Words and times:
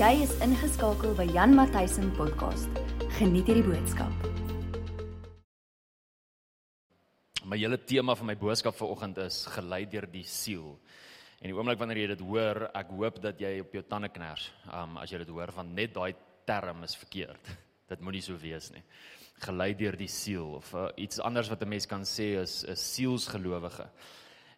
Jy 0.00 0.22
is 0.24 0.30
ingeskakel 0.40 1.10
by 1.12 1.26
Jan 1.28 1.52
Matthysen 1.52 2.06
podcast. 2.16 2.78
Geniet 3.18 3.50
hierdie 3.50 3.66
boodskap. 3.66 4.22
My 7.44 7.58
hele 7.60 7.76
tema 7.76 8.14
van 8.16 8.30
my 8.30 8.36
boodskap 8.40 8.78
vanoggend 8.78 9.20
is 9.26 9.42
gelei 9.52 9.82
deur 9.92 10.06
die 10.08 10.24
siel. 10.24 10.70
En 11.42 11.50
die 11.50 11.58
oomblik 11.58 11.82
wanneer 11.82 12.00
jy 12.00 12.06
dit 12.14 12.24
hoor, 12.24 12.62
ek 12.80 12.94
hoop 12.96 13.20
dat 13.20 13.44
jy 13.44 13.50
op 13.60 13.76
jou 13.76 13.84
tande 13.92 14.08
kners. 14.14 14.46
Um 14.72 14.96
as 15.02 15.12
jy 15.12 15.20
dit 15.20 15.34
hoor 15.36 15.52
van 15.58 15.74
net 15.76 15.92
daai 15.98 16.16
term 16.48 16.80
is 16.88 16.96
verkeerd. 16.96 17.52
Dit 17.92 18.00
moenie 18.00 18.24
so 18.24 18.40
wees 18.40 18.70
nie. 18.72 18.80
Gelei 19.44 19.74
deur 19.76 20.00
die 20.00 20.08
siel 20.08 20.56
of 20.62 20.72
uh, 20.72 20.88
iets 20.96 21.20
anders 21.20 21.52
wat 21.52 21.60
'n 21.60 21.74
mens 21.76 21.84
kan 21.84 22.08
sê 22.08 22.40
is 22.40 22.64
'n 22.64 22.72
sielsgelowige. 22.72 23.84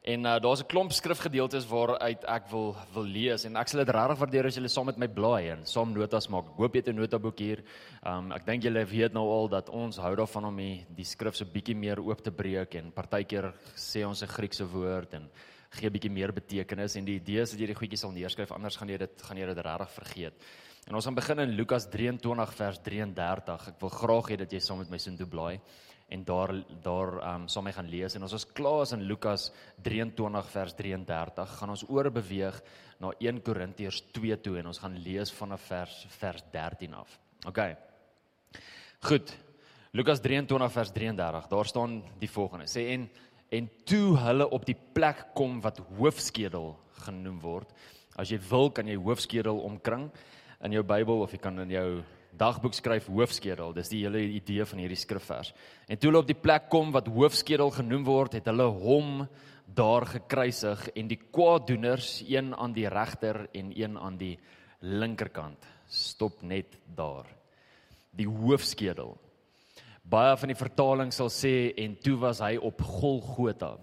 En 0.02 0.24
uh, 0.26 0.38
daar's 0.42 0.60
'n 0.60 0.66
klomp 0.66 0.92
skrifgedeeltes 0.92 1.66
waaruit 1.66 2.24
ek 2.24 2.48
wil 2.50 2.74
wil 2.92 3.04
lees 3.06 3.44
en 3.44 3.56
ek 3.56 3.68
sal 3.68 3.84
dit 3.84 3.94
regtig 3.94 4.18
waardeer 4.18 4.46
as 4.46 4.56
julle 4.58 4.68
saam 4.68 4.86
met 4.86 4.98
my 4.98 5.06
blaai 5.06 5.50
en 5.50 5.62
saam 5.66 5.92
notas 5.94 6.26
maak. 6.28 6.48
Ek 6.50 6.58
hoop 6.58 6.74
jy 6.74 6.80
het 6.82 6.88
'n 6.88 6.98
notaboek 6.98 7.38
hier. 7.38 7.62
Um 8.02 8.32
ek 8.32 8.44
dink 8.44 8.62
julle 8.64 8.84
weet 8.84 9.12
nou 9.12 9.30
al 9.30 9.48
dat 9.48 9.70
ons 9.70 9.96
hou 9.96 10.16
daarvan 10.16 10.44
om 10.44 10.56
die, 10.56 10.86
die 10.90 11.04
skrif 11.04 11.36
so 11.36 11.44
bietjie 11.44 11.76
meer 11.76 12.00
oop 12.00 12.20
te 12.20 12.32
breek 12.32 12.74
en 12.74 12.90
partykeer 12.90 13.54
sê 13.76 14.04
ons 14.04 14.22
'n 14.22 14.26
Griekse 14.26 14.64
woord 14.66 15.14
en 15.14 15.30
gee 15.70 15.90
bietjie 15.90 16.10
meer 16.10 16.32
betekenis 16.32 16.96
en 16.96 17.04
die 17.04 17.20
idee 17.20 17.42
is 17.42 17.52
dat 17.52 17.60
jy 17.60 17.66
die 17.66 17.74
goedjies 17.74 18.00
sal 18.00 18.10
neerskryf 18.10 18.50
anders 18.50 18.76
gaan 18.76 18.88
jy 18.88 18.98
dit 18.98 19.22
gaan 19.22 19.36
jy 19.36 19.46
dit 19.46 19.58
regtig 19.58 19.90
vergeet. 19.90 20.34
En 20.88 20.94
ons 20.94 21.04
gaan 21.04 21.14
begin 21.14 21.38
in 21.38 21.50
Lukas 21.50 21.86
23 21.86 22.54
vers 22.54 22.78
33. 22.82 23.68
Ek 23.68 23.80
wil 23.80 23.88
graag 23.88 24.30
hê 24.30 24.36
dat 24.36 24.50
jy 24.52 24.58
saam 24.58 24.78
met 24.78 24.90
my 24.90 24.98
soontoe 24.98 25.26
blaai 25.26 25.60
en 26.12 26.24
daar 26.28 26.52
daar 26.84 27.18
ehm 27.18 27.42
um, 27.42 27.48
saam 27.48 27.64
mee 27.64 27.72
gaan 27.76 27.88
lees 27.88 28.14
en 28.14 28.22
ons 28.22 28.36
is 28.36 28.46
klaar 28.52 28.86
in 28.92 29.06
Lukas 29.08 29.50
23 29.82 30.50
vers 30.50 30.74
33 30.74 31.54
gaan 31.58 31.70
ons 31.74 31.84
oor 31.88 32.10
beweeg 32.10 32.60
na 33.00 33.12
1 33.18 33.40
Korintiërs 33.42 34.02
2 34.12 34.36
toe 34.44 34.58
en 34.60 34.66
ons 34.70 34.78
gaan 34.78 34.98
lees 35.02 35.32
vanaf 35.32 35.64
vers 35.70 36.06
vers 36.18 36.44
13 36.52 36.94
af. 36.94 37.18
OK. 37.46 37.60
Goed. 39.02 39.32
Lukas 39.92 40.20
23 40.20 40.72
vers 40.72 40.92
33. 40.92 41.48
Daar 41.48 41.66
staan 41.66 42.02
die 42.18 42.30
volgende. 42.30 42.66
Sê 42.66 42.92
en 42.94 43.08
en 43.52 43.66
toe 43.84 44.16
hulle 44.16 44.46
op 44.48 44.64
die 44.64 44.76
plek 44.94 45.26
kom 45.36 45.58
wat 45.60 45.82
hoofskedel 45.98 46.70
genoem 47.04 47.40
word. 47.40 47.68
As 48.16 48.30
jy 48.32 48.38
wil 48.48 48.70
kan 48.72 48.88
jy 48.88 48.96
hoofskedel 48.96 49.58
omkring 49.60 50.06
in 50.64 50.72
jou 50.72 50.82
Bybel 50.82 51.20
of 51.20 51.34
jy 51.34 51.40
kan 51.42 51.60
in 51.60 51.74
jou 51.74 51.88
dagboek 52.38 52.74
skryf 52.74 53.08
hoofskedel. 53.12 53.74
Dis 53.76 53.90
die 53.92 54.02
hele 54.04 54.22
idee 54.38 54.64
van 54.68 54.82
hierdie 54.82 55.00
skrifvers. 55.00 55.52
En 55.88 55.98
toe 55.98 56.10
hulle 56.10 56.22
op 56.22 56.30
die 56.30 56.38
plek 56.38 56.70
kom 56.72 56.92
wat 56.94 57.10
hoofskedel 57.12 57.72
genoem 57.74 58.06
word, 58.08 58.38
het 58.38 58.48
hulle 58.50 58.68
hom 58.82 59.26
daar 59.72 60.06
gekruisig 60.08 60.88
en 60.98 61.08
die 61.08 61.20
kwaaddoeners 61.32 62.22
een 62.28 62.52
aan 62.54 62.74
die 62.76 62.88
regter 62.88 63.46
en 63.56 63.72
een 63.76 63.98
aan 63.98 64.18
die 64.20 64.34
linkerkant. 64.80 65.68
Stop 65.88 66.42
net 66.42 66.78
daar. 66.96 67.28
Die 68.12 68.28
hoofskedel. 68.28 69.14
Baie 70.02 70.36
van 70.36 70.50
die 70.50 70.58
vertalings 70.58 71.16
sal 71.20 71.30
sê 71.32 71.72
en 71.78 71.94
toe 72.02 72.18
was 72.20 72.42
hy 72.42 72.56
op 72.60 72.82
Golgotha. 72.82 73.76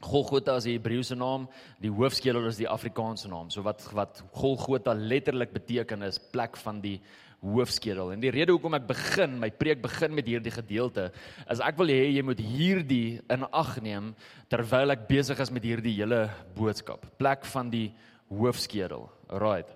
Golgotha 0.00 0.54
is 0.56 0.64
die 0.64 0.78
Hebreëse 0.78 1.16
naam, 1.20 1.44
die 1.82 1.92
hoofskedel 1.92 2.46
is 2.48 2.56
die 2.56 2.68
Afrikaanse 2.68 3.28
naam. 3.28 3.50
So 3.52 3.62
wat 3.66 3.84
wat 3.92 4.22
Golgotha 4.32 4.94
letterlik 4.96 5.52
beteken 5.52 6.06
is 6.06 6.18
plek 6.32 6.56
van 6.56 6.80
die 6.80 6.96
hoofskedel. 7.40 8.12
En 8.12 8.20
die 8.22 8.32
rede 8.32 8.52
hoekom 8.52 8.76
ek 8.76 8.86
begin, 8.90 9.38
my 9.40 9.50
preek 9.54 9.80
begin 9.82 10.14
met 10.16 10.28
hierdie 10.28 10.52
gedeelte, 10.52 11.08
is 11.50 11.62
ek 11.64 11.78
wil 11.80 11.92
hê 11.92 12.02
jy 12.10 12.24
moet 12.26 12.40
hierdie 12.44 13.20
in 13.32 13.46
ag 13.48 13.76
neem 13.84 14.12
terwyl 14.52 14.92
ek 14.92 15.06
besig 15.08 15.40
is 15.40 15.52
met 15.54 15.64
hierdie 15.64 15.96
hele 15.96 16.26
boodskap. 16.56 17.06
Plek 17.20 17.48
van 17.52 17.72
die 17.72 17.88
hoofskedel. 18.30 19.08
Right. 19.32 19.70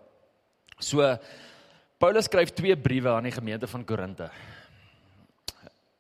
So 0.79 1.07
Paulus 1.99 2.29
skryf 2.29 2.53
twee 2.53 2.77
briewe 2.77 3.15
aan 3.15 3.31
die 3.31 3.35
gemeente 3.35 3.71
van 3.71 3.85
Korinte. 3.87 4.29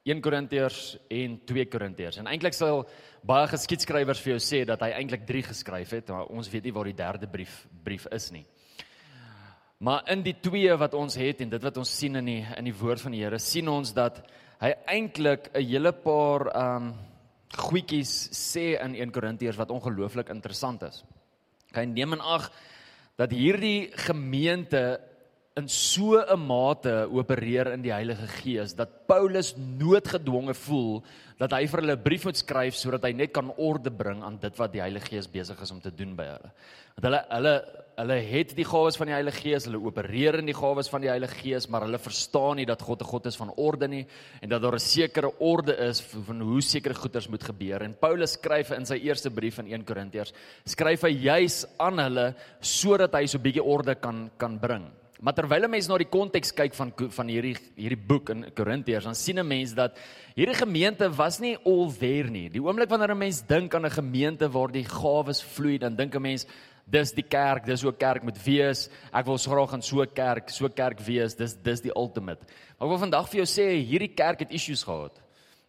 1 0.04 0.20
Korintiërs 0.20 0.98
en 1.08 1.38
2 1.48 1.64
Korintiërs. 1.72 2.18
En 2.20 2.28
eintlik 2.28 2.52
sal 2.52 2.82
baie 3.24 3.48
geskiedskrywers 3.48 4.20
vir 4.20 4.34
jou 4.34 4.42
sê 4.42 4.60
dat 4.68 4.82
hy 4.84 4.90
eintlik 4.98 5.24
3 5.24 5.46
geskryf 5.48 5.94
het, 5.96 6.12
maar 6.12 6.28
ons 6.28 6.50
weet 6.52 6.66
nie 6.66 6.74
waar 6.76 6.90
die 6.90 6.98
derde 6.98 7.28
brief 7.30 7.62
brief 7.86 8.04
is 8.12 8.28
nie. 8.34 8.44
Maar 9.84 10.06
in 10.08 10.22
die 10.24 10.36
twee 10.40 10.72
wat 10.80 10.94
ons 10.96 11.16
het 11.20 11.42
en 11.44 11.50
dit 11.52 11.64
wat 11.64 11.76
ons 11.76 11.90
sien 11.98 12.16
in 12.16 12.28
die 12.30 12.40
in 12.56 12.64
die 12.64 12.76
woord 12.78 13.02
van 13.04 13.12
die 13.12 13.20
Here, 13.20 13.36
sien 13.42 13.68
ons 13.68 13.90
dat 13.92 14.22
hy 14.62 14.70
eintlik 14.88 15.50
'n 15.52 15.60
hele 15.60 15.92
paar 15.92 16.48
um 16.56 16.94
goedjies 17.54 18.30
sê 18.32 18.80
in 18.80 18.94
1 18.94 19.12
Korintiërs 19.12 19.58
wat 19.60 19.70
ongelooflik 19.70 20.30
interessant 20.32 20.82
is. 20.82 21.04
Hy 21.74 21.84
neem 21.84 22.12
in 22.12 22.20
ag 22.20 22.50
dat 23.16 23.30
hierdie 23.30 23.90
gemeente 24.06 25.00
in 25.54 25.68
so 25.68 26.18
'n 26.18 26.40
mate 26.46 27.06
opereer 27.06 27.68
in 27.72 27.82
die 27.82 27.92
Heilige 27.92 28.26
Gees 28.42 28.74
dat 28.74 29.06
Paulus 29.06 29.54
noodgedwonge 29.56 30.54
voel 30.54 31.04
dat 31.38 31.52
hy 31.54 31.66
vir 31.66 31.80
hulle 31.80 31.94
'n 31.94 32.02
brief 32.02 32.24
moet 32.24 32.36
skryf 32.36 32.74
sodat 32.74 33.04
hy 33.04 33.12
net 33.12 33.32
kan 33.32 33.52
orde 33.56 33.90
bring 33.90 34.22
aan 34.22 34.36
dit 34.36 34.58
wat 34.58 34.72
die 34.72 34.80
Heilige 34.80 35.06
Gees 35.06 35.28
besig 35.30 35.60
is 35.62 35.70
om 35.70 35.80
te 35.80 35.94
doen 35.94 36.16
by 36.16 36.24
hulle. 36.24 36.50
Want 36.96 37.04
hulle 37.04 37.24
hulle 37.30 37.54
hulle 37.96 38.18
het 38.18 38.56
die 38.56 38.64
gawes 38.64 38.96
van 38.96 39.06
die 39.06 39.14
Heilige 39.14 39.40
Gees, 39.40 39.66
hulle 39.66 39.78
opereer 39.78 40.40
in 40.40 40.46
die 40.46 40.58
gawes 40.58 40.88
van 40.88 41.00
die 41.00 41.08
Heilige 41.08 41.34
Gees, 41.34 41.68
maar 41.68 41.82
hulle 41.82 41.98
verstaan 41.98 42.56
nie 42.56 42.66
dat 42.66 42.82
God 42.82 43.02
'n 43.02 43.06
God 43.06 43.26
is 43.26 43.36
van 43.36 43.52
orde 43.56 43.86
nie 43.86 44.06
en 44.42 44.48
dat 44.48 44.60
daar 44.60 44.74
'n 44.74 44.80
sekere 44.80 45.38
orde 45.38 45.76
is 45.76 46.00
van 46.00 46.40
hoe 46.40 46.60
sekere 46.60 46.94
goeders 46.94 47.28
moet 47.28 47.44
gebeur. 47.44 47.82
En 47.82 47.94
Paulus 47.94 48.32
skryf 48.32 48.72
in 48.72 48.86
sy 48.86 48.96
eerste 48.96 49.30
brief 49.30 49.58
in 49.58 49.72
1 49.72 49.84
Korintiërs, 49.84 50.32
skryf 50.66 51.02
hy 51.02 51.10
juis 51.10 51.64
aan 51.78 51.98
hulle 51.98 52.34
sodat 52.60 53.14
hy 53.14 53.26
so 53.26 53.38
'n 53.38 53.42
bietjie 53.42 53.62
orde 53.62 53.94
kan 53.94 54.30
kan 54.36 54.58
bring. 54.58 55.03
Maar 55.24 55.32
terwyl 55.32 55.64
'n 55.64 55.70
mens 55.70 55.86
na 55.88 55.96
die 55.96 56.10
konteks 56.10 56.52
kyk 56.52 56.74
van 56.74 56.92
van 56.92 57.28
hierdie 57.28 57.56
hierdie 57.76 58.06
boek 58.06 58.28
in 58.28 58.44
Korintiërs, 58.52 59.04
dan 59.04 59.14
sien 59.14 59.38
'n 59.38 59.46
mens 59.46 59.72
dat 59.72 59.96
hierdie 60.36 60.54
gemeente 60.54 61.08
was 61.08 61.40
nie 61.40 61.56
all 61.64 61.90
there 61.98 62.28
nie. 62.28 62.50
Die 62.50 62.60
oomblik 62.60 62.90
wanneer 62.90 63.14
'n 63.14 63.18
mens 63.18 63.40
dink 63.40 63.74
aan 63.74 63.86
'n 63.86 63.90
gemeente 63.90 64.50
waar 64.50 64.70
die 64.70 64.84
gawes 64.84 65.42
vloei, 65.42 65.78
dan 65.78 65.96
dink 65.96 66.14
'n 66.14 66.20
mens 66.20 66.46
dis 66.86 67.12
die 67.12 67.24
kerk, 67.24 67.64
dis 67.64 67.82
hoe 67.82 67.90
'n 67.92 67.96
kerk 67.96 68.22
moet 68.22 68.44
wees. 68.44 68.90
Ek 69.14 69.24
wil 69.24 69.38
so 69.38 69.50
graag 69.50 69.72
in 69.72 69.82
so 69.82 70.02
'n 70.02 70.12
kerk, 70.12 70.50
so 70.50 70.66
'n 70.66 70.74
kerk 70.74 71.00
wees. 71.00 71.34
Dis 71.34 71.54
dis 71.54 71.80
die 71.80 71.96
ultimate. 71.96 72.44
Maar 72.78 72.88
ek 72.88 72.98
wil 72.98 73.08
vandag 73.10 73.28
vir 73.30 73.44
jou 73.44 73.46
sê 73.46 73.82
hierdie 73.82 74.14
kerk 74.14 74.40
het 74.40 74.52
issues 74.52 74.84
gehad. 74.84 75.18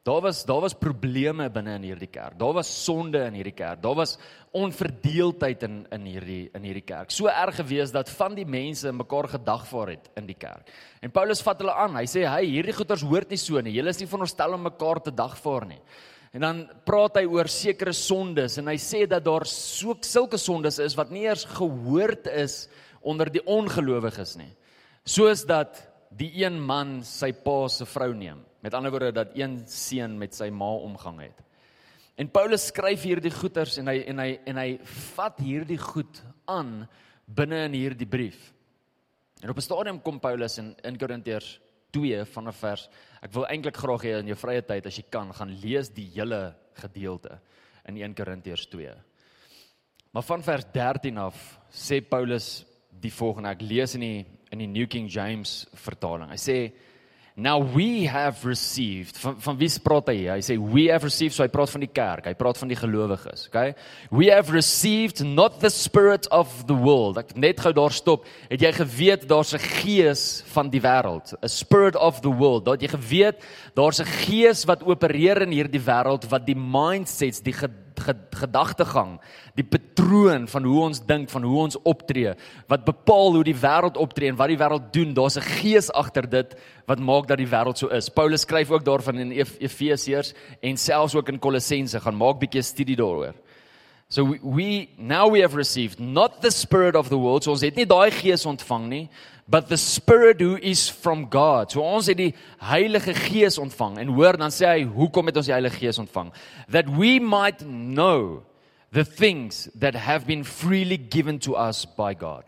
Daar 0.06 0.22
was 0.22 0.44
daar 0.46 0.62
was 0.62 0.76
probleme 0.78 1.48
binne 1.50 1.80
in 1.80 1.86
hierdie 1.88 2.12
kerk. 2.14 2.36
Daar 2.38 2.54
was 2.54 2.70
sonde 2.84 3.24
in 3.26 3.40
hierdie 3.40 3.56
kerk. 3.58 3.80
Daar 3.82 3.96
was 3.98 4.20
onverdeeldheid 4.54 5.64
in 5.66 5.80
in 5.90 6.06
hierdie 6.06 6.52
in 6.54 6.68
hierdie 6.68 6.86
kerk. 6.86 7.10
So 7.10 7.26
erg 7.26 7.58
gewees 7.58 7.92
dat 7.92 8.12
van 8.14 8.36
die 8.38 8.46
mense 8.46 8.94
mekaar 8.94 9.28
gedagvaar 9.32 9.96
het 9.96 10.12
in 10.16 10.30
die 10.30 10.38
kerk. 10.38 10.70
En 11.02 11.12
Paulus 11.12 11.42
vat 11.42 11.58
hulle 11.58 11.74
aan. 11.74 11.98
Hy 11.98 12.06
sê: 12.06 12.22
"Hey, 12.22 12.46
hierdie 12.46 12.78
goeters 12.78 13.02
hoort 13.02 13.30
nie 13.30 13.42
so 13.42 13.62
nie. 13.62 13.74
Julle 13.74 13.90
is 13.90 14.00
nie 14.00 14.08
veronderstel 14.08 14.54
om 14.54 14.62
mekaar 14.62 15.02
te 15.02 15.12
dagvaar 15.12 15.66
nie." 15.66 15.82
En 16.34 16.42
dan 16.42 16.70
praat 16.86 17.18
hy 17.18 17.26
oor 17.26 17.48
sekere 17.48 17.94
sondes 17.94 18.58
en 18.58 18.68
hy 18.68 18.78
sê 18.78 19.08
dat 19.08 19.24
daar 19.26 19.46
so 19.46 19.98
sulke 20.02 20.38
sondes 20.38 20.78
is 20.80 20.96
wat 20.96 21.10
nie 21.10 21.26
eers 21.26 21.46
gehoord 21.46 22.28
is 22.28 22.68
onder 23.02 23.26
die 23.26 23.42
ongelowiges 23.42 24.38
nie. 24.38 24.54
Soos 25.04 25.46
dat 25.46 25.82
die 26.12 26.46
een 26.46 26.62
man 26.62 27.02
sy 27.04 27.32
pa 27.32 27.68
se 27.68 27.86
vrou 27.86 28.14
neem 28.14 28.46
Met 28.66 28.74
ander 28.74 28.90
woorde 28.90 29.12
dat 29.14 29.36
een 29.38 29.60
seun 29.70 30.16
met 30.18 30.34
sy 30.34 30.48
ma 30.50 30.72
omgang 30.82 31.20
het. 31.22 31.42
En 32.18 32.32
Paulus 32.34 32.72
skryf 32.72 33.04
hierdie 33.06 33.34
goeters 33.36 33.76
en 33.78 33.92
hy 33.92 34.00
en 34.10 34.22
hy 34.24 34.30
en 34.50 34.58
hy 34.58 34.70
vat 35.14 35.42
hierdie 35.44 35.78
goed 35.78 36.22
aan 36.50 36.88
binne 37.30 37.60
in 37.68 37.76
hierdie 37.78 38.10
brief. 38.10 38.40
En 39.44 39.52
op 39.54 39.58
'n 39.58 39.68
stadium 39.68 40.02
kom 40.02 40.20
Paulus 40.20 40.58
in 40.58 40.74
in 40.84 40.98
Korintiërs 40.98 41.60
2 41.92 42.26
vanaf 42.26 42.56
vers 42.56 42.90
ek 43.22 43.34
wil 43.34 43.46
eintlik 43.46 43.78
graag 43.78 44.02
hê 44.02 44.20
in 44.20 44.28
jou 44.28 44.38
vrye 44.38 44.62
tyd 44.62 44.86
as 44.86 44.98
jy 44.98 45.06
kan 45.10 45.34
gaan 45.34 45.54
lees 45.62 45.90
die 45.90 46.10
hele 46.16 46.56
gedeelte 46.74 47.40
in 47.86 47.98
1 47.98 48.16
Korintiërs 48.16 48.66
2. 48.68 48.96
Maar 50.12 50.24
van 50.24 50.44
vers 50.44 50.66
13 50.72 51.18
af 51.18 51.60
sê 51.70 52.02
Paulus 52.02 52.66
die 52.90 53.12
volgende 53.12 53.50
ek 53.50 53.62
lees 53.62 53.94
in 53.96 54.02
die 54.02 54.26
in 54.52 54.60
die 54.60 54.68
New 54.68 54.88
King 54.88 55.08
James 55.08 55.68
vertaling. 55.74 56.30
Hy 56.30 56.38
sê 56.38 56.74
Now 57.38 57.60
we 57.60 58.08
have 58.08 58.48
received 58.48 59.18
van 59.20 59.36
van 59.44 59.58
wie 59.60 59.68
praat 59.84 60.08
hy? 60.08 60.22
Hy 60.32 60.38
sê 60.40 60.56
we 60.56 60.86
have 60.88 61.04
received 61.04 61.36
so 61.36 61.44
hy 61.44 61.50
praat 61.52 61.74
van 61.74 61.84
die 61.84 61.92
kerk. 61.92 62.30
Hy 62.30 62.34
praat 62.40 62.62
van 62.62 62.70
die 62.72 62.78
gelowiges, 62.80 63.50
okay? 63.50 63.74
We 64.08 64.30
have 64.32 64.56
received 64.56 65.20
not 65.20 65.60
the 65.60 65.68
spirit 65.70 66.30
of 66.32 66.64
the 66.70 66.78
world. 66.80 67.20
Ek 67.20 67.34
net 67.36 67.60
gou 67.60 67.74
daar 67.76 67.92
stop. 67.92 68.24
Het 68.48 68.64
jy 68.64 68.72
geweet 68.78 69.28
daar's 69.28 69.52
'n 69.52 69.60
gees 69.60 70.46
van 70.56 70.72
die 70.72 70.80
wêreld, 70.80 71.36
a 71.44 71.52
spirit 71.52 72.00
of 72.00 72.22
the 72.24 72.32
world. 72.32 72.64
Dat 72.72 72.80
jy 72.80 72.88
geweet 72.96 73.44
daar's 73.76 74.00
'n 74.00 74.08
gees 74.24 74.64
wat 74.64 74.88
opereer 74.88 75.44
in 75.44 75.52
hierdie 75.52 75.84
wêreld 75.84 76.30
wat 76.32 76.46
die 76.48 76.56
mindsets, 76.56 77.44
die 77.44 77.52
gedagtegang, 78.00 79.20
die 79.56 79.64
patroon 79.64 80.48
van 80.48 80.64
hoe 80.64 80.82
ons 80.82 81.02
dink, 81.06 81.30
van 81.30 81.44
hoe 81.44 81.60
ons 81.64 81.78
optree, 81.84 82.34
wat 82.68 82.86
bepaal 82.86 83.34
hoe 83.38 83.44
die 83.44 83.56
wêreld 83.56 83.98
optree 83.98 84.30
en 84.30 84.40
wat 84.40 84.52
die 84.52 84.60
wêreld 84.60 84.92
doen. 84.94 85.14
Daar's 85.14 85.38
'n 85.38 85.42
gees 85.62 85.92
agter 85.92 86.30
dit 86.30 86.56
wat 86.88 87.00
maak 87.00 87.28
dat 87.28 87.38
die 87.38 87.48
wêreld 87.48 87.78
so 87.78 87.88
is. 87.88 88.10
Paulus 88.10 88.42
skryf 88.42 88.72
ook 88.72 88.86
daarvan 88.86 89.18
in 89.18 89.32
Efesiërs 89.32 90.34
en 90.62 90.78
selfs 90.78 91.16
ook 91.16 91.30
in 91.30 91.40
Kolossense. 91.40 92.00
Gaan 92.00 92.18
maak 92.18 92.40
bietjie 92.40 92.62
studie 92.62 92.96
daaroor. 92.96 93.34
So 94.08 94.24
we, 94.24 94.40
we 94.44 94.90
now 94.98 95.28
we 95.28 95.42
have 95.42 95.56
received 95.56 96.00
not 96.00 96.42
the 96.42 96.52
spirit 96.52 96.96
of 96.96 97.10
the 97.10 97.18
world. 97.18 97.44
So 97.44 97.52
ons 97.52 97.62
het 97.66 97.76
nie 97.76 97.88
daai 97.90 98.12
gees 98.12 98.46
ontvang 98.46 98.86
nie, 98.88 99.10
but 99.48 99.70
the 99.70 99.78
spirit 99.78 100.42
who 100.42 100.58
is 100.58 100.90
from 100.90 101.30
God. 101.30 101.72
So 101.72 101.82
ons 101.86 102.10
het 102.10 102.18
die 102.18 102.34
Heilige 102.66 103.14
Gees 103.14 103.60
ontvang. 103.62 104.00
En 104.02 104.16
hoor, 104.18 104.38
dan 104.42 104.54
sê 104.54 104.66
hy, 104.72 104.84
hoekom 104.90 105.30
het 105.30 105.38
ons 105.38 105.50
die 105.50 105.54
Heilige 105.54 105.84
Gees 105.84 106.02
ontvang? 106.02 106.32
That 106.74 106.90
we 106.90 107.20
might 107.22 107.62
know 107.62 108.44
the 108.96 109.06
things 109.06 109.70
that 109.76 109.96
have 109.96 110.26
been 110.26 110.44
freely 110.44 110.98
given 110.98 111.40
to 111.40 111.56
us 111.56 111.86
by 111.86 112.16
God. 112.18 112.44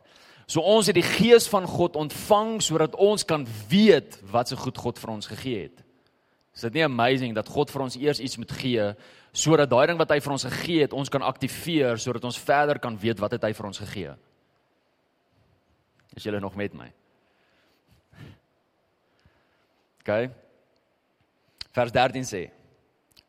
So 0.47 0.63
ons 0.63 0.87
het 0.87 0.95
die 0.95 1.03
gees 1.03 1.45
van 1.51 1.67
God 1.67 1.97
ontvang 1.99 2.61
sodat 2.63 2.95
ons 2.95 3.25
kan 3.27 3.43
weet 3.67 4.15
wat 4.31 4.47
se 4.47 4.55
so 4.55 4.63
goed 4.63 4.77
God 4.79 5.01
vir 5.01 5.11
ons 5.11 5.27
gegee 5.27 5.65
het. 5.65 5.83
Is 6.55 6.63
dit 6.65 6.79
nie 6.79 6.85
amazing 6.87 7.35
dat 7.35 7.51
God 7.51 7.69
vir 7.69 7.83
ons 7.83 7.97
eers 7.99 8.21
iets 8.23 8.39
moet 8.39 8.53
gee 8.55 8.85
sodat 9.37 9.69
daai 9.69 9.91
ding 9.91 9.99
wat 9.99 10.09
hy 10.15 10.21
vir 10.23 10.33
ons 10.33 10.47
gegee 10.47 10.85
het, 10.87 10.95
ons 10.95 11.11
kan 11.11 11.21
aktiveer 11.21 11.99
sodat 12.01 12.23
ons 12.25 12.39
verder 12.39 12.79
kan 12.81 12.95
weet 12.97 13.19
wat 13.21 13.35
het 13.35 13.43
hy 13.43 13.51
vir 13.53 13.67
ons 13.67 13.83
gegee? 13.83 14.15
Is 16.17 16.25
julle 16.25 16.41
nog 16.41 16.57
met 16.57 16.73
my? 16.73 16.89
OK. 20.01 20.29
Vers 21.77 21.91
13 21.93 22.25
sê: 22.25 22.47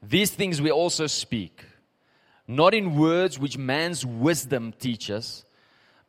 These 0.01 0.35
things 0.35 0.63
we 0.63 0.73
also 0.73 1.07
speak 1.07 1.67
not 2.47 2.73
in 2.73 2.97
words 2.97 3.39
which 3.39 3.59
man's 3.59 4.07
wisdom 4.07 4.73
teaches 4.73 5.45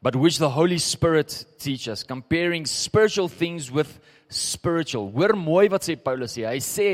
but 0.01 0.15
which 0.15 0.37
the 0.37 0.49
Holy 0.49 0.77
Spirit 0.77 1.45
teaches, 1.59 2.03
comparing 2.03 2.65
spiritual 2.65 3.27
things 3.27 3.69
with 3.69 3.99
spiritual. 4.29 5.11
Hoor 5.11 5.35
mooi 5.35 5.67
wat 5.67 5.83
sê 5.83 5.97
Paulus 5.99 6.37
sê. 6.37 6.45
Hy 6.47 6.61
sê 6.63 6.89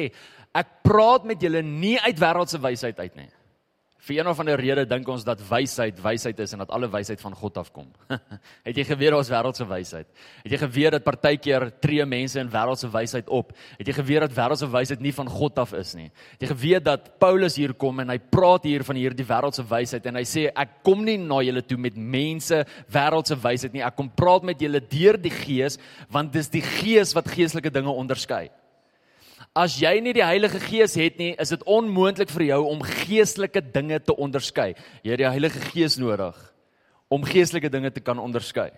ek 0.56 0.82
praat 0.88 1.28
met 1.28 1.42
julle 1.42 1.62
nie 1.62 2.00
uit 2.02 2.18
wêreldse 2.18 2.58
wysheid 2.64 3.00
uit 3.00 3.20
nie. 3.20 3.30
Vir 4.06 4.20
een 4.20 4.28
of 4.30 4.38
ander 4.40 4.60
rede 4.62 4.84
dink 4.86 5.08
ons 5.10 5.24
dat 5.26 5.40
wysheid 5.50 5.98
wysheid 5.98 6.38
is 6.44 6.52
en 6.54 6.62
dat 6.62 6.70
alle 6.76 6.86
wysheid 6.94 7.22
van 7.24 7.34
God 7.34 7.56
afkom. 7.58 7.88
het 8.68 8.78
jy 8.78 8.84
geweet 8.86 9.16
daar's 9.16 9.32
wêreldse 9.34 9.66
wysheid? 9.66 10.06
Het 10.44 10.54
jy 10.54 10.60
geweet 10.62 10.94
dat 10.94 11.06
partykeer 11.08 11.66
tree 11.82 12.06
mense 12.06 12.38
in 12.38 12.52
wêreldse 12.54 12.86
wysheid 12.94 13.32
op? 13.34 13.50
Het 13.80 13.90
jy 13.90 13.96
geweet 13.98 14.28
dat 14.28 14.36
wêreldse 14.38 14.70
wysheid 14.70 15.02
nie 15.02 15.14
van 15.18 15.32
God 15.32 15.58
af 15.64 15.74
is 15.80 15.96
nie? 15.98 16.12
Het 16.36 16.46
jy 16.46 16.50
geweet 16.52 16.86
dat 16.86 17.08
Paulus 17.24 17.58
hier 17.58 17.74
kom 17.74 18.04
en 18.04 18.14
hy 18.14 18.20
praat 18.22 18.68
hier 18.70 18.86
van 18.86 19.00
hierdie 19.02 19.26
wêreldse 19.26 19.66
wysheid 19.72 20.06
en 20.06 20.22
hy 20.22 20.26
sê 20.30 20.46
ek 20.54 20.84
kom 20.86 21.02
nie 21.08 21.18
na 21.22 21.40
julle 21.48 21.66
toe 21.66 21.80
met 21.82 21.98
mense 21.98 22.62
wêreldse 22.94 23.40
wysheid 23.42 23.74
nie. 23.74 23.82
Ek 23.86 23.98
kom 23.98 24.14
praat 24.14 24.46
met 24.46 24.62
julle 24.62 24.84
deur 24.86 25.18
die 25.18 25.34
Gees 25.34 25.80
want 26.14 26.30
dis 26.36 26.54
die 26.54 26.62
Gees 26.62 27.16
wat 27.18 27.34
geestelike 27.34 27.74
dinge 27.74 27.90
onderskei. 27.90 28.52
As 29.56 29.78
jy 29.80 29.94
nie 30.04 30.12
die 30.16 30.26
Heilige 30.26 30.60
Gees 30.60 30.98
het 31.00 31.16
nie, 31.16 31.32
is 31.40 31.54
dit 31.54 31.62
onmoontlik 31.64 32.32
vir 32.34 32.50
jou 32.50 32.58
om 32.74 32.82
geestelike 32.84 33.62
dinge 33.64 34.02
te 34.04 34.16
onderskei. 34.20 34.74
Jy 35.00 35.14
het 35.14 35.22
die 35.22 35.30
Heilige 35.30 35.62
Gees 35.72 35.96
nodig 36.02 36.36
om 37.08 37.24
geestelike 37.24 37.72
dinge 37.72 37.94
te 37.96 38.04
kan 38.04 38.20
onderskei. 38.20 38.72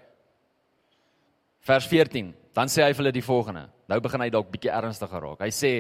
Vers 1.65 1.87
14. 1.89 2.29
Dan 2.53 2.69
sê 2.69 2.85
hy 2.85 2.91
vir 2.93 3.01
hulle 3.01 3.15
die 3.15 3.25
volgende. 3.25 3.65
Nou 3.89 3.97
begin 4.03 4.21
hy 4.21 4.29
dalk 4.33 4.51
bietjie 4.53 4.71
ernstiger 4.73 5.23
raak. 5.23 5.41
Hy 5.41 5.49
sê 5.53 5.73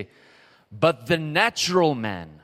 but 0.71 1.05
the 1.07 1.17
natural 1.17 1.93
man 1.95 2.41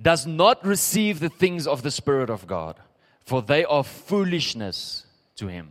does 0.00 0.24
not 0.26 0.64
receive 0.64 1.20
the 1.20 1.30
things 1.30 1.68
of 1.68 1.84
the 1.84 1.92
spirit 1.92 2.30
of 2.30 2.48
God 2.48 2.80
for 3.24 3.42
they 3.42 3.64
are 3.64 3.84
foolishness 3.84 5.06
to 5.36 5.48
him. 5.48 5.70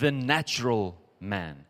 The 0.00 0.10
natural 0.10 0.96
man. 1.20 1.66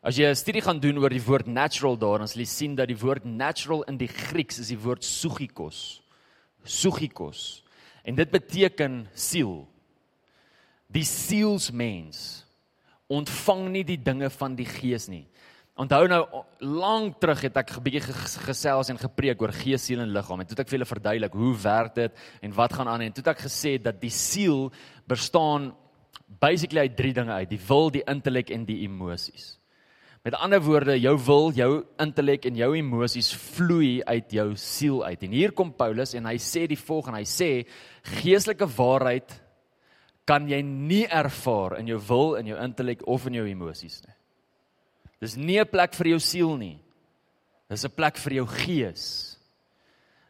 As 0.00 0.16
jy 0.16 0.24
'n 0.24 0.34
studie 0.34 0.62
gaan 0.64 0.80
doen 0.80 0.96
oor 0.98 1.10
die 1.12 1.20
woord 1.20 1.46
natural 1.46 1.96
daar, 1.96 2.18
dan 2.18 2.28
sal 2.28 2.40
jy 2.40 2.48
sien 2.48 2.74
dat 2.74 2.88
die 2.88 2.96
woord 2.96 3.24
natural 3.24 3.82
in 3.82 3.98
die 3.98 4.08
Grieks 4.08 4.58
is 4.58 4.68
die 4.68 4.80
woord 4.80 5.04
sugikos. 5.04 6.00
Sugikos. 6.64 7.62
En 8.04 8.14
dit 8.14 8.30
beteken 8.30 9.08
siel. 9.12 9.68
Die 10.88 11.04
sielsmens 11.04 12.46
ontvang 13.08 13.68
nie 13.68 13.84
die 13.84 14.00
dinge 14.00 14.30
van 14.30 14.56
die 14.56 14.64
gees 14.64 15.08
nie. 15.08 15.26
Onthou 15.76 16.08
nou 16.08 16.24
lank 16.60 17.20
terug 17.20 17.40
het 17.42 17.56
ek 17.56 17.76
'n 17.76 17.82
bietjie 17.82 18.00
gesels 18.46 18.88
en 18.88 18.98
gepreek 18.98 19.40
oor 19.42 19.52
gees, 19.52 19.84
siel 19.84 20.00
en 20.00 20.12
liggaam 20.12 20.40
en 20.40 20.46
toe 20.46 20.56
het 20.56 20.60
ek 20.60 20.68
vir 20.68 20.78
julle 20.78 20.94
verduidelik 20.94 21.32
hoe 21.32 21.56
werk 21.56 21.94
dit 21.94 22.12
en 22.42 22.52
wat 22.52 22.72
gaan 22.72 22.88
aan 22.88 23.00
en 23.00 23.12
toe 23.12 23.22
het 23.24 23.36
ek 23.36 23.44
gesê 23.46 23.82
dat 23.82 24.00
die 24.00 24.10
siel 24.10 24.72
bestaan 25.06 25.74
basically 26.40 26.80
uit 26.80 26.96
drie 26.96 27.12
dinge 27.12 27.32
uit: 27.32 27.50
die 27.50 27.60
wil, 27.68 27.90
die 27.90 28.04
intellek 28.06 28.50
en 28.50 28.64
die 28.64 28.82
emosies. 28.82 29.59
Met 30.20 30.36
ander 30.36 30.60
woorde, 30.60 30.98
jou 31.00 31.14
wil, 31.24 31.46
jou 31.56 31.68
intellek 32.02 32.44
en 32.50 32.58
jou 32.58 32.74
emosies 32.76 33.30
vloei 33.32 34.02
uit 34.04 34.34
jou 34.36 34.50
siel 34.60 34.98
uit. 35.06 35.22
En 35.24 35.36
hier 35.36 35.54
kom 35.56 35.72
Paulus 35.72 36.12
en 36.18 36.28
hy 36.28 36.34
sê 36.36 36.66
die 36.68 36.76
volgende, 36.76 37.22
hy 37.22 37.28
sê 37.28 37.48
geestelike 38.18 38.68
waarheid 38.76 39.32
kan 40.28 40.44
jy 40.48 40.60
nie 40.60 41.06
ervaar 41.08 41.78
in 41.80 41.88
jou 41.88 41.98
wil, 42.10 42.36
in 42.36 42.52
jou 42.52 42.60
intellek 42.60 43.06
of 43.08 43.24
in 43.30 43.40
jou 43.40 43.46
emosies 43.48 44.02
nie. 44.04 44.14
Dis 45.24 45.36
nie 45.36 45.58
'n 45.58 45.68
plek 45.68 45.94
vir 45.94 46.06
jou 46.08 46.20
siel 46.20 46.56
nie. 46.56 46.78
Dis 47.68 47.84
'n 47.84 47.90
plek 47.90 48.16
vir 48.16 48.32
jou 48.32 48.46
gees. 48.46 49.36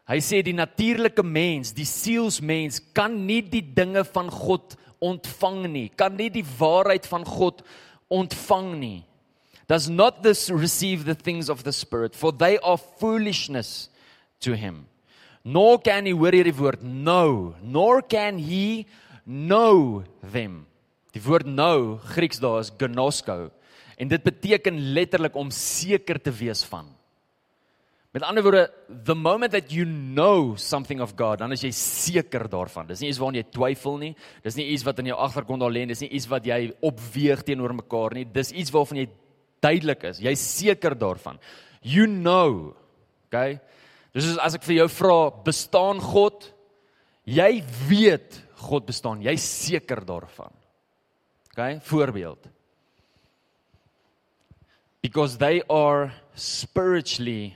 Hy 0.07 0.17
sê 0.17 0.41
die 0.43 0.53
natuurlike 0.53 1.23
mens, 1.23 1.73
die 1.73 1.85
sielsmens 1.85 2.79
kan 2.93 3.25
nie 3.25 3.41
die 3.41 3.61
dinge 3.61 4.03
van 4.03 4.29
God 4.29 4.75
ontvang 5.01 5.67
nie, 5.67 5.89
kan 5.89 6.15
nie 6.15 6.29
die 6.29 6.43
waarheid 6.43 7.05
van 7.05 7.25
God 7.25 7.61
ontvang 8.09 8.79
nie 8.79 9.05
does 9.71 9.87
not 9.89 10.21
this 10.27 10.49
receive 10.63 11.05
the 11.09 11.17
things 11.27 11.49
of 11.53 11.63
the 11.67 11.75
spirit 11.81 12.15
for 12.21 12.31
they 12.43 12.57
are 12.59 12.77
foolishness 13.01 13.89
to 14.45 14.55
him 14.63 14.85
nor 15.57 15.73
can 15.89 16.09
he 16.09 16.13
hoor 16.21 16.33
hierdie 16.37 16.57
woord 16.61 16.85
know 17.07 17.55
nor 17.77 18.01
can 18.15 18.41
he 18.49 18.65
know 19.25 20.03
them 20.35 20.65
die 21.15 21.23
woord 21.27 21.47
know 21.59 21.99
Grieks 22.15 22.41
daar 22.45 22.59
is 22.65 22.73
gnosko 22.83 23.37
en 24.01 24.11
dit 24.15 24.23
beteken 24.31 24.81
letterlik 24.97 25.37
om 25.43 25.53
seker 25.55 26.19
te 26.19 26.33
wees 26.43 26.65
van 26.73 26.89
Met 28.11 28.25
ander 28.27 28.43
woorde, 28.43 28.65
the 29.05 29.15
moment 29.15 29.53
that 29.53 29.71
you 29.71 29.85
know 29.85 30.55
something 30.59 30.99
of 30.99 31.13
God, 31.15 31.39
dan 31.39 31.53
is 31.55 31.61
jy 31.63 31.69
seker 31.71 32.43
daarvan. 32.51 32.89
Dis 32.89 32.99
nie 32.99 33.07
iets 33.07 33.21
waarna 33.23 33.39
jy 33.39 33.45
twyfel 33.55 33.95
nie. 34.01 34.09
Dis 34.43 34.57
nie 34.59 34.65
iets 34.73 34.83
wat 34.83 34.99
in 34.99 35.13
jou 35.13 35.19
agtergrond 35.23 35.63
al 35.63 35.71
lê, 35.71 35.85
dis 35.87 36.03
nie 36.03 36.09
iets 36.19 36.27
wat 36.27 36.49
jy 36.49 36.57
opweeg 36.83 37.45
teenoor 37.47 37.71
mekaar 37.77 38.17
nie. 38.17 38.25
Dis 38.27 38.51
iets 38.51 38.73
waarvan 38.75 38.99
jy 38.99 39.05
duidelik 39.63 40.03
is. 40.09 40.21
Jy's 40.23 40.43
seker 40.43 40.95
daarvan. 40.97 41.39
You 41.81 42.07
know. 42.07 42.75
Okay? 43.29 43.59
Dis 44.13 44.27
as 44.43 44.57
ek 44.57 44.65
vir 44.67 44.81
jou 44.81 44.87
vra, 44.91 45.19
bestaan 45.45 46.01
God? 46.03 46.49
Jy 47.29 47.61
weet 47.87 48.41
God 48.65 48.87
bestaan. 48.89 49.23
Jy's 49.23 49.45
seker 49.45 50.03
daarvan. 50.05 50.53
Okay? 51.53 51.79
Voorbeeld. 51.87 52.49
Because 55.01 55.37
they 55.37 55.61
are 55.69 56.11
spiritually 56.35 57.55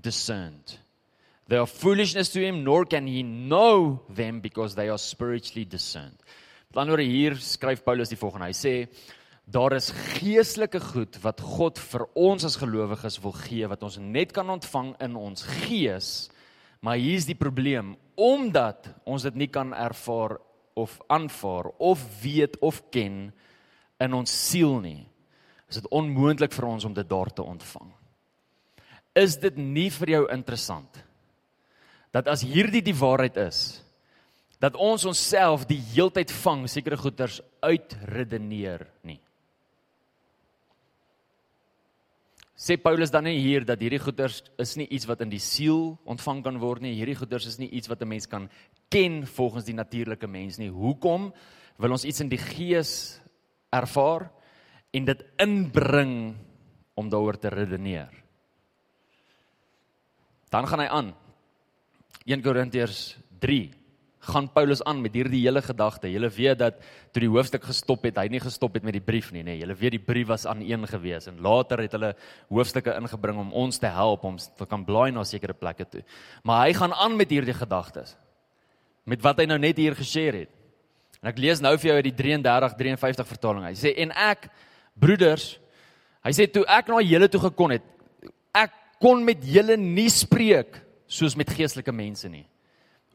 discerned. 0.00 0.78
They 1.48 1.58
are 1.58 1.66
foolishness 1.66 2.30
to 2.30 2.40
him 2.40 2.64
nor 2.64 2.84
can 2.84 3.06
he 3.06 3.22
know 3.22 4.00
them 4.08 4.40
because 4.40 4.74
they 4.74 4.88
are 4.88 4.98
spiritually 4.98 5.64
discerned. 5.64 6.16
Dan 6.72 6.90
oor 6.90 6.98
hier 6.98 7.36
skryf 7.38 7.84
Paulus 7.84 8.10
die 8.10 8.18
volgende. 8.18 8.48
Hy 8.50 8.56
sê 8.56 8.74
daar 9.44 9.76
is 9.76 9.92
geestelike 10.16 10.80
goed 10.80 11.18
wat 11.22 11.40
God 11.44 11.78
vir 11.78 12.06
ons 12.16 12.46
as 12.48 12.56
gelowiges 12.60 13.20
wil 13.22 13.34
gee 13.36 13.68
wat 13.68 13.82
ons 13.84 13.98
net 14.00 14.32
kan 14.32 14.50
ontvang 14.50 14.94
in 15.04 15.16
ons 15.20 15.44
gees. 15.64 16.30
Maar 16.84 17.00
hier's 17.00 17.24
die 17.28 17.36
probleem, 17.36 17.94
omdat 18.16 18.90
ons 19.08 19.24
dit 19.24 19.36
nie 19.44 19.48
kan 19.48 19.72
ervaar 19.72 20.36
of 20.76 20.98
aanvaar 21.08 21.70
of 21.78 22.02
weet 22.22 22.58
of 22.60 22.82
ken 22.92 23.32
in 24.00 24.16
ons 24.16 24.32
siel 24.50 24.80
nie. 24.80 25.06
Is 25.70 25.80
dit 25.80 25.88
onmoontlik 25.92 26.52
vir 26.52 26.68
ons 26.68 26.84
om 26.84 26.94
dit 26.94 27.08
daar 27.08 27.30
te 27.32 27.44
ontvang. 27.44 27.88
Is 29.16 29.38
dit 29.40 29.56
nie 29.56 29.90
vir 29.94 30.16
jou 30.18 30.24
interessant 30.34 31.04
dat 32.14 32.28
as 32.30 32.44
hierdie 32.46 32.82
die 32.84 32.94
waarheid 32.94 33.36
is 33.42 33.80
dat 34.62 34.76
ons 34.80 35.04
onsself 35.04 35.66
die 35.68 35.80
heeltyd 35.92 36.30
vang 36.44 36.62
sekere 36.70 36.96
goeters 36.96 37.40
uitredeneer 37.60 38.86
nie. 39.02 39.18
Sê 42.54 42.76
Paulus 42.78 43.10
dan 43.10 43.26
nie 43.26 43.40
hier 43.42 43.64
dat 43.66 43.80
hierdie 43.82 43.98
goeders 43.98 44.42
is 44.62 44.76
nie 44.78 44.86
iets 44.94 45.08
wat 45.10 45.20
in 45.20 45.30
die 45.30 45.42
siel 45.42 45.98
ontvang 46.06 46.42
kan 46.46 46.58
word 46.62 46.82
nie. 46.82 46.94
Hierdie 46.94 47.18
goeders 47.18 47.46
is 47.50 47.58
nie 47.58 47.68
iets 47.70 47.90
wat 47.90 48.02
'n 48.02 48.08
mens 48.08 48.26
kan 48.26 48.48
ken 48.88 49.26
volgens 49.26 49.64
die 49.64 49.74
natuurlike 49.74 50.26
mens 50.26 50.58
nie. 50.58 50.70
Hoekom 50.70 51.32
wil 51.78 51.90
ons 51.90 52.04
iets 52.04 52.20
in 52.20 52.28
die 52.28 52.38
gees 52.38 53.20
ervaar 53.72 54.30
en 54.92 55.04
dit 55.04 55.24
inbring 55.38 56.36
om 56.94 57.08
daaroor 57.08 57.38
te 57.38 57.48
redeneer? 57.48 58.10
Dan 60.50 60.66
gaan 60.66 60.80
hy 60.80 60.86
aan. 60.86 61.14
1 62.24 62.42
Korintiërs 62.42 63.16
3 63.40 63.83
gaan 64.24 64.48
Paulus 64.52 64.82
aan 64.84 65.00
met 65.04 65.14
hierdie 65.14 65.42
hele 65.44 65.62
gedagte. 65.62 66.10
Julle 66.10 66.30
weet 66.32 66.58
dat 66.58 66.80
toe 67.12 67.22
die 67.24 67.30
hoofstuk 67.30 67.64
gestop 67.68 68.04
het, 68.08 68.18
hy 68.18 68.26
nie 68.32 68.40
gestop 68.42 68.74
het 68.78 68.84
met 68.86 68.96
die 68.96 69.04
brief 69.04 69.30
nie, 69.32 69.42
nê. 69.42 69.54
Nee. 69.54 69.62
Julle 69.62 69.76
weet 69.78 69.96
die 69.96 70.02
brief 70.02 70.28
was 70.32 70.46
aan 70.50 70.62
een 70.64 70.86
gewees 70.88 71.28
en 71.30 71.40
later 71.44 71.84
het 71.84 71.96
hulle 71.96 72.14
hoofstukke 72.52 72.96
ingebring 72.98 73.38
om 73.40 73.52
ons 73.64 73.78
te 73.78 73.90
help 73.90 74.24
om 74.24 74.36
te 74.40 74.68
kan 74.68 74.84
blaai 74.84 75.12
na 75.12 75.24
sekere 75.28 75.56
plekke 75.56 75.86
toe. 75.88 76.04
Maar 76.42 76.66
hy 76.66 76.76
gaan 76.80 76.92
aan 76.92 77.16
met 77.16 77.30
hierdie 77.30 77.56
gedagtes. 77.56 78.16
met 79.04 79.20
wat 79.20 79.36
hy 79.36 79.44
nou 79.44 79.58
net 79.60 79.76
hier 79.76 79.92
geshare 79.96 80.46
het. 80.46 80.52
En 81.20 81.28
ek 81.28 81.40
lees 81.40 81.60
nou 81.60 81.74
vir 81.76 81.90
jou 81.90 81.96
uit 82.00 82.06
die 82.08 82.16
33 82.16 82.76
53 82.78 83.28
vertaling. 83.28 83.66
Hy 83.68 83.74
sê 83.76 83.92
en 84.04 84.12
ek 84.12 84.48
broeders, 85.00 85.58
hy 86.24 86.32
sê 86.36 86.46
toe 86.48 86.64
ek 86.68 86.88
na 86.88 87.02
julle 87.04 87.28
toe 87.28 87.42
gekon 87.46 87.76
het, 87.76 87.84
ek 88.56 88.72
kon 89.02 89.24
met 89.24 89.44
julle 89.44 89.76
nie 89.80 90.08
spreek 90.12 90.80
soos 91.10 91.36
met 91.36 91.52
geestelike 91.52 91.92
mense 91.92 92.28
nie. 92.28 92.46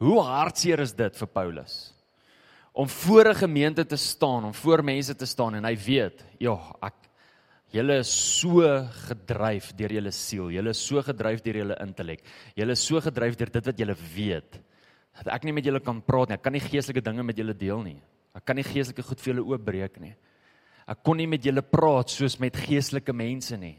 Hoe 0.00 0.16
hartseer 0.24 0.80
is 0.80 0.94
dit 0.96 1.16
vir 1.20 1.28
Paulus? 1.28 1.74
Om 2.72 2.88
voor 2.88 3.28
'n 3.28 3.34
gemeente 3.34 3.84
te 3.84 3.96
staan, 3.96 4.44
om 4.44 4.54
voor 4.54 4.82
mense 4.84 5.14
te 5.14 5.26
staan 5.26 5.54
en 5.54 5.64
hy 5.64 5.76
weet, 5.76 6.24
ja, 6.38 6.56
ek 6.82 6.94
julle 7.70 7.98
is 7.98 8.10
so 8.40 8.62
gedryf 9.08 9.72
deur 9.76 9.92
julle 9.92 10.10
siel, 10.10 10.50
julle 10.50 10.70
is 10.70 10.86
so 10.86 11.02
gedryf 11.02 11.42
deur 11.42 11.56
julle 11.56 11.76
intellek. 11.80 12.22
Julle 12.56 12.72
is 12.72 12.86
so 12.86 13.00
gedryf 13.00 13.36
deur 13.36 13.50
dit 13.50 13.66
wat 13.66 13.78
julle 13.78 13.96
weet 14.14 14.60
dat 15.20 15.34
ek 15.34 15.44
nie 15.44 15.52
met 15.52 15.64
julle 15.64 15.80
kan 15.80 16.00
praat 16.00 16.28
nie. 16.28 16.34
Ek 16.34 16.42
kan 16.42 16.52
nie 16.52 16.60
geestelike 16.60 17.02
dinge 17.02 17.22
met 17.22 17.36
julle 17.36 17.54
deel 17.54 17.82
nie. 17.82 18.00
Ek 18.34 18.44
kan 18.44 18.56
nie 18.56 18.64
geestelike 18.64 19.02
goed 19.02 19.20
vir 19.20 19.34
julle 19.34 19.46
oopbreek 19.46 20.00
nie. 20.00 20.14
Ek 20.88 21.02
kon 21.04 21.16
nie 21.16 21.26
met 21.26 21.44
julle 21.44 21.62
praat 21.62 22.08
soos 22.08 22.38
met 22.40 22.56
geestelike 22.56 23.12
mense 23.12 23.56
nie. 23.56 23.76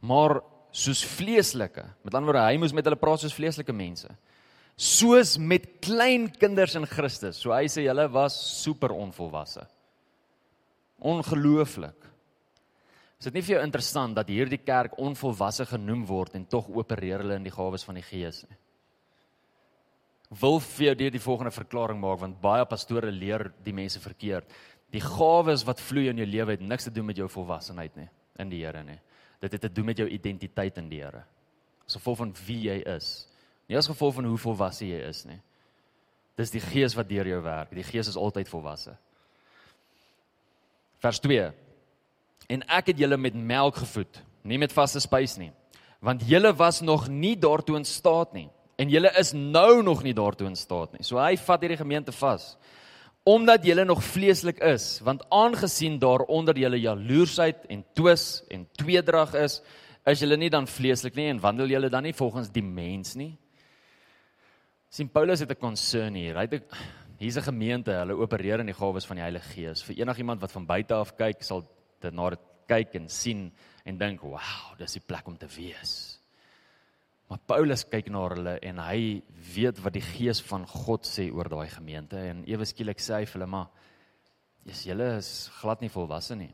Maar 0.00 0.40
soos 0.76 1.02
vleeslike. 1.16 1.84
Met 2.04 2.14
ander 2.14 2.32
woorde, 2.32 2.44
hy 2.50 2.58
moes 2.60 2.74
met 2.76 2.86
hulle 2.86 2.98
praat 3.00 3.22
soos 3.22 3.34
vleeslike 3.36 3.74
mense. 3.76 4.10
Soos 4.76 5.36
met 5.40 5.78
klein 5.84 6.28
kinders 6.36 6.76
in 6.76 6.84
Christus. 6.88 7.40
So 7.40 7.54
hy 7.56 7.64
sê 7.72 7.86
hulle 7.88 8.04
was 8.12 8.36
super 8.60 8.92
onvolwasse. 8.92 9.64
Ongelooflik. 11.00 12.04
Is 13.16 13.30
dit 13.30 13.38
nie 13.38 13.44
vir 13.46 13.56
jou 13.56 13.64
interessant 13.64 14.16
dat 14.18 14.28
hierdie 14.28 14.60
kerk 14.60 14.98
onvolwasse 15.00 15.64
genoem 15.70 16.04
word 16.08 16.36
en 16.36 16.44
tog 16.44 16.68
opereer 16.68 17.24
hulle 17.24 17.38
in 17.40 17.46
die 17.46 17.54
gawes 17.54 17.86
van 17.88 17.96
die 17.96 18.04
Gees 18.04 18.42
nie? 18.44 18.58
Wil 20.36 20.58
vir 20.60 20.98
jou 21.00 21.10
die 21.14 21.22
volgende 21.22 21.54
verklaring 21.54 22.00
maak 22.02 22.20
want 22.20 22.40
baie 22.42 22.66
pastore 22.68 23.12
leer 23.14 23.46
die 23.64 23.72
mense 23.72 24.02
verkeerd. 24.02 24.50
Die 24.92 25.00
gawes 25.00 25.64
wat 25.64 25.80
vloei 25.80 26.10
in 26.10 26.20
jou 26.20 26.28
lewe 26.28 26.58
het 26.58 26.64
niks 26.66 26.88
te 26.88 26.92
doen 26.92 27.08
met 27.08 27.16
jou 27.16 27.28
volwassenheid 27.30 27.96
nie 27.96 28.08
in 28.42 28.50
die 28.52 28.60
Here 28.60 28.82
nie. 28.84 28.98
Dit 29.40 29.52
het 29.52 29.60
te 29.60 29.72
doen 29.72 29.90
met 29.90 29.98
jou 30.00 30.08
identiteit 30.08 30.78
in 30.80 30.88
die 30.88 31.02
Here. 31.02 31.24
As 31.86 31.98
gevolg 31.98 32.18
van 32.22 32.32
wie 32.46 32.60
jy 32.68 32.78
is. 32.96 33.28
Nie 33.68 33.78
as 33.78 33.90
gevolg 33.90 34.14
van 34.18 34.28
hoe 34.30 34.38
volwasse 34.38 34.86
jy 34.86 35.02
is 35.08 35.24
nie. 35.28 35.38
Dis 36.36 36.52
die 36.52 36.60
Gees 36.60 36.96
wat 36.96 37.08
deur 37.08 37.28
jou 37.28 37.42
werk. 37.44 37.74
Die 37.74 37.86
Gees 37.86 38.08
is 38.08 38.18
altyd 38.20 38.48
volwasse. 38.48 38.96
Vers 41.04 41.20
2. 41.24 41.50
En 42.52 42.62
ek 42.78 42.92
het 42.92 43.00
julle 43.00 43.18
met 43.20 43.34
melk 43.34 43.80
gevoed, 43.82 44.20
nie 44.46 44.58
met 44.58 44.72
vaste 44.72 45.00
spys 45.02 45.34
nie, 45.40 45.50
want 46.04 46.22
julle 46.28 46.52
was 46.54 46.80
nog 46.84 47.08
nie 47.10 47.34
daartoe 47.38 47.78
in 47.80 47.88
staat 47.88 48.36
nie 48.36 48.46
en 48.76 48.90
julle 48.92 49.10
is 49.18 49.32
nou 49.32 49.82
nog 49.82 50.02
nie 50.04 50.12
daartoe 50.14 50.50
in 50.50 50.56
staat 50.56 50.92
nie. 50.92 51.04
So 51.04 51.16
hy 51.16 51.36
vat 51.40 51.62
hierdie 51.64 51.80
gemeente 51.80 52.12
vas 52.12 52.54
omdat 53.26 53.64
julle 53.66 53.84
nog 53.84 54.04
vleeslik 54.06 54.60
is, 54.62 55.00
want 55.02 55.24
aangesien 55.34 55.98
daaronder 55.98 56.54
julle 56.58 56.78
jaloersheid 56.78 57.64
en 57.74 57.82
twis 57.98 58.44
en 58.54 58.68
tweedrag 58.78 59.34
is, 59.40 59.56
is 60.06 60.22
julle 60.22 60.38
nie 60.38 60.50
dan 60.52 60.68
vleeslik 60.70 61.16
nie 61.18 61.26
en 61.32 61.40
wandel 61.42 61.72
julle 61.74 61.90
dan 61.90 62.06
nie 62.06 62.14
volgens 62.14 62.52
die 62.54 62.62
mens 62.62 63.16
nie. 63.18 63.32
Sien 64.94 65.10
Paulus 65.10 65.42
het 65.42 65.50
'n 65.50 65.58
concern 65.58 66.14
hier. 66.14 66.36
Hy 66.36 66.46
het 66.46 66.70
hier's 67.18 67.36
'n 67.36 67.50
gemeente, 67.50 67.90
hulle 67.90 68.14
opereer 68.14 68.60
in 68.60 68.66
die 68.66 68.80
gawes 68.80 69.06
van 69.06 69.16
die 69.16 69.22
Heilige 69.22 69.48
Gees. 69.48 69.82
Vir 69.82 69.96
enigiemand 69.96 70.40
wat 70.40 70.52
van 70.52 70.66
buite 70.66 70.94
af 70.94 71.16
kyk, 71.16 71.42
sal 71.42 71.66
dit 72.00 72.12
na 72.12 72.30
dit 72.30 72.40
kyk 72.68 72.94
en 72.94 73.08
sien 73.08 73.52
en 73.84 73.98
dink, 73.98 74.20
"Wow, 74.20 74.78
dis 74.78 74.92
die 74.92 75.02
plek 75.06 75.26
om 75.26 75.36
te 75.36 75.46
wees." 75.46 76.15
Maar 77.26 77.42
Paulus 77.50 77.82
kyk 77.90 78.06
na 78.14 78.22
hulle 78.30 78.54
en 78.62 78.78
hy 78.84 79.00
weet 79.54 79.80
wat 79.82 79.96
die 79.96 80.04
gees 80.04 80.38
van 80.46 80.66
God 80.70 81.06
sê 81.08 81.26
oor 81.34 81.50
daai 81.50 81.66
gemeente 81.72 82.20
en 82.30 82.44
ewe 82.46 82.66
skielik 82.68 83.02
sê 83.02 83.20
hy 83.20 83.26
vir 83.26 83.40
hulle 83.40 83.48
maar 83.50 83.72
is 84.70 84.84
julle 84.86 85.08
is 85.18 85.30
glad 85.58 85.82
nie 85.82 85.90
volwasse 85.90 86.36
nie. 86.38 86.52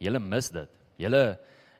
Julle 0.00 0.20
mis 0.20 0.48
dit. 0.52 0.80
Julle 1.00 1.22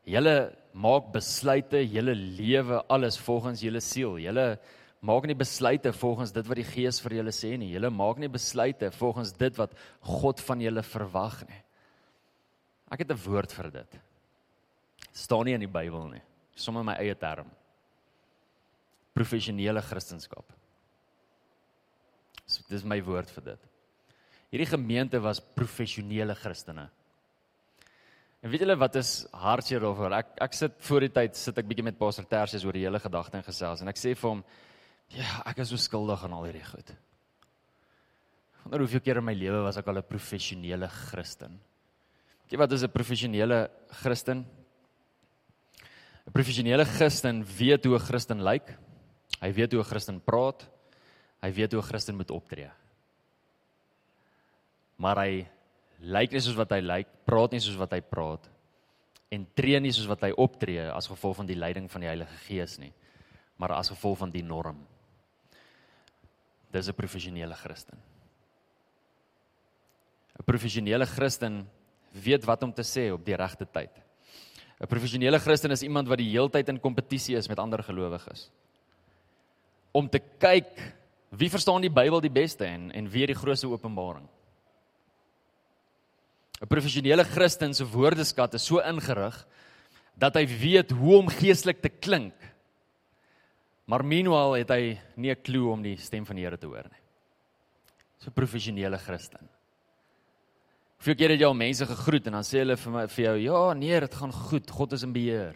julle 0.04 0.34
maak 0.76 1.08
besluite, 1.14 1.80
julle 1.88 2.12
lewe 2.16 2.82
alles 2.92 3.16
volgens 3.24 3.64
julle 3.64 3.80
siel. 3.84 4.18
Julle 4.20 4.46
maak 5.04 5.28
nie 5.28 5.36
besluite 5.36 5.92
volgens 5.96 6.34
dit 6.36 6.48
wat 6.48 6.60
die 6.60 6.68
gees 6.68 7.00
vir 7.04 7.16
julle 7.20 7.32
sê 7.36 7.54
nie. 7.60 7.70
Julle 7.72 7.92
maak 7.92 8.20
nie 8.20 8.32
besluite 8.32 8.92
volgens 8.98 9.32
dit 9.40 9.56
wat 9.60 9.72
God 10.04 10.44
van 10.50 10.60
julle 10.64 10.84
verwag 10.84 11.40
nie. 11.48 11.62
Ek 12.92 13.00
het 13.00 13.10
'n 13.10 13.24
woord 13.24 13.52
vir 13.52 13.70
dit. 13.70 14.00
Staan 15.12 15.44
nie 15.44 15.54
in 15.54 15.64
die 15.64 15.76
Bybel 15.80 16.08
nie 16.12 16.24
sommer 16.54 16.84
my 16.84 16.96
eie 17.02 17.14
term. 17.14 17.50
Professionele 19.14 19.82
Christendom. 19.82 20.44
So 22.46 22.62
dis 22.68 22.84
my 22.84 23.00
woord 23.04 23.30
vir 23.30 23.44
dit. 23.52 23.70
Hierdie 24.52 24.68
gemeente 24.70 25.18
was 25.18 25.40
professionele 25.40 26.36
Christene. 26.38 26.86
En 28.44 28.52
weet 28.52 28.62
julle 28.62 28.76
wat 28.76 28.98
is 29.00 29.24
hartseer 29.32 29.82
daaroor? 29.82 30.12
Ek 30.20 30.34
ek 30.44 30.54
sit 30.54 30.76
voor 30.84 31.06
die 31.06 31.14
tyd 31.16 31.38
sit 31.40 31.56
ek 31.58 31.66
bietjie 31.66 31.86
met 31.86 31.98
Pastor 31.98 32.26
Tersius 32.28 32.66
oor 32.68 32.76
die 32.76 32.84
hele 32.84 33.00
gedagte 33.00 33.40
en 33.40 33.46
gesels 33.46 33.82
en 33.82 33.88
ek 33.88 33.98
sê 33.98 34.12
vir 34.12 34.30
hom 34.30 34.44
ja, 35.16 35.40
ek 35.48 35.62
is 35.64 35.72
so 35.72 35.80
skuldig 35.80 36.22
aan 36.24 36.36
al 36.36 36.46
hierdie 36.46 36.66
goed. 36.68 36.92
Wonder 38.62 38.84
hoeveel 38.84 39.02
keer 39.04 39.20
in 39.20 39.26
my 39.26 39.34
lewe 39.36 39.64
was 39.64 39.80
ek 39.80 39.88
al 39.88 39.98
'n 39.98 40.08
professionele 40.08 40.88
Christen? 40.88 41.58
Weet 42.44 42.52
jy 42.52 42.58
wat 42.58 42.72
is 42.72 42.84
'n 42.84 42.92
professionele 42.92 43.70
Christen? 44.02 44.44
Professionele 46.34 46.84
Christen 46.84 47.44
weet 47.46 47.84
hoe 47.84 47.94
'n 47.94 48.06
Christen 48.08 48.42
lyk. 48.42 48.78
Hy 49.40 49.52
weet 49.52 49.72
hoe 49.72 49.82
'n 49.82 49.86
Christen 49.86 50.20
praat. 50.20 50.66
Hy 51.40 51.52
weet 51.52 51.72
hoe 51.72 51.82
'n 51.82 51.86
Christen 51.86 52.16
moet 52.16 52.30
optree. 52.30 52.70
Maar 54.96 55.16
hy 55.16 55.46
lyk 56.00 56.32
nie 56.32 56.40
soos 56.40 56.56
wat 56.56 56.70
hy 56.70 56.80
lyk, 56.80 57.06
praat 57.24 57.52
nie 57.52 57.60
soos 57.60 57.76
wat 57.76 57.92
hy 57.92 58.00
praat 58.00 58.50
en 59.30 59.46
tree 59.54 59.80
nie 59.80 59.92
soos 59.92 60.06
wat 60.06 60.22
hy 60.22 60.30
optree 60.30 60.90
as 60.90 61.08
gevolg 61.10 61.36
van 61.36 61.46
die 61.46 61.58
leiding 61.58 61.90
van 61.90 62.00
die 62.00 62.10
Heilige 62.10 62.36
Gees 62.46 62.78
nie, 62.78 62.92
maar 63.56 63.72
as 63.72 63.88
gevolg 63.88 64.18
van 64.18 64.30
die 64.30 64.42
norm. 64.42 64.86
Dis 66.70 66.88
'n 66.88 66.94
professionele 66.94 67.54
Christen. 67.54 67.98
'n 70.38 70.44
Professionele 70.44 71.06
Christen 71.06 71.68
weet 72.12 72.44
wat 72.44 72.62
om 72.62 72.72
te 72.72 72.82
sê 72.82 73.12
op 73.12 73.24
die 73.24 73.36
regte 73.36 73.66
tyd. 73.66 74.03
'n 74.80 74.86
Professionele 74.86 75.38
Christen 75.38 75.70
is 75.70 75.82
iemand 75.82 76.08
wat 76.08 76.18
die 76.18 76.30
heeltyd 76.30 76.68
in 76.68 76.80
kompetisie 76.80 77.36
is 77.36 77.48
met 77.48 77.58
ander 77.58 77.82
gelowiges. 77.82 78.50
Om 79.92 80.08
te 80.08 80.18
kyk 80.38 80.94
wie 81.30 81.50
verstaan 81.50 81.82
die 81.82 81.92
Bybel 81.92 82.20
die 82.20 82.32
beste 82.32 82.64
en 82.64 82.90
en 82.92 83.10
wie 83.10 83.22
het 83.22 83.32
die 83.32 83.38
grootste 83.38 83.68
openbaring. 83.68 84.28
'n 86.60 86.66
Professionele 86.66 87.24
Christen 87.24 87.74
se 87.74 87.86
woordeskat 87.86 88.54
is 88.54 88.66
so 88.66 88.78
ingerig 88.78 89.46
dat 90.16 90.34
hy 90.34 90.46
weet 90.46 90.90
hoe 90.90 91.16
om 91.18 91.28
geestelik 91.28 91.80
te 91.82 91.88
klink. 91.88 92.34
Maar 93.84 94.04
meanwhile 94.04 94.58
het 94.58 94.70
hy 94.70 94.98
nie 95.16 95.30
'n 95.30 95.42
klou 95.42 95.72
om 95.72 95.82
die 95.82 95.96
stem 95.96 96.26
van 96.26 96.36
die 96.36 96.44
Here 96.44 96.56
te 96.56 96.66
hoor 96.66 96.88
nie. 96.90 97.02
So 98.18 98.30
professionele 98.30 98.98
Christen. 98.98 99.53
Hoeveel 101.04 101.20
keer 101.20 101.32
het 101.34 101.42
jy 101.42 101.48
al 101.50 101.56
mense 101.60 101.84
gegroet 101.84 102.28
en 102.30 102.32
dan 102.38 102.44
sê 102.48 102.62
hulle 102.62 102.78
vir 102.80 102.92
my 102.94 103.02
vir 103.12 103.24
jou, 103.24 103.32
"Ja, 103.42 103.74
nee, 103.76 104.00
dit 104.00 104.14
gaan 104.14 104.32
goed. 104.32 104.70
God 104.70 104.92
is 104.92 105.02
in 105.02 105.12
beheer." 105.12 105.54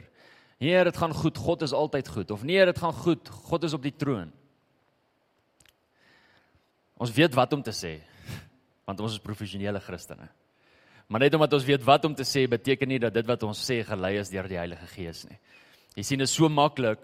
Nee, 0.61 0.85
dit 0.85 0.97
gaan 0.97 1.15
goed. 1.15 1.39
God 1.39 1.63
is 1.63 1.73
altyd 1.73 2.09
goed. 2.09 2.31
Of 2.31 2.43
nee, 2.43 2.65
dit 2.65 2.79
gaan 2.79 2.93
goed. 2.93 3.29
God 3.29 3.65
is 3.65 3.73
op 3.73 3.83
die 3.83 3.97
troon. 3.97 4.31
Ons 6.99 7.13
weet 7.13 7.35
wat 7.35 7.53
om 7.53 7.63
te 7.63 7.71
sê, 7.71 8.03
want 8.87 9.01
ons 9.01 9.13
is 9.13 9.19
professionele 9.19 9.81
Christene. 9.81 10.29
Maar 11.07 11.21
net 11.21 11.35
omdat 11.35 11.53
ons 11.53 11.65
weet 11.65 11.83
wat 11.83 12.05
om 12.05 12.15
te 12.15 12.25
sê, 12.25 12.47
beteken 12.47 12.89
nie 12.89 12.99
dat 12.99 13.15
dit 13.15 13.27
wat 13.27 13.43
ons 13.43 13.71
sê 13.71 13.83
gelei 13.83 14.19
is 14.19 14.29
deur 14.29 14.49
die 14.49 14.59
Heilige 14.59 14.87
Gees 14.87 15.25
nie. 15.25 15.39
Jy 15.97 16.03
sien, 16.03 16.19
dit 16.19 16.29
is 16.29 16.35
so 16.35 16.49
maklik 16.49 17.01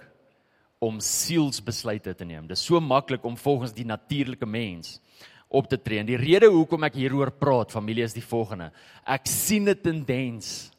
om 0.78 1.00
sielsbesluite 1.00 2.14
te 2.14 2.24
neem. 2.24 2.46
Dit 2.46 2.58
is 2.58 2.64
so 2.64 2.78
maklik 2.80 3.24
om 3.24 3.36
volgens 3.36 3.72
die 3.72 3.86
natuurlike 3.86 4.46
mens 4.46 5.00
op 5.48 5.68
te 5.68 5.78
tree. 5.80 6.00
En 6.02 6.06
die 6.06 6.20
rede 6.20 6.50
hoekom 6.52 6.84
ek 6.84 6.94
hieroor 6.98 7.32
praat, 7.38 7.72
familie, 7.74 8.04
is 8.04 8.16
die 8.16 8.24
volgende. 8.24 8.70
Ek 9.06 9.26
sien 9.26 9.68
'n 9.68 9.80
tendens. 9.82 10.74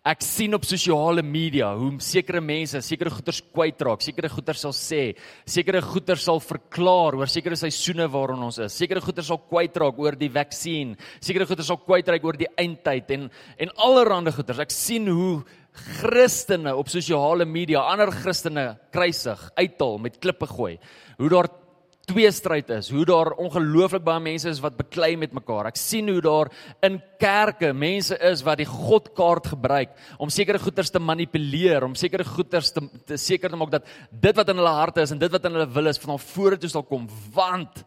Ek 0.00 0.22
sien 0.24 0.54
op 0.56 0.64
sosiale 0.64 1.20
media 1.20 1.74
hoe 1.76 1.90
sekere 2.00 2.40
mense 2.40 2.80
sekere 2.80 3.10
goeters 3.12 3.42
kwytraak, 3.52 4.00
sekere 4.00 4.30
goeters 4.32 4.62
sal 4.64 4.72
sê, 4.72 5.14
sekere 5.44 5.82
goeters 5.84 6.24
sal 6.24 6.40
verklaar 6.40 7.18
oor 7.18 7.28
sekere 7.28 7.58
seisoene 7.60 8.06
waarin 8.08 8.46
ons 8.46 8.58
is. 8.58 8.72
Sekere 8.72 9.02
goeters 9.04 9.28
sal 9.28 9.36
kwytraak 9.36 9.98
oor 10.00 10.16
die 10.16 10.30
vaksin, 10.32 10.96
sekere 11.20 11.44
goeters 11.44 11.68
sal 11.68 11.76
kwytraak 11.84 12.24
oor 12.24 12.38
die 12.40 12.48
eindtyd 12.56 13.10
en 13.10 13.30
en 13.58 13.74
allerlei 13.76 14.32
goeters. 14.32 14.58
Ek 14.64 14.72
sien 14.72 15.06
hoe 15.12 15.44
Christene 16.00 16.72
op 16.74 16.88
sosiale 16.88 17.44
media 17.44 17.84
ander 17.92 18.10
Christene 18.10 18.78
kruisig, 18.90 19.50
uithaal 19.60 19.98
met 20.00 20.16
klippe 20.18 20.48
gooi. 20.48 20.78
Hoe 21.18 21.28
daar 21.28 21.50
tweestryd 22.10 22.70
is, 22.74 22.90
hoe 22.92 23.04
daar 23.08 23.32
ongelooflik 23.40 24.02
baie 24.06 24.22
mense 24.22 24.48
is 24.50 24.62
wat 24.62 24.78
beklei 24.78 25.12
met 25.20 25.34
mekaar. 25.36 25.70
Ek 25.70 25.78
sien 25.78 26.10
hoe 26.10 26.20
daar 26.24 26.50
in 26.86 26.98
kerke 27.22 27.72
mense 27.76 28.18
is 28.30 28.42
wat 28.46 28.60
die 28.60 28.68
godkaart 28.68 29.52
gebruik 29.54 29.94
om 30.18 30.32
sekere 30.32 30.60
goeders 30.62 30.90
te 30.90 31.02
manipuleer, 31.02 31.86
om 31.86 31.94
sekere 31.98 32.26
goeders 32.26 32.72
te, 32.74 32.82
te 33.06 33.20
seker 33.20 33.52
te 33.52 33.60
maak 33.60 33.72
dat 33.78 33.88
dit 34.10 34.36
wat 34.36 34.50
in 34.50 34.60
hulle 34.60 34.74
harte 34.80 35.06
is 35.06 35.14
en 35.14 35.22
dit 35.22 35.32
wat 35.32 35.46
in 35.48 35.58
hulle 35.58 35.70
wil 35.70 35.92
is 35.92 36.02
van 36.02 36.18
vorentoe 36.20 36.72
sal 36.72 36.86
kom, 36.88 37.08
want 37.34 37.84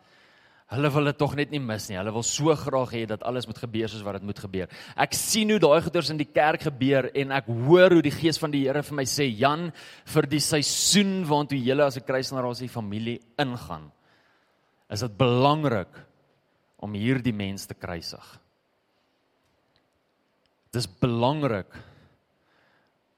Hulle 0.74 0.89
wil 0.89 1.06
dit 1.12 1.18
tog 1.22 1.36
net 1.38 1.51
nie 1.53 1.62
mis 1.62 1.86
nie. 1.89 2.00
Hulle 2.00 2.13
wil 2.15 2.24
so 2.25 2.53
graag 2.58 2.94
hê 2.96 3.03
dat 3.10 3.22
alles 3.30 3.46
moet 3.46 3.60
gebeur 3.62 3.92
soos 3.92 4.01
wat 4.06 4.18
dit 4.18 4.25
moet 4.25 4.39
gebeur. 4.42 4.72
Ek 4.98 5.13
sien 5.13 5.51
hoe 5.53 5.60
daai 5.62 5.84
goeders 5.86 6.10
in 6.10 6.18
die 6.18 6.30
kerk 6.30 6.65
gebeur 6.65 7.12
en 7.13 7.34
ek 7.38 7.51
hoor 7.68 7.94
hoe 7.94 8.06
die 8.06 8.13
gees 8.15 8.39
van 8.42 8.53
die 8.53 8.63
Here 8.63 8.82
vir 8.82 8.96
my 8.96 9.06
sê, 9.06 9.27
"Jan, 9.30 9.72
vir 10.06 10.25
die 10.25 10.39
seisoen 10.39 11.25
waantoe 11.30 11.60
jy 11.60 11.77
as 11.80 11.98
'n 11.98 12.08
kruisnarasie 12.08 12.70
familie 12.70 13.20
ingaan, 13.38 13.92
is 14.93 15.01
dit 15.01 15.17
belangrik 15.17 15.91
om 16.77 16.93
hierdie 16.93 17.33
mense 17.33 17.67
te 17.67 17.77
kruisig." 17.77 18.39
Dis 20.73 20.88
belangrik 20.88 21.69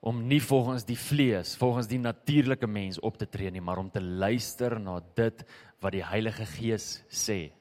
om 0.05 0.19
nie 0.29 0.41
volgens 0.43 0.83
die 0.85 0.97
vlees, 0.99 1.55
volgens 1.57 1.87
die 1.89 1.99
natuurlike 1.99 2.67
mens 2.67 2.99
op 3.01 3.17
te 3.17 3.25
tree 3.25 3.49
nie, 3.49 3.61
maar 3.61 3.79
om 3.81 3.89
te 3.89 4.01
luister 4.01 4.77
na 4.79 4.99
dit 5.17 5.41
wat 5.81 5.95
die 5.95 6.03
Heilige 6.05 6.45
Gees 6.45 7.01
sê. 7.09 7.51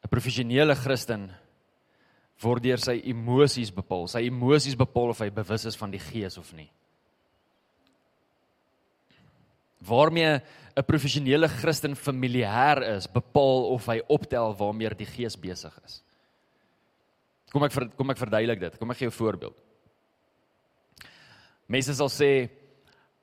'n 0.00 0.08
Professionele 0.08 0.74
Christen 0.74 1.30
word 2.40 2.62
deur 2.62 2.78
sy 2.78 3.00
emosies 3.04 3.70
bepaal. 3.74 4.06
Sy 4.08 4.24
emosies 4.28 4.76
bepaal 4.78 5.12
of 5.12 5.20
hy 5.20 5.30
bewus 5.30 5.66
is 5.66 5.76
van 5.76 5.90
die 5.90 5.98
Gees 5.98 6.38
of 6.38 6.52
nie. 6.52 6.70
Waarmee 9.86 10.40
'n 10.76 10.84
professionele 10.86 11.48
Christen 11.48 11.96
familier 11.96 12.82
is, 12.96 13.06
bepaal 13.06 13.70
of 13.72 13.86
hy 13.86 14.02
optel 14.08 14.56
waarmee 14.56 14.94
die 14.94 15.06
Gees 15.06 15.36
besig 15.36 15.74
is. 15.84 16.02
Kom 17.50 17.64
ek 17.64 17.72
kom 17.96 18.10
ek 18.10 18.18
verduidelik 18.18 18.60
dit. 18.60 18.78
Kom 18.78 18.90
ek 18.90 18.96
gee 18.96 19.06
'n 19.06 19.10
voorbeeld. 19.10 19.56
Mense 21.66 21.94
sal 21.94 22.08
sê 22.08 22.50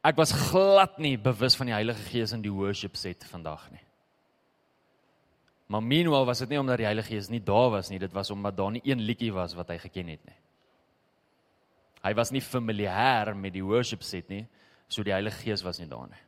Ek 0.07 0.15
was 0.15 0.31
glad 0.31 0.99
nie 1.03 1.17
bewus 1.19 1.57
van 1.59 1.67
die 1.67 1.75
Heilige 1.75 2.03
Gees 2.11 2.31
in 2.35 2.43
die 2.43 2.53
worship 2.53 2.95
set 2.95 3.25
vandag 3.27 3.65
nie. 3.73 3.83
Maar 5.67 5.83
meanwhile 5.83 6.27
was 6.29 6.39
dit 6.39 6.53
nie 6.53 6.59
omdat 6.61 6.79
die 6.79 6.87
Heilige 6.87 7.11
Gees 7.11 7.27
nie 7.29 7.41
daar 7.43 7.73
was 7.73 7.89
nie, 7.91 7.99
dit 7.99 8.13
was 8.15 8.31
omdat 8.31 8.55
daar 8.55 8.71
nie 8.71 8.83
een 8.85 9.03
liedjie 9.03 9.33
was 9.35 9.55
wat 9.57 9.73
hy 9.73 9.79
geken 9.81 10.13
het 10.13 10.23
nie. 10.29 10.37
Hy 12.05 12.13
was 12.15 12.31
nie 12.31 12.43
familier 12.45 13.33
met 13.35 13.51
die 13.57 13.65
worship 13.65 14.05
set 14.05 14.29
nie, 14.31 14.45
so 14.87 15.03
die 15.03 15.11
Heilige 15.11 15.41
Gees 15.41 15.65
was 15.65 15.81
nie 15.81 15.89
daar 15.91 16.07
nie. 16.07 16.23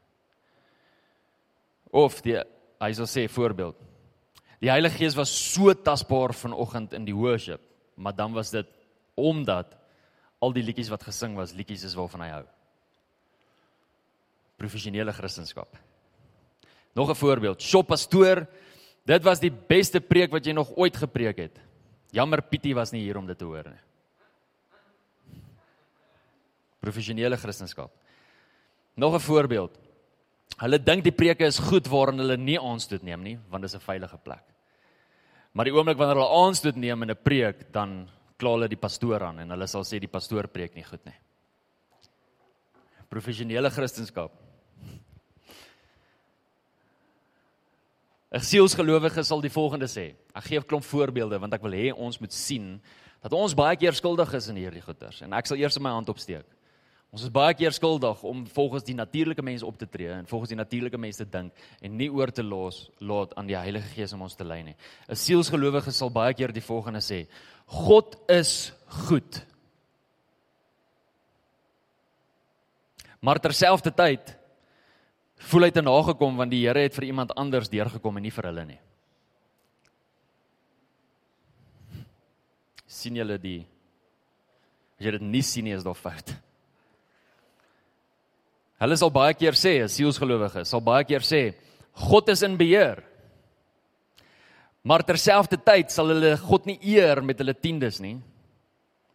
Of 1.92 2.22
die 2.22 2.38
hy 2.80 2.92
sal 2.94 3.08
sê 3.08 3.28
voorbeeld. 3.28 3.76
Die 4.60 4.70
Heilige 4.70 4.98
Gees 4.98 5.16
was 5.16 5.32
so 5.32 5.74
tasbaar 5.74 6.34
vanoggend 6.34 6.94
in 6.94 7.06
die 7.06 7.16
worship, 7.16 7.62
maar 7.96 8.16
dan 8.16 8.34
was 8.34 8.52
dit 8.52 8.68
omdat 9.16 9.76
al 10.40 10.54
die 10.54 10.64
liedjies 10.64 10.90
wat 10.90 11.04
gesing 11.04 11.36
was, 11.36 11.54
liedjies 11.54 11.84
is 11.84 11.96
waarvan 11.96 12.22
hy 12.22 12.30
hou 12.30 12.46
professionele 14.60 15.14
Christendom. 15.16 15.68
Nog 16.94 17.10
'n 17.10 17.16
voorbeeld, 17.16 17.62
Shop 17.62 17.88
pastoor, 17.88 18.48
dit 19.06 19.24
was 19.24 19.40
die 19.40 19.52
beste 19.52 20.02
preek 20.02 20.32
wat 20.32 20.46
jy 20.46 20.54
nog 20.54 20.76
ooit 20.76 20.98
gepreek 20.98 21.38
het. 21.38 21.60
Jammer 22.12 22.42
Pietie 22.42 22.76
was 22.76 22.92
nie 22.92 23.02
hier 23.02 23.18
om 23.18 23.28
dit 23.28 23.38
te 23.38 23.46
hoor 23.46 23.64
nie. 23.64 23.84
Professionele 26.80 27.38
Christendom. 27.38 27.90
Nog 28.96 29.14
'n 29.14 29.20
voorbeeld. 29.20 29.80
Hulle 30.58 30.80
dink 30.80 31.04
die 31.04 31.16
preke 31.16 31.46
is 31.46 31.60
goed 31.60 31.88
waarin 31.88 32.20
hulle 32.20 32.38
nie 32.38 32.58
aanstoot 32.60 33.04
neem 33.04 33.24
nie, 33.24 33.38
want 33.50 33.62
dit 33.62 33.70
is 33.70 33.76
'n 33.76 33.86
veilige 33.86 34.18
plek. 34.18 34.44
Maar 35.54 35.66
die 35.66 35.74
oomblik 35.74 35.98
wanneer 35.98 36.16
hulle 36.16 36.46
aanstoot 36.46 36.76
neem 36.76 37.04
in 37.04 37.12
'n 37.12 37.24
preek, 37.24 37.72
dan 37.72 38.10
kla 38.38 38.50
hulle 38.52 38.68
die 38.68 38.78
pastoor 38.78 39.24
aan 39.24 39.40
en 39.40 39.50
hulle 39.50 39.68
sal 39.68 39.84
sê 39.84 40.00
die 40.00 40.08
pastoor 40.08 40.48
preek 40.48 40.76
nie 40.76 40.84
goed 40.84 41.06
nie. 41.06 41.16
Professionele 43.10 43.70
Christendom. 43.70 44.30
'n 48.32 48.40
Sielsgelowige 48.40 49.24
sal 49.24 49.42
die 49.42 49.50
volgende 49.50 49.88
sê. 49.90 50.14
Ek 50.36 50.44
gee 50.44 50.60
'n 50.60 50.64
klomp 50.64 50.84
voorbeelde 50.84 51.40
want 51.40 51.54
ek 51.54 51.64
wil 51.64 51.72
hê 51.72 51.94
ons 51.94 52.20
moet 52.20 52.34
sien 52.34 52.82
dat 53.24 53.34
ons 53.34 53.56
baie 53.56 53.76
keer 53.76 53.94
skuldig 53.94 54.34
is 54.34 54.50
in 54.50 54.56
hierdie 54.56 54.82
goeters 54.82 55.22
en 55.22 55.34
ek 55.34 55.48
sal 55.48 55.58
eers 55.58 55.80
my 55.80 55.90
hand 55.90 56.10
opsteek. 56.10 56.46
Ons 57.10 57.24
is 57.26 57.32
baie 57.34 57.56
keer 57.58 57.74
skuldig 57.74 58.22
om 58.28 58.44
volgens 58.54 58.86
die 58.86 58.94
natuurlike 58.94 59.42
mens 59.42 59.64
op 59.66 59.78
te 59.78 59.88
tree 59.90 60.12
en 60.14 60.28
volgens 60.30 60.52
die 60.52 60.58
natuurlike 60.60 60.98
mens 61.02 61.18
te 61.18 61.26
dink 61.26 61.54
en 61.82 61.96
nie 61.98 62.10
oor 62.14 62.30
te 62.30 62.44
los 62.46 62.84
laat 63.02 63.34
aan 63.36 63.50
die 63.50 63.58
Heilige 63.58 63.90
Gees 63.96 64.14
om 64.14 64.22
ons 64.28 64.38
te 64.38 64.46
lei 64.46 64.62
nie. 64.64 64.76
'n 65.10 65.16
Sielsgelowige 65.16 65.92
sal 65.92 66.10
baie 66.10 66.34
keer 66.34 66.54
die 66.54 66.62
volgende 66.62 67.02
sê: 67.02 67.28
God 67.66 68.18
is 68.30 68.74
goed. 69.08 69.46
Maar 73.20 73.40
terselfdertyd 73.40 74.38
voel 75.50 75.64
hy 75.64 75.72
te 75.72 75.82
nagekom 75.82 76.38
want 76.38 76.52
die 76.52 76.68
Here 76.68 76.80
het 76.80 76.94
vir 76.94 77.10
iemand 77.10 77.36
anders 77.36 77.70
deurgekom 77.70 78.18
en 78.18 78.24
nie 78.24 78.32
vir 78.32 78.46
hulle 78.46 78.66
nie. 78.66 78.80
sien 82.90 83.16
julle 83.16 83.38
die 83.40 83.60
as 85.00 85.06
jy 85.06 85.12
dit 85.16 85.24
nie 85.24 85.44
sien 85.46 85.64
nie 85.64 85.76
is 85.78 85.86
daar 85.86 85.96
fout. 85.96 86.34
Hulle 88.80 88.96
sal 88.96 89.12
baie 89.12 89.36
keer 89.36 89.58
sê, 89.60 89.74
sielsgelowiges, 89.92 90.70
sal 90.72 90.82
baie 90.84 91.04
keer 91.08 91.26
sê 91.26 91.42
God 92.08 92.30
is 92.32 92.44
in 92.48 92.56
beheer. 92.60 93.02
Maar 94.88 95.04
terselfdertyd 95.04 95.92
sal 95.92 96.14
hulle 96.14 96.38
God 96.40 96.70
nie 96.70 96.78
eer 96.96 97.20
met 97.26 97.42
hulle 97.42 97.54
tiendes 97.54 98.00
nie. 98.00 98.16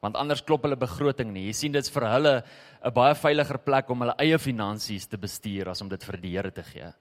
Want 0.05 0.19
anders 0.21 0.43
klop 0.45 0.67
hulle 0.67 0.77
begroting 0.77 1.31
nie. 1.33 1.47
Jy 1.49 1.55
sien 1.57 1.73
dit's 1.73 1.89
vir 1.93 2.05
hulle 2.11 2.35
'n 2.85 2.93
baie 2.93 3.15
veiliger 3.15 3.59
plek 3.59 3.89
om 3.91 4.01
hulle 4.01 4.15
eie 4.19 4.39
finansies 4.39 5.07
te 5.09 5.17
bestuur 5.17 5.71
as 5.71 5.81
om 5.81 5.89
dit 5.89 6.03
vir 6.05 6.17
die 6.21 6.37
Here 6.37 6.51
te 6.51 6.63
gee. 6.63 6.93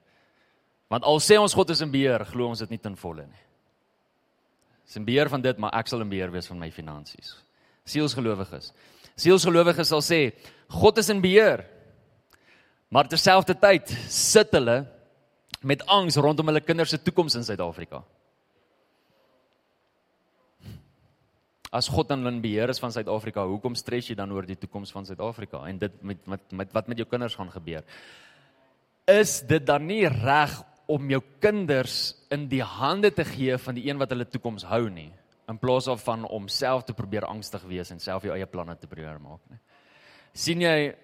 Want 0.88 1.04
al 1.04 1.20
sê 1.20 1.36
ons 1.38 1.54
God 1.54 1.70
is 1.70 1.82
in 1.82 1.90
beheer, 1.90 2.24
glo 2.24 2.48
ons 2.48 2.58
dit 2.60 2.70
nie 2.70 2.78
ten 2.78 2.96
volle 2.96 3.26
nie. 3.26 3.44
Is 4.86 4.96
in 4.96 5.04
beheer 5.04 5.28
van 5.28 5.42
dit, 5.42 5.58
maar 5.58 5.74
ek 5.74 5.88
sal 5.88 6.00
in 6.00 6.08
beheer 6.08 6.30
wees 6.30 6.46
van 6.46 6.58
my 6.58 6.70
finansies. 6.70 7.36
Sielsgelowiges. 7.84 8.72
Sielsgelowiges 9.16 9.88
sal 9.88 10.00
sê 10.00 10.32
God 10.68 10.98
is 10.98 11.10
in 11.10 11.20
beheer. 11.20 11.64
Maar 12.94 13.08
terselfdertyd 13.10 13.90
sit 14.12 14.52
hulle 14.54 14.84
met 15.66 15.82
angs 15.90 16.16
rondom 16.20 16.52
hulle 16.52 16.62
kinders 16.62 16.94
se 16.94 17.00
toekoms 17.02 17.34
in 17.34 17.46
Suid-Afrika. 17.46 18.04
as 21.74 21.88
God 21.90 22.12
dan 22.12 22.22
in 22.30 22.38
beheer 22.42 22.70
is 22.70 22.78
van 22.78 22.92
Suid-Afrika, 22.94 23.42
hoekom 23.50 23.74
stres 23.78 24.06
jy 24.06 24.14
dan 24.18 24.32
oor 24.34 24.46
die 24.46 24.58
toekoms 24.58 24.92
van 24.94 25.06
Suid-Afrika 25.08 25.64
en 25.66 25.80
dit 25.82 25.96
met, 26.06 26.20
met 26.30 26.54
met 26.54 26.76
wat 26.76 26.90
met 26.90 27.00
jou 27.02 27.06
kinders 27.10 27.34
gaan 27.34 27.50
gebeur? 27.50 27.82
Is 29.10 29.40
dit 29.48 29.66
dan 29.66 29.86
nie 29.86 30.04
reg 30.06 30.54
om 30.86 31.10
jou 31.10 31.20
kinders 31.42 32.14
in 32.32 32.46
die 32.48 32.62
hande 32.62 33.10
te 33.10 33.24
gee 33.26 33.56
van 33.58 33.76
die 33.76 33.88
een 33.88 33.98
wat 33.98 34.12
hulle 34.14 34.28
toekoms 34.28 34.66
hou 34.70 34.86
nie, 34.92 35.10
in 35.50 35.58
plaas 35.58 35.88
daarvan 35.90 36.24
om 36.28 36.46
self 36.48 36.86
te 36.86 36.94
probeer 36.96 37.26
angstig 37.26 37.64
wees 37.68 37.90
en 37.90 38.00
self 38.00 38.24
jou 38.24 38.36
eie 38.36 38.46
planne 38.48 38.76
te 38.78 38.88
probeer 38.88 39.18
maak 39.20 39.42
nie? 39.50 39.58
sien 40.34 40.62
jy 40.62 40.94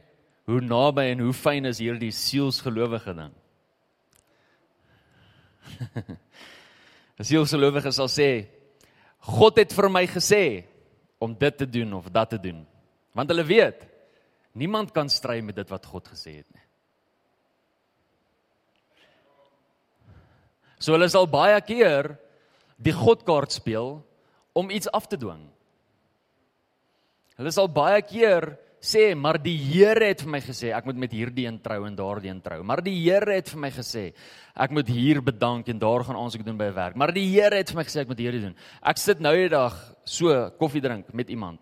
hoe 0.48 0.60
naby 0.60 1.10
en 1.12 1.20
hoe 1.26 1.34
fyn 1.36 1.68
is 1.68 1.78
hierdie 1.82 2.12
sielsgelowige 2.14 3.14
ding? 3.14 3.34
'n 7.20 7.24
Sielsgelowige 7.24 7.92
sal 7.92 8.08
sê 8.08 8.48
God 9.20 9.58
het 9.60 9.72
vir 9.76 9.88
my 9.92 10.06
gesê 10.08 10.64
om 11.20 11.34
dit 11.36 11.56
te 11.56 11.68
doen 11.68 11.92
of 11.92 12.08
dat 12.08 12.30
te 12.32 12.40
doen. 12.40 12.64
Want 13.12 13.28
hulle 13.28 13.44
weet 13.44 13.84
niemand 14.56 14.92
kan 14.96 15.08
stry 15.12 15.40
met 15.44 15.56
dit 15.60 15.68
wat 15.68 15.86
God 15.86 16.08
gesê 16.08 16.40
het 16.40 16.48
nie. 16.48 16.64
So 20.80 20.96
hulle 20.96 21.10
sal 21.12 21.28
baie 21.28 21.60
keer 21.60 22.14
die 22.80 22.96
Godkaart 22.96 23.52
speel 23.52 23.98
om 24.56 24.72
iets 24.72 24.88
af 24.88 25.06
te 25.06 25.18
dwing. 25.20 25.44
Hulle 27.36 27.52
sal 27.52 27.68
baie 27.68 28.00
keer 28.00 28.54
sê 28.80 29.14
maar 29.14 29.36
die 29.38 29.56
Here 29.60 30.08
het 30.08 30.22
vir 30.24 30.30
my 30.32 30.40
gesê 30.40 30.72
ek 30.72 30.86
moet 30.88 30.96
met 30.96 31.12
hierdie 31.12 31.46
een 31.46 31.60
trou 31.60 31.84
en 31.86 31.96
daardie 31.96 32.30
een 32.30 32.40
trou. 32.40 32.62
Maar 32.64 32.82
die 32.82 32.96
Here 32.96 33.36
het 33.36 33.52
vir 33.52 33.60
my 33.60 33.70
gesê 33.70 34.12
ek 34.56 34.72
moet 34.72 34.88
hier 34.88 35.20
bedank 35.22 35.68
en 35.68 35.78
daar 35.78 36.04
gaan 36.04 36.16
aansoek 36.16 36.44
doen 36.44 36.56
by 36.56 36.70
'n 36.70 36.74
werk. 36.74 36.96
Maar 36.96 37.12
die 37.12 37.28
Here 37.28 37.56
het 37.56 37.70
vir 37.70 37.76
my 37.76 37.84
gesê 37.84 38.00
ek 38.00 38.08
moet 38.08 38.18
hierdie 38.18 38.40
doen. 38.40 38.56
Ek 38.82 38.96
sit 38.96 39.20
nou 39.20 39.34
die 39.36 39.48
dag 39.48 39.76
so 40.04 40.50
koffie 40.58 40.80
drink 40.80 41.12
met 41.12 41.28
iemand. 41.28 41.60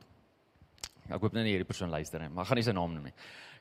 Ek 1.11 1.21
hoop 1.21 1.33
nou 1.33 1.43
nie 1.43 1.57
hierdie 1.57 1.67
persoon 1.67 1.91
luister 1.91 2.21
nie, 2.21 2.29
maar 2.29 2.45
gaan 2.45 2.57
nie 2.57 2.63
sy 2.63 2.73
naam 2.73 2.93
noem 2.95 3.05
nie. 3.05 3.15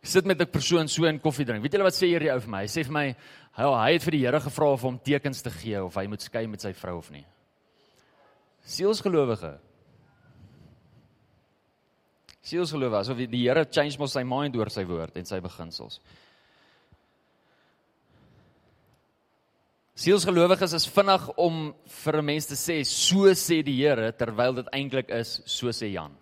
Ek 0.04 0.10
sit 0.10 0.26
met 0.26 0.39
'n 0.39 0.46
persoon 0.46 0.88
so 0.88 1.06
in 1.06 1.20
koffie 1.20 1.46
drink. 1.46 1.63
Weet 1.63 1.74
julle 1.74 1.84
wat 1.84 1.93
sê 1.93 2.08
hierdie 2.08 2.32
ou 2.32 2.39
vir 2.39 2.50
my? 2.50 2.62
Hy 2.62 2.67
sê 2.67 2.84
vir 2.84 2.93
my 2.93 3.15
hy 3.58 3.93
het 3.93 4.04
vir 4.04 4.12
die 4.12 4.26
Here 4.26 4.39
gevra 4.39 4.74
of 4.74 4.82
hom 4.82 5.00
tekens 5.00 5.41
te 5.41 5.50
gee 5.50 5.82
of 5.82 5.96
hy 5.96 6.08
moet 6.08 6.22
skei 6.22 6.48
met 6.48 6.62
sy 6.62 6.74
vrou 6.74 6.98
of 6.98 7.10
nie. 7.12 7.26
Sielsgelowige 8.63 9.60
Sielsgeloof 12.48 13.02
asof 13.02 13.20
die 13.20 13.44
Here 13.44 13.66
change 13.66 14.00
mos 14.00 14.14
sy 14.16 14.24
mind 14.24 14.56
oor 14.56 14.72
sy 14.72 14.86
woord 14.88 15.18
en 15.20 15.28
sy 15.28 15.42
beginsels. 15.44 16.00
Sielsgelowiges 19.98 20.76
is 20.78 20.86
vinnig 20.94 21.24
om 21.42 21.74
vir 22.04 22.18
'n 22.18 22.26
mens 22.26 22.46
te 22.46 22.54
sê 22.54 22.86
so 22.86 23.26
sê 23.34 23.64
die 23.64 23.82
Here 23.82 24.12
terwyl 24.12 24.54
dit 24.54 24.68
eintlik 24.72 25.10
is 25.10 25.42
so 25.46 25.68
sê 25.70 25.92
Jan. 25.92 26.16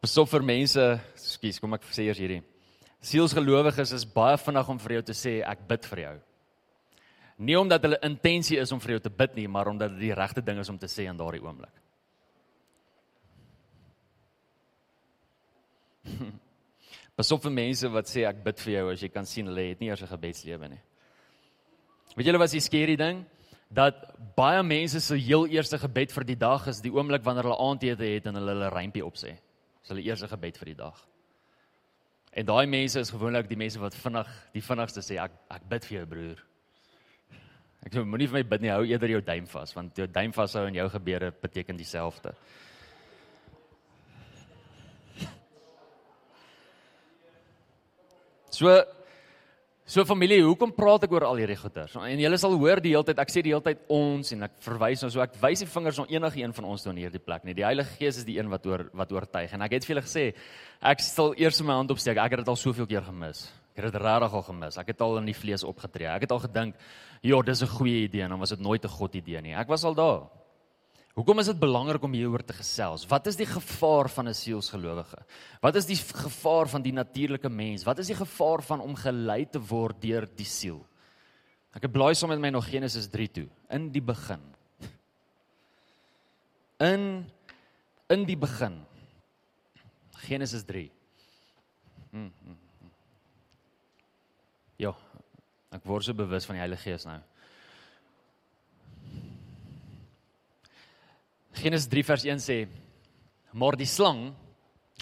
Besop 0.00 0.28
vir 0.28 0.42
mense, 0.42 1.00
skus, 1.16 1.58
kom 1.58 1.74
ek 1.74 1.82
sê 1.90 2.06
eers 2.06 2.18
hierdie. 2.18 2.42
Sielsgelowiges 3.02 3.92
is 3.92 4.04
baie 4.04 4.36
vinnig 4.36 4.68
om 4.68 4.78
vir 4.78 4.92
jou 4.92 5.02
te 5.02 5.12
sê 5.12 5.42
ek 5.44 5.68
bid 5.68 5.84
vir 5.84 5.98
jou. 5.98 6.16
Nie 7.38 7.58
omdat 7.58 7.84
hulle 7.86 7.98
intensie 8.02 8.58
is 8.58 8.72
om 8.74 8.80
vir 8.82 8.96
jou 8.96 9.02
te 9.04 9.12
bid 9.14 9.36
nie, 9.38 9.46
maar 9.48 9.68
omdat 9.70 9.92
dit 9.94 10.08
die 10.08 10.14
regte 10.16 10.42
ding 10.42 10.58
is 10.58 10.68
om 10.72 10.78
te 10.78 10.90
sê 10.90 11.06
in 11.06 11.18
daardie 11.18 11.42
oomblik. 11.44 11.76
Pasop 17.18 17.42
vir 17.46 17.54
mense 17.54 17.90
wat 17.94 18.10
sê 18.10 18.24
ek 18.26 18.42
bid 18.44 18.58
vir 18.64 18.72
jou 18.72 18.84
as 18.92 19.02
jy 19.02 19.10
kan 19.14 19.26
sien 19.26 19.46
hulle 19.50 19.68
het 19.70 19.80
nie 19.80 19.90
eers 19.90 20.02
'n 20.02 20.10
gebedslewe 20.14 20.68
nie. 20.68 20.82
Weet 22.16 22.26
julle 22.26 22.38
wat 22.42 22.50
is 22.50 22.58
die 22.58 22.66
skerry 22.66 22.96
ding? 22.96 23.26
Dat 23.70 23.94
baie 24.34 24.62
mense 24.62 25.00
se 25.00 25.14
heel 25.14 25.46
eerste 25.46 25.78
gebed 25.78 26.12
vir 26.12 26.24
die 26.24 26.38
dag 26.38 26.66
is 26.66 26.80
die 26.80 26.90
oomblik 26.90 27.22
wanneer 27.22 27.44
hulle 27.44 27.62
aandete 27.62 28.04
het 28.04 28.26
en 28.26 28.34
hulle 28.34 28.50
hulle 28.50 28.70
rympie 28.70 29.04
opsê. 29.04 29.36
Dis 29.82 29.88
hulle 29.92 30.02
eerste 30.02 30.28
gebed 30.28 30.58
vir 30.58 30.66
die 30.66 30.74
dag. 30.74 31.08
En 32.32 32.46
daai 32.46 32.66
mense 32.66 33.00
is 33.00 33.10
gewoonlik 33.10 33.48
die 33.48 33.56
mense 33.56 33.78
wat 33.78 33.94
vinnig 33.94 34.28
die 34.52 34.62
vinnigste 34.62 35.00
sê 35.02 35.18
ek 35.22 35.32
ek 35.50 35.68
bid 35.68 35.84
vir 35.84 35.98
jou 35.98 36.06
broer. 36.06 36.44
Ek 37.86 37.94
sê 37.94 38.02
moenie 38.02 38.26
vir 38.28 38.40
my 38.40 38.46
bid 38.50 38.64
nie, 38.64 38.72
hou 38.74 38.86
eerder 38.86 39.12
jou 39.14 39.20
duim 39.24 39.46
vas 39.48 39.74
want 39.76 39.98
jou 39.98 40.06
duim 40.10 40.32
vashou 40.34 40.66
in 40.68 40.78
jou 40.80 40.88
gebede 40.92 41.30
beteken 41.42 41.78
dieselfde. 41.78 42.34
So 48.50 48.72
so 49.88 50.04
familie, 50.04 50.42
hoekom 50.44 50.74
praat 50.76 51.06
ek 51.06 51.12
oor 51.14 51.24
al 51.24 51.38
hierdie 51.40 51.56
goeters? 51.56 51.94
En 51.96 52.20
julle 52.20 52.38
sal 52.40 52.56
hoor 52.60 52.82
die 52.84 52.90
hele 52.92 53.06
tyd, 53.08 53.20
ek 53.22 53.30
sê 53.32 53.40
die 53.46 53.54
hele 53.54 53.64
tyd 53.64 53.86
ons 53.94 54.34
en 54.34 54.44
ek 54.44 54.58
verwys 54.66 55.04
nou 55.04 55.08
so 55.14 55.22
ek 55.24 55.38
wys 55.40 55.62
die 55.62 55.70
vingers 55.70 56.00
na 56.02 56.04
enige 56.12 56.42
een 56.42 56.52
van 56.58 56.66
ons 56.68 56.84
toe 56.84 56.92
in 56.92 57.00
hierdie 57.06 57.22
plek 57.22 57.46
nie. 57.46 57.54
Die 57.56 57.64
Heilige 57.64 57.94
Gees 57.96 58.18
is 58.20 58.26
die 58.28 58.36
een 58.36 58.50
wat 58.52 58.66
oor 58.68 58.88
wat 58.98 59.14
oortuig 59.14 59.54
en 59.54 59.64
ek 59.64 59.78
het 59.78 59.86
vir 59.86 59.94
julle 59.94 60.04
gesê 60.04 60.26
ek 60.92 61.06
sal 61.06 61.32
eers 61.38 61.62
my 61.62 61.78
hand 61.78 61.94
opsteek. 61.94 62.20
Ek 62.20 62.36
het 62.36 62.42
dit 62.42 62.52
al 62.52 62.60
soveel 62.60 62.90
keer 62.90 63.06
gemis. 63.06 63.46
Ek 63.78 63.84
het 63.84 63.94
dit 63.94 64.02
regtig 64.02 64.32
al 64.34 64.42
gemis. 64.42 64.76
Ek 64.80 64.88
het 64.90 65.02
al 65.06 65.20
in 65.20 65.28
die 65.30 65.36
vlees 65.38 65.62
opgetree. 65.62 66.08
Ek 66.10 66.24
het 66.26 66.32
al 66.34 66.40
gedink, 66.42 66.74
"Ja, 67.22 67.40
dis 67.42 67.62
'n 67.62 67.66
goeie 67.78 68.02
idee," 68.08 68.22
en 68.22 68.30
dan 68.30 68.38
was 68.40 68.50
dit 68.50 68.58
nooit 68.58 68.84
'n 68.84 68.88
God 68.88 69.14
idee 69.14 69.40
nie. 69.40 69.54
Ek 69.54 69.68
was 69.68 69.84
al 69.84 69.94
daar. 69.94 70.28
Hoekom 71.14 71.38
is 71.38 71.46
dit 71.46 71.58
belangrik 71.58 72.02
om 72.02 72.12
hieroor 72.12 72.44
te 72.44 72.52
gesels? 72.52 73.06
Wat 73.06 73.26
is 73.26 73.36
die 73.36 73.46
gevaar 73.46 74.08
van 74.08 74.28
'n 74.28 74.34
sielsgelowige? 74.34 75.18
Wat 75.60 75.76
is 75.76 75.86
die 75.86 75.96
gevaar 75.96 76.68
van 76.68 76.82
die 76.82 76.92
natuurlike 76.92 77.48
mens? 77.48 77.84
Wat 77.84 77.98
is 77.98 78.06
die 78.06 78.16
gevaar 78.16 78.62
van 78.62 78.80
om 78.80 78.94
gelei 78.94 79.44
te 79.50 79.60
word 79.60 80.00
deur 80.00 80.28
die 80.36 80.46
siel? 80.46 80.86
Ek 81.74 81.82
het 81.82 81.92
blaai 81.92 82.14
saam 82.14 82.28
met 82.28 82.40
my 82.40 82.50
nog 82.50 82.68
Genesis 82.68 83.08
3 83.08 83.30
toe. 83.30 83.48
In 83.70 83.90
die 83.90 84.02
begin. 84.02 84.40
In 86.78 87.30
in 88.08 88.24
die 88.24 88.36
begin. 88.36 88.84
Genesis 90.12 90.64
3. 90.64 90.90
Hmm, 92.10 92.20
hmm, 92.20 92.32
hmm. 92.44 92.67
Ja, 94.78 94.92
ek 95.74 95.82
word 95.90 96.06
so 96.06 96.14
bewus 96.14 96.46
van 96.46 96.54
die 96.54 96.62
Heilige 96.62 96.86
Gees 96.86 97.06
nou. 97.08 97.18
Genesis 101.58 101.88
3 101.90 102.04
vers 102.06 102.26
1 102.28 102.44
sê: 102.44 102.58
Maar 103.58 103.74
die 103.74 103.88
slang 103.90 104.28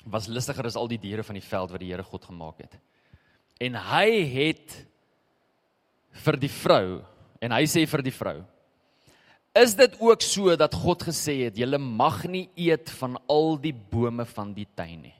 was 0.08 0.30
listiger 0.32 0.64
as 0.64 0.78
al 0.80 0.88
die 0.88 1.00
diere 1.02 1.24
van 1.26 1.36
die 1.36 1.44
veld 1.44 1.74
wat 1.74 1.82
die 1.82 1.90
Here 1.90 2.06
God 2.06 2.24
gemaak 2.24 2.62
het. 2.64 2.78
En 3.60 3.76
hy 3.90 4.08
het 4.32 4.78
vir 6.24 6.40
die 6.40 6.52
vrou 6.52 7.02
en 7.44 7.52
hy 7.52 7.64
sê 7.68 7.84
vir 7.84 8.06
die 8.06 8.16
vrou: 8.16 8.38
Is 9.56 9.76
dit 9.76 10.00
ook 10.00 10.24
so 10.24 10.56
dat 10.56 10.72
God 10.72 11.04
gesê 11.10 11.42
het 11.50 11.60
julle 11.60 11.80
mag 11.80 12.22
nie 12.24 12.46
eet 12.56 12.88
van 12.96 13.20
al 13.28 13.60
die 13.60 13.76
bome 13.76 14.24
van 14.32 14.56
die 14.56 14.68
tuin 14.72 15.10
nie? 15.10 15.16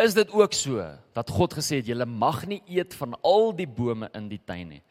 Is 0.00 0.14
dit 0.16 0.30
ook 0.32 0.54
so 0.56 0.80
dat 1.12 1.30
God 1.30 1.54
gesê 1.58 1.80
het 1.82 1.88
julle 1.90 2.06
mag 2.08 2.46
nie 2.48 2.62
eet 2.72 2.94
van 2.96 3.18
al 3.20 3.50
die 3.52 3.68
bome 3.68 4.08
in 4.16 4.30
die 4.30 4.40
tuin 4.40 4.70
nie? 4.76 4.82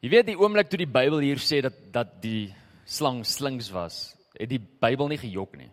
Jy 0.00 0.10
weet 0.14 0.30
die 0.30 0.38
oomblik 0.38 0.70
toe 0.70 0.80
die 0.80 0.88
Bybel 0.88 1.20
hier 1.20 1.40
sê 1.42 1.60
dat 1.66 1.76
dat 1.92 2.14
die 2.22 2.48
slang 2.88 3.20
slinks 3.28 3.68
was, 3.74 4.14
het 4.38 4.48
die 4.48 4.60
Bybel 4.60 5.10
nie 5.12 5.20
gejok 5.20 5.58
nie. 5.60 5.68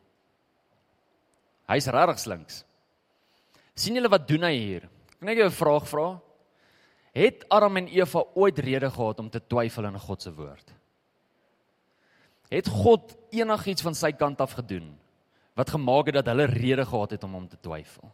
Hy's 1.69 1.87
regtig 1.87 2.19
slinks. 2.19 2.63
sien 3.79 3.95
julle 3.95 4.11
wat 4.11 4.27
doen 4.27 4.43
hy 4.43 4.55
hier? 4.57 4.89
Kan 5.19 5.29
ek 5.29 5.37
jou 5.37 5.47
'n 5.47 5.61
vraag 5.61 5.87
vra? 5.87 6.19
Het 7.13 7.45
Adam 7.49 7.77
en 7.77 7.87
Eva 7.87 8.23
ooit 8.35 8.59
rede 8.59 8.89
gehad 8.91 9.19
om 9.19 9.29
te 9.29 9.39
twyfel 9.39 9.85
in 9.85 9.99
God 9.99 10.21
se 10.21 10.31
woord? 10.31 10.73
Het 12.49 12.67
God 12.67 13.15
enigiets 13.31 13.81
van 13.81 13.95
sy 13.95 14.11
kant 14.11 14.41
af 14.41 14.51
gedoen 14.51 14.97
wat 15.55 15.69
gemaak 15.69 16.05
het 16.05 16.15
dat 16.15 16.25
hulle 16.25 16.45
rede 16.45 16.85
gehad 16.85 17.11
het 17.11 17.23
om 17.23 17.33
hom 17.33 17.47
te 17.47 17.57
twyfel? 17.61 18.11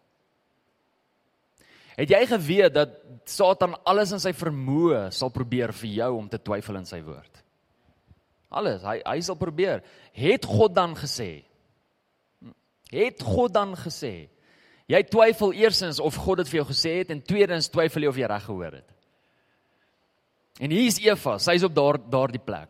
Het 1.96 2.12
jy 2.12 2.22
geweet 2.28 2.76
dat 2.76 2.96
Satan 3.30 3.76
alles 3.88 4.12
in 4.16 4.22
sy 4.22 4.34
vermoë 4.36 5.08
sal 5.16 5.32
probeer 5.34 5.74
vir 5.74 5.92
jou 6.02 6.12
om 6.18 6.30
te 6.30 6.40
twyfel 6.42 6.82
in 6.82 6.88
sy 6.88 7.00
woord? 7.06 7.42
Alles. 8.56 8.84
Hy 8.86 9.00
hy 9.04 9.20
sal 9.26 9.38
probeer. 9.40 9.84
Het 10.16 10.46
God 10.48 10.76
dan 10.76 10.96
gesê? 11.00 11.46
Het 12.92 13.24
God 13.24 13.56
dan 13.56 13.74
gesê? 13.80 14.28
Jy 14.92 15.02
twyfel 15.10 15.56
eersins 15.58 16.00
of 16.04 16.18
God 16.22 16.44
dit 16.44 16.52
vir 16.52 16.62
jou 16.62 16.68
gesê 16.70 17.00
het 17.00 17.12
en 17.14 17.24
tweedens 17.26 17.72
twyfel 17.74 18.06
jy 18.06 18.12
of 18.12 18.20
jy 18.20 18.30
reg 18.30 18.46
gehoor 18.46 18.78
het. 18.78 18.90
En 20.62 20.72
hier 20.72 20.88
is 20.88 21.02
Eva, 21.04 21.40
sy's 21.42 21.66
op 21.68 21.74
daar 21.76 21.98
daardie 22.00 22.40
plek. 22.40 22.70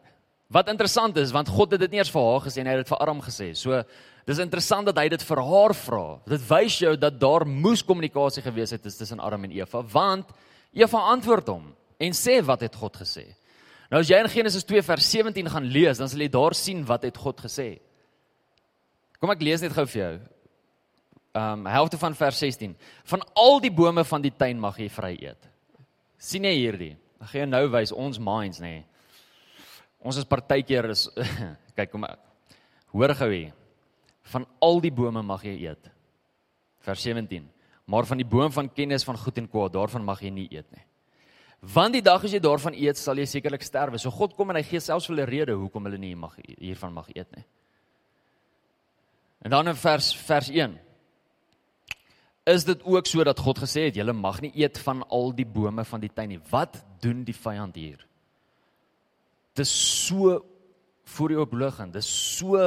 Wat 0.50 0.70
interessant 0.72 1.18
is, 1.18 1.34
want 1.36 1.50
God 1.52 1.76
het 1.76 1.84
dit 1.84 1.94
nie 1.94 2.00
eers 2.00 2.14
vir 2.14 2.24
haar 2.24 2.46
gesê 2.46 2.64
nie, 2.64 2.72
hy 2.72 2.78
het 2.78 2.86
dit 2.86 2.94
vir 2.94 3.02
Adam 3.04 3.22
gesê. 3.26 3.50
So 3.58 3.82
dis 4.26 4.42
interessant 4.42 4.88
dat 4.90 4.98
hy 5.00 5.08
dit 5.14 5.24
vir 5.28 5.42
haar 5.48 5.74
vra. 5.78 6.04
Dit 6.30 6.44
wys 6.50 6.80
jou 6.82 6.94
dat 6.98 7.18
daar 7.22 7.46
moes 7.48 7.84
kommunikasie 7.86 8.44
gewees 8.46 8.74
het 8.76 8.86
tussen 8.86 9.22
Adam 9.24 9.48
en 9.48 9.56
Eva, 9.56 9.82
want 9.82 10.32
Eva 10.76 11.02
antwoord 11.14 11.52
hom 11.54 11.68
en 12.02 12.16
sê 12.18 12.42
wat 12.44 12.66
het 12.66 12.76
God 12.76 12.98
gesê? 13.00 13.28
Nou 13.92 14.02
as 14.02 14.10
jy 14.10 14.18
in 14.20 14.32
Genesis 14.34 14.66
2 14.68 14.82
vers 14.84 15.10
17 15.14 15.50
gaan 15.54 15.68
lees, 15.72 16.02
dan 16.02 16.10
sal 16.10 16.24
jy 16.26 16.30
daar 16.34 16.56
sien 16.58 16.82
wat 16.88 17.06
het 17.06 17.18
God 17.22 17.44
gesê. 17.46 17.76
Kom 19.22 19.32
ek 19.32 19.44
lees 19.46 19.64
net 19.64 19.76
gou 19.76 19.86
vir 19.90 20.02
jou. 20.02 20.14
Um 21.36 21.66
helfte 21.70 22.00
van 22.02 22.16
vers 22.18 22.40
16. 22.42 22.74
Van 23.12 23.24
al 23.36 23.60
die 23.64 23.72
bome 23.74 24.04
van 24.08 24.24
die 24.24 24.34
tuin 24.34 24.60
mag 24.60 24.80
jy 24.80 24.90
vry 24.90 25.14
eet. 25.20 25.52
sien 26.18 26.44
jy 26.48 26.56
hierdie? 26.58 26.96
Ek 27.22 27.30
gaan 27.30 27.42
jou 27.46 27.50
nou 27.52 27.66
wys 27.74 27.92
ons 27.92 28.20
minds 28.20 28.60
nê. 28.60 28.80
Nee. 28.80 28.86
Ons 30.06 30.18
is 30.22 30.28
partykeer 30.30 30.90
is 30.94 31.08
kyk 31.78 31.92
kom 31.92 32.06
hoor 32.94 33.14
gou 33.18 33.30
hier. 33.32 33.54
Van 34.32 34.48
al 34.64 34.82
die 34.82 34.94
bome 34.94 35.22
mag 35.26 35.44
jy 35.46 35.56
eet. 35.68 35.92
Vers 36.86 37.06
17. 37.06 37.46
Maar 37.86 38.08
van 38.10 38.18
die 38.18 38.28
boom 38.28 38.52
van 38.52 38.72
kennis 38.74 39.06
van 39.06 39.18
goed 39.18 39.38
en 39.38 39.50
kwaad, 39.50 39.74
daarvan 39.76 40.06
mag 40.06 40.22
jy 40.26 40.32
nie 40.34 40.48
eet 40.50 40.70
nie. 40.74 40.86
Want 41.74 41.96
die 41.98 42.04
dag 42.06 42.24
as 42.26 42.34
jy 42.34 42.42
daarvan 42.42 42.76
eet, 42.78 42.98
sal 43.00 43.18
jy 43.18 43.26
sekerlik 43.30 43.64
sterwe. 43.66 44.00
So 44.02 44.14
God 44.14 44.36
kom 44.38 44.52
en 44.52 44.60
hy 44.60 44.66
gee 44.68 44.82
selfs 44.84 45.08
vir 45.08 45.16
hulle 45.16 45.30
rede 45.30 45.58
hoekom 45.58 45.88
hulle 45.88 46.00
nie 46.02 46.16
mag 46.18 46.36
hiervan 46.58 46.94
mag 46.94 47.10
eet 47.16 47.30
nie. 47.38 47.46
En 49.46 49.54
dan 49.54 49.70
in 49.70 49.78
vers 49.78 50.12
vers 50.26 50.50
1. 50.50 50.76
Is 52.46 52.66
dit 52.66 52.84
ook 52.86 53.08
so 53.10 53.24
dat 53.26 53.40
God 53.42 53.62
gesê 53.64 53.88
het 53.88 53.98
julle 53.98 54.14
mag 54.14 54.42
nie 54.42 54.52
eet 54.62 54.78
van 54.86 55.02
al 55.10 55.32
die 55.34 55.48
bome 55.50 55.86
van 55.86 56.02
die 56.02 56.12
tuin 56.14 56.36
nie? 56.36 56.42
Wat 56.52 56.78
doen 57.02 57.24
die 57.26 57.38
vyand 57.38 57.78
hier? 57.78 58.02
Dit 59.56 59.66
is 59.66 59.74
so 60.06 60.40
voor 61.16 61.34
jou 61.34 61.42
oogligend. 61.46 61.94
Dit 61.94 62.04
is 62.04 62.38
so 62.38 62.62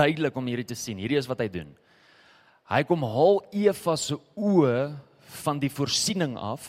duidelik 0.00 0.36
om 0.36 0.48
hierdie 0.50 0.68
te 0.72 0.78
sien. 0.78 0.98
Hierdie 1.00 1.20
is 1.20 1.28
wat 1.30 1.42
hy 1.44 1.48
doen. 1.52 1.70
Hy 2.70 2.82
kom 2.88 3.04
haal 3.04 3.40
Eva 3.52 3.96
se 3.98 4.18
oë 4.38 4.90
van 5.42 5.60
die 5.62 5.70
voorsiening 5.72 6.36
af 6.38 6.68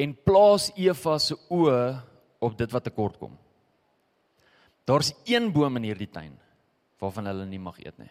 en 0.00 0.14
plaas 0.26 0.70
Eva 0.78 1.18
se 1.22 1.36
oë 1.52 1.82
op 2.42 2.56
dit 2.58 2.72
wat 2.74 2.88
tekort 2.88 3.18
kom. 3.20 3.36
Daar's 4.88 5.12
een 5.28 5.52
boom 5.54 5.78
in 5.78 5.92
hierdie 5.92 6.10
tuin 6.10 6.34
waarvan 7.02 7.30
hulle 7.30 7.46
nie 7.46 7.62
mag 7.62 7.78
eet 7.82 7.98
nie. 7.98 8.10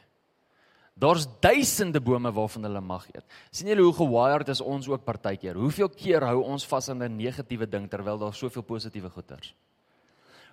Daar's 1.02 1.26
duisende 1.44 2.02
bome 2.04 2.32
waarvan 2.36 2.68
hulle 2.68 2.82
mag 2.84 3.08
eet. 3.12 3.26
sien 3.52 3.68
julle 3.72 3.84
hoe 3.84 3.96
gewired 3.96 4.50
is 4.52 4.62
ons 4.62 4.88
ook 4.88 5.04
partykeer? 5.04 5.56
Hoeveel 5.56 5.90
keer 5.90 6.24
hou 6.28 6.44
ons 6.44 6.68
vas 6.68 6.90
aan 6.90 7.04
'n 7.04 7.18
negatiewe 7.18 7.68
ding 7.68 7.90
terwyl 7.90 8.20
daar 8.20 8.34
soveel 8.34 8.64
positiewe 8.64 9.10
goeters? 9.10 9.56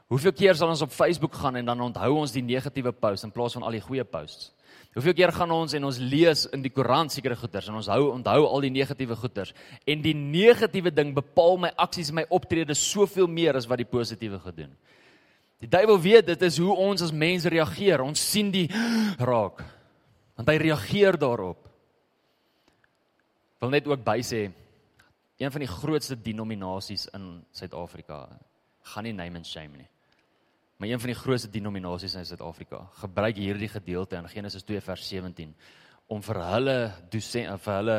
Hoeveel 0.08 0.32
keer 0.32 0.56
sal 0.56 0.70
ons 0.72 0.82
op 0.84 0.92
Facebook 0.94 1.34
gaan 1.36 1.58
en 1.60 1.66
dan 1.68 1.80
onthou 1.84 2.14
ons 2.16 2.32
die 2.32 2.44
negatiewe 2.44 2.94
post 2.96 3.26
in 3.26 3.32
plaas 3.32 3.52
van 3.58 3.66
al 3.68 3.76
die 3.76 3.84
goeie 3.84 4.04
posts? 4.08 4.54
Hoeveel 4.96 5.12
keer 5.14 5.32
gaan 5.36 5.50
ons 5.52 5.74
en 5.76 5.84
ons 5.84 5.98
lees 6.00 6.46
in 6.56 6.62
die 6.64 6.72
Koran 6.72 7.10
sekere 7.12 7.36
goeters 7.36 7.68
en 7.68 7.76
ons 7.76 7.90
hou 7.92 8.08
onthou 8.14 8.46
al 8.48 8.64
die 8.64 8.72
negatiewe 8.72 9.18
goeters 9.20 9.52
en 9.84 10.00
die 10.02 10.14
negatiewe 10.16 10.90
ding 10.94 11.12
bepaal 11.16 11.60
my 11.60 11.70
aksies 11.76 12.08
en 12.08 12.22
my 12.22 12.24
optrede 12.32 12.74
soveel 12.74 13.28
meer 13.28 13.58
as 13.60 13.68
wat 13.68 13.82
die 13.82 13.88
positiewe 13.88 14.40
gedoen. 14.46 14.72
Die 15.60 15.68
duiwel 15.68 16.00
weet 16.00 16.30
dit 16.30 16.46
is 16.46 16.56
hoe 16.62 16.72
ons 16.72 17.02
as 17.04 17.12
mense 17.12 17.50
reageer. 17.50 18.00
Ons 18.00 18.22
sien 18.22 18.52
die 18.54 18.68
raak. 19.30 19.60
Want 20.38 20.48
hy 20.48 20.56
reageer 20.62 21.18
daarop. 21.20 21.66
Wil 23.60 23.74
net 23.74 23.90
ook 23.90 24.06
by 24.06 24.22
sê 24.24 24.46
een 25.38 25.52
van 25.52 25.62
die 25.62 25.70
grootste 25.70 26.16
denominasies 26.16 27.10
in 27.14 27.42
Suid-Afrika 27.54 28.24
gaan 28.94 29.04
nie 29.04 29.12
name 29.12 29.42
and 29.42 29.46
shame 29.46 29.76
nie. 29.76 29.88
Maar 30.78 30.88
een 30.88 31.00
van 31.00 31.10
die 31.10 31.18
grootste 31.18 31.50
denominasies 31.50 32.14
in 32.14 32.26
Suid-Afrika 32.26 32.84
gebruik 33.00 33.36
hierdie 33.36 33.68
gedeelte 33.68 34.16
in 34.16 34.28
Genesis 34.30 34.62
2 34.62 34.80
vers 34.80 35.08
17 35.08 35.54
om 36.06 36.22
vir 36.22 36.38
hulle 36.46 36.76
dosent 37.10 37.64
vir 37.64 37.74
hulle 37.80 37.96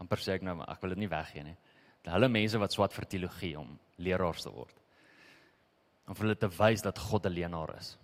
amper 0.00 0.22
sê 0.24 0.38
ek 0.38 0.46
nou 0.46 0.56
ek 0.64 0.80
wil 0.82 0.94
dit 0.94 1.02
nie 1.04 1.10
weggee 1.12 1.44
nie. 1.44 1.56
Hulle 2.06 2.30
mense 2.32 2.58
wat 2.62 2.72
swat 2.72 2.94
vir 2.96 3.08
teologie 3.10 3.52
om 3.60 3.74
leraars 4.00 4.46
te 4.46 4.52
word. 4.54 4.74
Om 6.06 6.16
vir 6.16 6.28
hulle 6.28 6.38
te 6.40 6.50
wys 6.58 6.84
dat 6.86 6.98
God 6.98 7.26
'n 7.26 7.34
leenaar 7.34 7.76
is. 7.76 7.98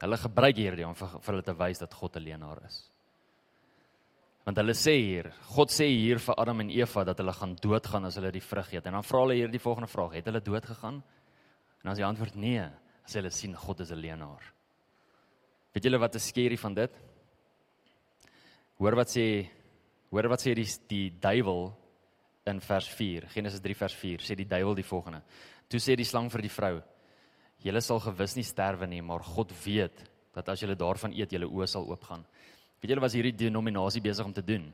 Hulle 0.00 0.16
gebruik 0.16 0.56
hierdie 0.56 0.86
om 0.86 0.94
vir, 0.94 1.08
vir 1.08 1.32
hulle 1.34 1.42
te 1.42 1.54
wys 1.54 1.78
dat 1.78 1.94
God 1.94 2.16
'n 2.16 2.24
leenaar 2.24 2.64
is. 2.66 2.90
Want 4.44 4.56
hulle 4.56 4.72
sê 4.72 4.96
hier, 4.98 5.32
God 5.54 5.68
sê 5.70 5.86
hier 5.86 6.18
vir 6.18 6.34
Adam 6.38 6.60
en 6.60 6.70
Eva 6.70 7.04
dat 7.04 7.18
hulle 7.18 7.32
gaan 7.32 7.54
doodgaan 7.54 8.04
as 8.04 8.16
hulle 8.16 8.32
die 8.32 8.40
vrug 8.40 8.72
eet. 8.72 8.86
En 8.86 8.92
dan 8.92 9.04
vra 9.04 9.20
hulle 9.20 9.34
hier 9.34 9.50
die 9.50 9.58
volgende 9.58 9.88
vraag: 9.88 10.12
Het 10.12 10.24
hulle 10.24 10.40
dood 10.40 10.66
gegaan? 10.66 11.02
En 11.82 11.90
as 11.90 12.00
die 12.00 12.06
antwoord 12.06 12.36
nee, 12.36 12.62
as 13.04 13.16
hulle 13.16 13.30
sien 13.30 13.56
God 13.56 13.80
is 13.80 13.90
'n 13.92 14.00
leenaar. 14.00 14.42
Weet 15.72 15.84
julle 15.84 15.98
wat 15.98 16.14
is 16.14 16.28
skerry 16.28 16.56
van 16.56 16.74
dit? 16.74 16.90
Hoor 18.78 18.96
wat 18.96 19.08
sê 19.08 19.48
hoor 20.10 20.28
wat 20.28 20.42
sê 20.42 20.54
die 20.54 20.66
die 20.88 21.10
duiwel 21.20 21.76
in 22.46 22.60
vers 22.60 22.88
4, 22.88 23.28
Genesis 23.28 23.60
3 23.60 23.74
vers 23.74 23.94
4, 23.94 24.18
sê 24.18 24.34
die 24.34 24.48
duiwel 24.48 24.74
die 24.74 24.86
volgende. 24.86 25.22
Toe 25.68 25.78
sê 25.78 25.96
die 25.96 26.04
slang 26.04 26.30
vir 26.30 26.42
die 26.42 26.48
vrou: 26.48 26.82
"Julle 27.62 27.80
sal 27.80 28.00
gewis 28.00 28.36
nie 28.36 28.44
sterwe 28.44 28.86
nie, 28.86 29.02
maar 29.02 29.22
God 29.22 29.52
weet 29.64 30.10
dat 30.34 30.48
as 30.48 30.60
julle 30.60 30.74
daarvan 30.74 31.12
eet, 31.12 31.32
julle 31.32 31.46
oë 31.46 31.66
sal 31.68 31.86
oopgaan." 31.86 32.24
Weet 32.80 32.90
julle 32.90 33.00
wat 33.00 33.12
hierdie 33.12 33.36
denominasie 33.36 34.00
besig 34.00 34.26
om 34.26 34.32
te 34.32 34.42
doen? 34.42 34.72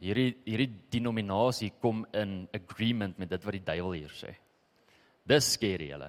Hierdie 0.00 0.36
hierdie 0.46 0.72
denominasie 0.90 1.72
kom 1.80 2.06
in 2.14 2.48
agreement 2.54 3.18
met 3.18 3.28
dit 3.28 3.44
wat 3.44 3.52
die 3.52 3.64
duiwel 3.64 3.92
hier 3.92 4.14
sê. 4.14 4.34
Dis 5.28 5.52
skerry 5.54 5.90
julle. 5.92 6.08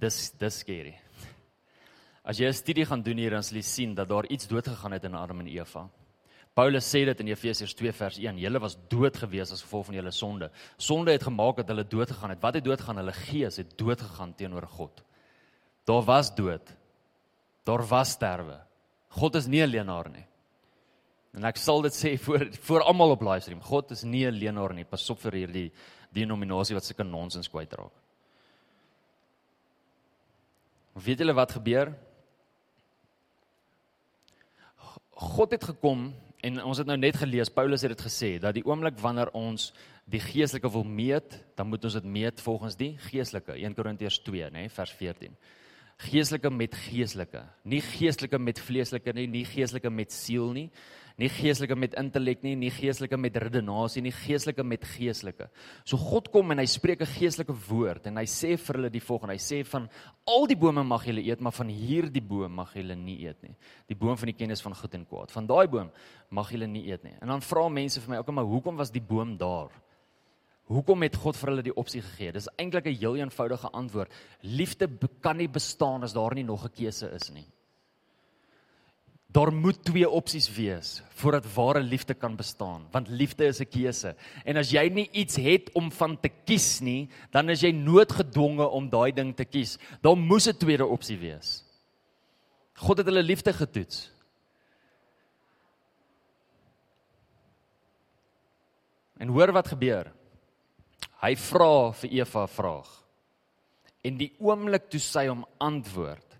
Dis 0.00 0.30
dis 0.40 0.60
skerry. 0.62 0.94
As 2.24 2.38
jy 2.38 2.46
'n 2.48 2.54
studie 2.54 2.86
gaan 2.86 3.02
doen 3.02 3.18
hier 3.18 3.30
dan 3.30 3.42
sal 3.42 3.56
jy 3.56 3.62
sien 3.62 3.94
dat 3.94 4.08
daar 4.08 4.26
iets 4.26 4.46
dood 4.46 4.66
gegaan 4.66 4.92
het 4.92 5.04
in 5.04 5.14
Adam 5.14 5.40
en 5.40 5.46
Eva. 5.46 5.90
Paulus 6.54 6.84
sê 6.84 7.04
dit 7.04 7.20
in 7.20 7.28
Efesiërs 7.28 7.74
2 7.74 7.92
vers 7.92 8.18
1. 8.18 8.38
Julle 8.38 8.60
was 8.60 8.76
dood 8.88 9.16
gewees 9.16 9.52
as 9.52 9.62
gevolg 9.62 9.86
van 9.86 9.94
julle 9.94 10.10
sonde. 10.10 10.50
Sonde 10.76 11.12
het 11.12 11.22
gemaak 11.22 11.56
dat 11.56 11.68
hulle 11.68 11.84
dood 11.84 12.10
gegaan 12.10 12.30
het. 12.30 12.42
Wat 12.42 12.54
het 12.54 12.64
dood 12.64 12.80
gegaan? 12.80 12.96
Hulle 12.96 13.12
gees 13.12 13.56
het 13.56 13.78
dood 13.78 14.00
gegaan 14.00 14.34
teenoor 14.34 14.66
God. 14.66 15.02
Daar 15.84 16.02
was 16.02 16.34
dood. 16.34 16.76
Daar 17.64 17.82
was 17.88 18.10
sterwe. 18.10 18.60
God 19.08 19.34
is 19.34 19.46
nie 19.46 19.62
'n 19.62 19.70
leenaar 19.70 20.10
nie. 20.10 20.26
En 21.32 21.44
ek 21.44 21.56
sal 21.56 21.82
dit 21.82 21.92
sê 21.92 22.18
voor 22.18 22.46
voor 22.60 22.82
almal 22.82 23.10
op 23.10 23.22
livestream. 23.22 23.60
God 23.60 23.90
is 23.90 24.02
nie 24.04 24.26
'n 24.26 24.34
leenaar 24.34 24.74
nie. 24.74 24.84
Pas 24.84 25.10
op 25.10 25.18
vir 25.20 25.32
hierdie 25.32 25.72
denominasie 26.12 26.76
wat 26.76 26.86
sulke 26.86 27.06
nonsens 27.06 27.50
kwytraak. 27.50 27.92
Weet 30.92 31.22
julle 31.24 31.34
wat 31.34 31.54
gebeur? 31.56 31.94
God 35.22 35.54
het 35.54 35.64
gekom 35.64 36.10
En 36.42 36.58
ons 36.66 36.80
het 36.80 36.88
nou 36.90 36.96
net 36.98 37.14
gelees, 37.20 37.50
Paulus 37.54 37.84
het 37.86 37.92
dit 37.94 38.00
gesê 38.02 38.28
dat 38.42 38.56
die 38.56 38.64
oomblik 38.66 38.96
wanneer 38.98 39.30
ons 39.38 39.68
die 40.10 40.20
geestelike 40.20 40.70
wil 40.74 40.82
meet, 40.82 41.36
dan 41.54 41.68
moet 41.70 41.84
ons 41.86 41.94
dit 42.00 42.08
meet 42.16 42.42
volgens 42.42 42.74
die 42.78 42.96
geestelike. 43.04 43.54
1 43.54 43.76
Korintiërs 43.78 44.18
2, 44.26 44.48
nê, 44.50 44.64
vers 44.74 44.94
14. 44.98 45.36
Geestelike 46.02 46.50
met 46.50 46.74
geestelike, 46.88 47.44
nie 47.68 47.80
geestelike 47.84 48.38
met 48.42 48.58
vleeslike 48.58 49.12
nie, 49.14 49.28
nie 49.30 49.44
geestelike 49.46 49.90
met 49.92 50.12
siel 50.14 50.50
nie, 50.56 50.66
nie 51.20 51.28
geestelike 51.30 51.76
met 51.78 51.94
intellek 52.00 52.42
nie, 52.42 52.54
nie 52.58 52.70
geestelike 52.72 53.18
met 53.20 53.36
redenasie 53.38 54.02
nie, 54.02 54.12
geestelike 54.16 54.64
met 54.66 54.86
geestelike. 54.94 55.46
So 55.84 56.00
God 56.00 56.30
kom 56.32 56.50
en 56.54 56.62
hy 56.62 56.66
spreek 56.66 57.02
'n 57.02 57.12
geestelike 57.12 57.54
woord 57.68 58.06
en 58.06 58.16
hy 58.16 58.24
sê 58.24 58.56
vir 58.56 58.76
hulle 58.76 58.90
die 58.90 59.00
volgende. 59.00 59.34
Hy 59.34 59.38
sê 59.38 59.64
van 59.66 59.88
al 60.26 60.46
die 60.46 60.56
bome 60.56 60.82
mag 60.82 61.04
julle 61.04 61.22
eet, 61.22 61.40
maar 61.40 61.52
van 61.52 61.68
hierdie 61.68 62.22
boom 62.22 62.52
mag 62.54 62.74
julle 62.74 62.96
nie 62.96 63.26
eet 63.26 63.42
nie. 63.42 63.54
Die 63.88 63.96
boom 63.96 64.16
van 64.16 64.26
die 64.26 64.38
kennis 64.38 64.62
van 64.62 64.74
goed 64.74 64.94
en 64.94 65.06
kwaad. 65.06 65.30
Van 65.30 65.46
daai 65.46 65.68
boom 65.68 65.90
mag 66.30 66.50
julle 66.50 66.66
nie 66.66 66.90
eet 66.90 67.04
nie. 67.04 67.14
En 67.20 67.28
dan 67.28 67.40
vra 67.40 67.68
mense 67.68 68.00
vir 68.00 68.10
my, 68.10 68.16
"Oké, 68.18 68.32
maar 68.32 68.44
hoekom 68.44 68.76
was 68.76 68.90
die 68.90 69.00
boom 69.00 69.36
daar?" 69.36 69.70
Hoekom 70.70 71.02
het 71.02 71.16
God 71.16 71.36
vir 71.36 71.50
hulle 71.50 71.64
die 71.66 71.74
opsie 71.74 72.02
gegee? 72.02 72.32
Dis 72.32 72.48
eintlik 72.56 72.86
'n 72.86 72.98
heel 72.98 73.16
eenvoudige 73.16 73.70
antwoord. 73.72 74.12
Liefde 74.42 74.88
kan 75.20 75.36
nie 75.36 75.48
bestaan 75.48 76.02
as 76.02 76.12
daar 76.12 76.34
nie 76.34 76.44
nog 76.44 76.64
'n 76.64 76.70
keuse 76.70 77.10
is 77.14 77.30
nie. 77.30 77.46
Daar 79.32 79.52
moet 79.52 79.84
twee 79.84 80.08
opsies 80.08 80.50
wees 80.52 81.02
voordat 81.16 81.54
ware 81.54 81.80
liefde 81.80 82.14
kan 82.14 82.36
bestaan, 82.36 82.86
want 82.90 83.08
liefde 83.08 83.44
is 83.44 83.60
'n 83.60 83.68
keuse. 83.68 84.14
En 84.44 84.56
as 84.56 84.70
jy 84.70 84.88
nie 84.88 85.08
iets 85.12 85.36
het 85.36 85.70
om 85.72 85.90
van 85.92 86.20
te 86.20 86.28
kies 86.44 86.80
nie, 86.80 87.08
dan 87.30 87.48
is 87.48 87.60
jy 87.60 87.70
noodgedwonge 87.70 88.68
om 88.68 88.88
daai 88.88 89.12
ding 89.12 89.36
te 89.36 89.44
kies. 89.44 89.78
Daar 90.00 90.16
moes 90.16 90.48
'n 90.48 90.56
tweede 90.56 90.86
opsie 90.86 91.18
wees. 91.18 91.64
God 92.74 92.98
het 92.98 93.06
hulle 93.06 93.22
liefde 93.22 93.52
getoets. 93.52 94.10
En 99.18 99.28
hoor 99.28 99.52
wat 99.52 99.68
gebeur. 99.68 100.12
Hy 101.22 101.36
vra 101.38 101.92
vir 101.94 102.10
Eva 102.18 102.42
'n 102.42 102.48
vraag. 102.48 102.90
En 104.02 104.16
die 104.18 104.32
oomblik 104.40 104.88
toe 104.90 105.00
sy 105.00 105.28
hom 105.28 105.44
antwoord, 105.60 106.38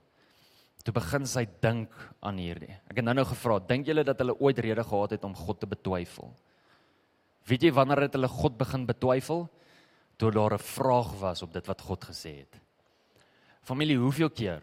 toe 0.82 0.92
begin 0.92 1.26
sy 1.26 1.46
dink 1.60 1.90
aan 2.20 2.38
hierdie. 2.38 2.74
Ek 2.90 2.96
het 2.96 3.04
nou-nou 3.04 3.24
gevra, 3.24 3.58
dink 3.60 3.86
julle 3.86 4.04
dat 4.04 4.18
hulle 4.18 4.34
ooit 4.40 4.58
rede 4.58 4.82
gehad 4.82 5.10
het 5.10 5.24
om 5.24 5.34
God 5.34 5.60
te 5.60 5.66
betwyfel? 5.66 6.34
Weet 7.46 7.62
jy 7.62 7.72
wanneer 7.72 8.02
het 8.02 8.14
hulle 8.14 8.28
God 8.28 8.58
begin 8.58 8.86
betwyfel? 8.86 9.48
Toe 10.18 10.30
daar 10.30 10.54
'n 10.54 10.58
vraag 10.58 11.12
was 11.20 11.42
op 11.42 11.52
dit 11.52 11.66
wat 11.66 11.80
God 11.80 12.04
gesê 12.04 12.38
het. 12.38 12.60
Familie, 13.62 13.96
hoeveel 13.96 14.30
keer? 14.30 14.62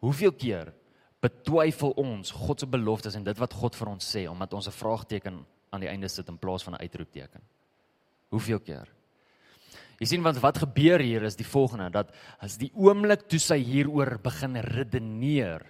Hoeveel 0.00 0.32
keer 0.32 0.72
betwyfel 1.20 1.90
ons 1.90 2.30
God 2.30 2.60
se 2.60 2.66
beloftes 2.66 3.14
en 3.14 3.24
dit 3.24 3.38
wat 3.38 3.52
God 3.52 3.76
vir 3.76 3.88
ons 3.88 4.16
sê 4.16 4.28
omdat 4.28 4.52
ons 4.54 4.66
'n 4.66 4.70
vraagteken 4.70 5.46
aan 5.70 5.80
die 5.80 5.88
einde 5.88 6.08
sit 6.08 6.28
in 6.28 6.38
plaas 6.38 6.62
van 6.62 6.74
'n 6.74 6.80
uitroepteken? 6.80 7.40
Hoeveel 8.30 8.60
keer? 8.60 8.88
Jy 10.02 10.08
sien 10.10 10.24
want 10.24 10.40
wat 10.42 10.58
gebeur 10.58 10.98
hier 10.98 11.22
is 11.28 11.36
die 11.38 11.46
volgende 11.46 11.86
dat 11.94 12.08
as 12.42 12.56
die 12.58 12.72
oomblik 12.74 13.28
toe 13.30 13.38
sy 13.38 13.60
hieroor 13.62 14.16
begin 14.24 14.58
redeneer 14.66 15.62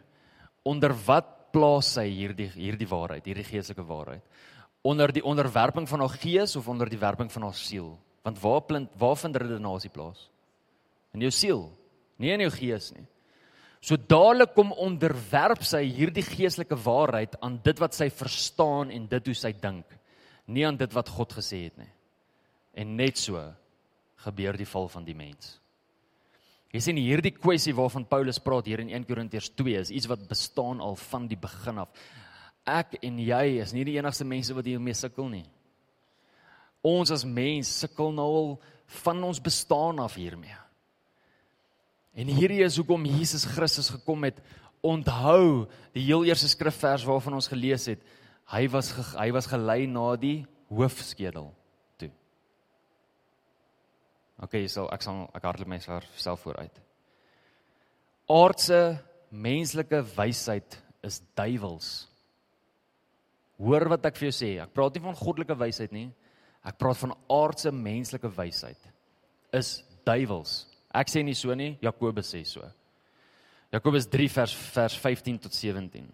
onder 0.65 0.95
wat 1.05 1.29
plaas 1.53 1.91
sy 1.99 2.07
hierdie 2.09 2.49
hierdie 2.55 2.89
waarheid, 2.89 3.29
hierdie 3.29 3.45
geestelike 3.45 3.85
waarheid? 3.85 4.25
Onder 4.89 5.13
die 5.13 5.25
onderwerping 5.29 5.85
van 5.91 6.01
haar 6.01 6.17
gees 6.17 6.57
of 6.57 6.73
onder 6.73 6.89
die 6.89 7.03
werping 7.03 7.29
van 7.29 7.45
haar 7.51 7.61
siel? 7.61 7.93
Want 8.25 8.41
waar 8.41 8.65
plint 8.65 8.97
waar 8.97 9.21
vind 9.21 9.37
redenasie 9.37 9.93
plaas? 9.93 10.31
In 11.13 11.29
jou 11.29 11.35
siel, 11.35 11.67
nie 12.17 12.33
in 12.33 12.47
jou 12.47 12.53
gees 12.57 12.89
nie. 12.97 13.05
So 13.85 14.01
dadelik 14.01 14.57
kom 14.57 14.73
onderwerp 14.73 15.61
sy 15.67 15.85
hierdie 15.93 16.25
geestelike 16.25 16.79
waarheid 16.81 17.37
aan 17.45 17.61
dit 17.61 17.85
wat 17.85 18.01
sy 18.01 18.09
verstaan 18.09 18.95
en 18.97 19.11
dit 19.13 19.29
hoe 19.29 19.37
sy 19.37 19.53
dink, 19.53 19.85
nie 20.49 20.65
aan 20.65 20.81
dit 20.81 20.97
wat 20.97 21.13
God 21.21 21.37
gesê 21.37 21.67
het 21.67 21.77
nie. 21.77 21.93
En 22.81 22.97
net 22.97 23.21
so 23.21 23.43
gebeur 24.25 24.57
die 24.59 24.69
val 24.69 24.89
van 24.93 25.05
die 25.05 25.17
mens. 25.17 25.59
Jy 26.73 26.81
sien 26.81 26.97
hierdie 26.97 27.35
kwessie 27.37 27.75
waarvan 27.77 28.07
Paulus 28.09 28.41
praat 28.41 28.69
hier 28.71 28.81
in 28.81 28.89
1 28.95 29.05
Korintiërs 29.05 29.51
2 29.59 29.81
is 29.83 29.91
iets 29.93 30.09
wat 30.09 30.25
bestaan 30.29 30.81
al 30.81 30.97
van 30.97 31.27
die 31.29 31.37
begin 31.37 31.83
af. 31.83 31.93
Ek 32.65 32.97
en 33.03 33.19
jy 33.21 33.59
is 33.61 33.75
nie 33.77 33.85
die 33.85 33.99
enigste 33.99 34.25
mense 34.25 34.55
wat 34.57 34.69
hiermee 34.71 34.97
sukkel 34.97 35.29
nie. 35.29 35.45
Ons 36.83 37.13
as 37.15 37.27
mens 37.29 37.71
sukkel 37.83 38.15
nou 38.17 38.29
al 38.39 38.51
van 39.03 39.21
ons 39.27 39.41
bestaan 39.43 40.01
af 40.03 40.17
hiermee. 40.17 40.57
En 42.13 42.29
hierdie 42.29 42.63
is 42.65 42.77
hoekom 42.81 43.05
Jesus 43.09 43.45
Christus 43.49 43.91
gekom 43.93 44.25
het. 44.29 44.41
Onthou 44.83 45.69
die 45.95 46.05
heel 46.09 46.27
eerste 46.29 46.49
skrifvers 46.51 47.07
waarvan 47.09 47.37
ons 47.39 47.49
gelees 47.53 47.87
het. 47.89 48.01
Hy 48.53 48.67
was 48.73 48.91
hy 49.15 49.31
was 49.33 49.49
gelei 49.49 49.85
na 49.89 50.15
die 50.21 50.43
hoofskedel. 50.73 51.53
Okay, 54.43 54.67
so 54.67 54.89
ek 54.91 55.05
sal 55.05 55.29
ek 55.37 55.45
hardloop 55.47 55.71
myself 55.71 56.43
vooruit. 56.43 56.81
Aardse 58.33 58.81
menslike 59.31 60.03
wysheid 60.17 60.79
is 61.07 61.21
duiwels. 61.39 62.09
Hoor 63.63 63.87
wat 63.93 64.09
ek 64.11 64.19
vir 64.19 64.31
jou 64.31 64.35
sê. 64.35 64.51
Ek 64.63 64.73
praat 64.75 64.97
nie 64.97 65.05
van 65.05 65.19
goddelike 65.19 65.57
wysheid 65.59 65.95
nie. 65.95 66.09
Ek 66.67 66.79
praat 66.79 66.99
van 67.05 67.15
aardse 67.31 67.71
menslike 67.75 68.31
wysheid. 68.35 68.91
Is 69.55 69.81
duiwels. 70.07 70.65
Ek 70.93 71.11
sê 71.11 71.23
nie 71.25 71.37
so 71.39 71.55
nie, 71.57 71.77
Jakobus 71.83 72.33
sê 72.35 72.43
so. 72.47 72.67
Jakobus 73.73 74.09
3 74.11 74.29
vers 74.29 74.57
vers 74.75 74.99
15 75.01 75.39
tot 75.47 75.55
17. 75.55 76.11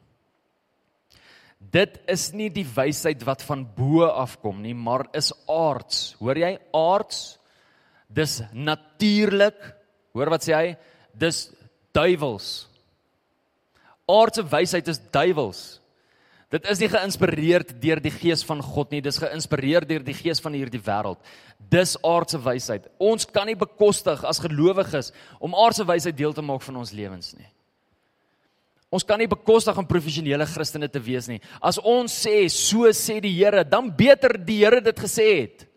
Dit 1.58 1.96
is 2.06 2.28
nie 2.36 2.52
die 2.54 2.62
wysheid 2.62 3.24
wat 3.26 3.42
van 3.42 3.64
bo 3.64 4.06
af 4.06 4.36
kom 4.38 4.60
nie, 4.62 4.76
maar 4.76 5.08
is 5.16 5.32
aards. 5.50 6.12
Hoor 6.20 6.38
jy? 6.38 6.52
Aards 6.76 7.37
dis 8.08 8.40
natuurlik. 8.52 9.58
Hoor 10.16 10.32
wat 10.32 10.46
sê 10.46 10.56
hy? 10.56 10.72
Dis 11.12 11.48
duiwels. 11.94 12.66
Aardse 14.08 14.44
wysheid 14.48 14.88
is 14.88 15.00
duiwels. 15.12 15.78
Dit 16.48 16.64
is 16.72 16.80
nie 16.80 16.88
geïnspireerd 16.88 17.74
deur 17.82 18.00
die 18.00 18.12
gees 18.14 18.40
van 18.48 18.62
God 18.64 18.94
nie, 18.94 19.02
dis 19.04 19.20
geïnspireer 19.20 19.84
deur 19.84 20.00
die 20.04 20.16
gees 20.16 20.40
van 20.40 20.54
hierdie 20.56 20.80
wêreld. 20.80 21.20
Dis 21.60 21.92
aardse 22.00 22.40
wysheid. 22.40 22.86
Ons 22.96 23.28
kan 23.28 23.44
nie 23.50 23.58
bekostig 23.58 24.24
as 24.24 24.40
gelowiges 24.40 25.12
om 25.44 25.56
aardse 25.58 25.84
wysheid 25.84 26.16
deel 26.16 26.32
te 26.32 26.44
maak 26.44 26.64
van 26.64 26.80
ons 26.80 26.94
lewens 26.96 27.34
nie. 27.36 27.50
Ons 28.88 29.04
kan 29.04 29.20
nie 29.20 29.28
bekostig 29.28 29.76
om 29.76 29.84
professionele 29.84 30.46
Christene 30.48 30.88
te 30.88 31.02
wees 31.04 31.28
nie. 31.28 31.42
As 31.60 31.76
ons 31.84 32.14
sê 32.24 32.46
so 32.48 32.88
sê 32.96 33.18
die 33.20 33.34
Here, 33.36 33.60
dan 33.68 33.92
beter 33.92 34.38
die 34.40 34.62
Here 34.62 34.80
dit 34.80 35.04
gesê 35.04 35.28
het. 35.42 35.67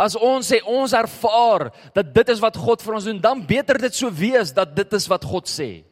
As 0.00 0.16
ons 0.16 0.48
sê 0.48 0.62
ons 0.64 0.94
ervaar 0.96 1.68
dat 1.92 2.08
dit 2.14 2.32
is 2.32 2.40
wat 2.40 2.56
God 2.56 2.80
vir 2.80 2.96
ons 2.96 3.08
doen, 3.10 3.20
dan 3.20 3.42
beter 3.44 3.76
dit 3.82 3.96
so 3.96 4.08
wees 4.08 4.54
dat 4.56 4.72
dit 4.72 4.96
is 4.96 5.08
wat 5.10 5.26
God 5.28 5.50
sê. 5.50 5.82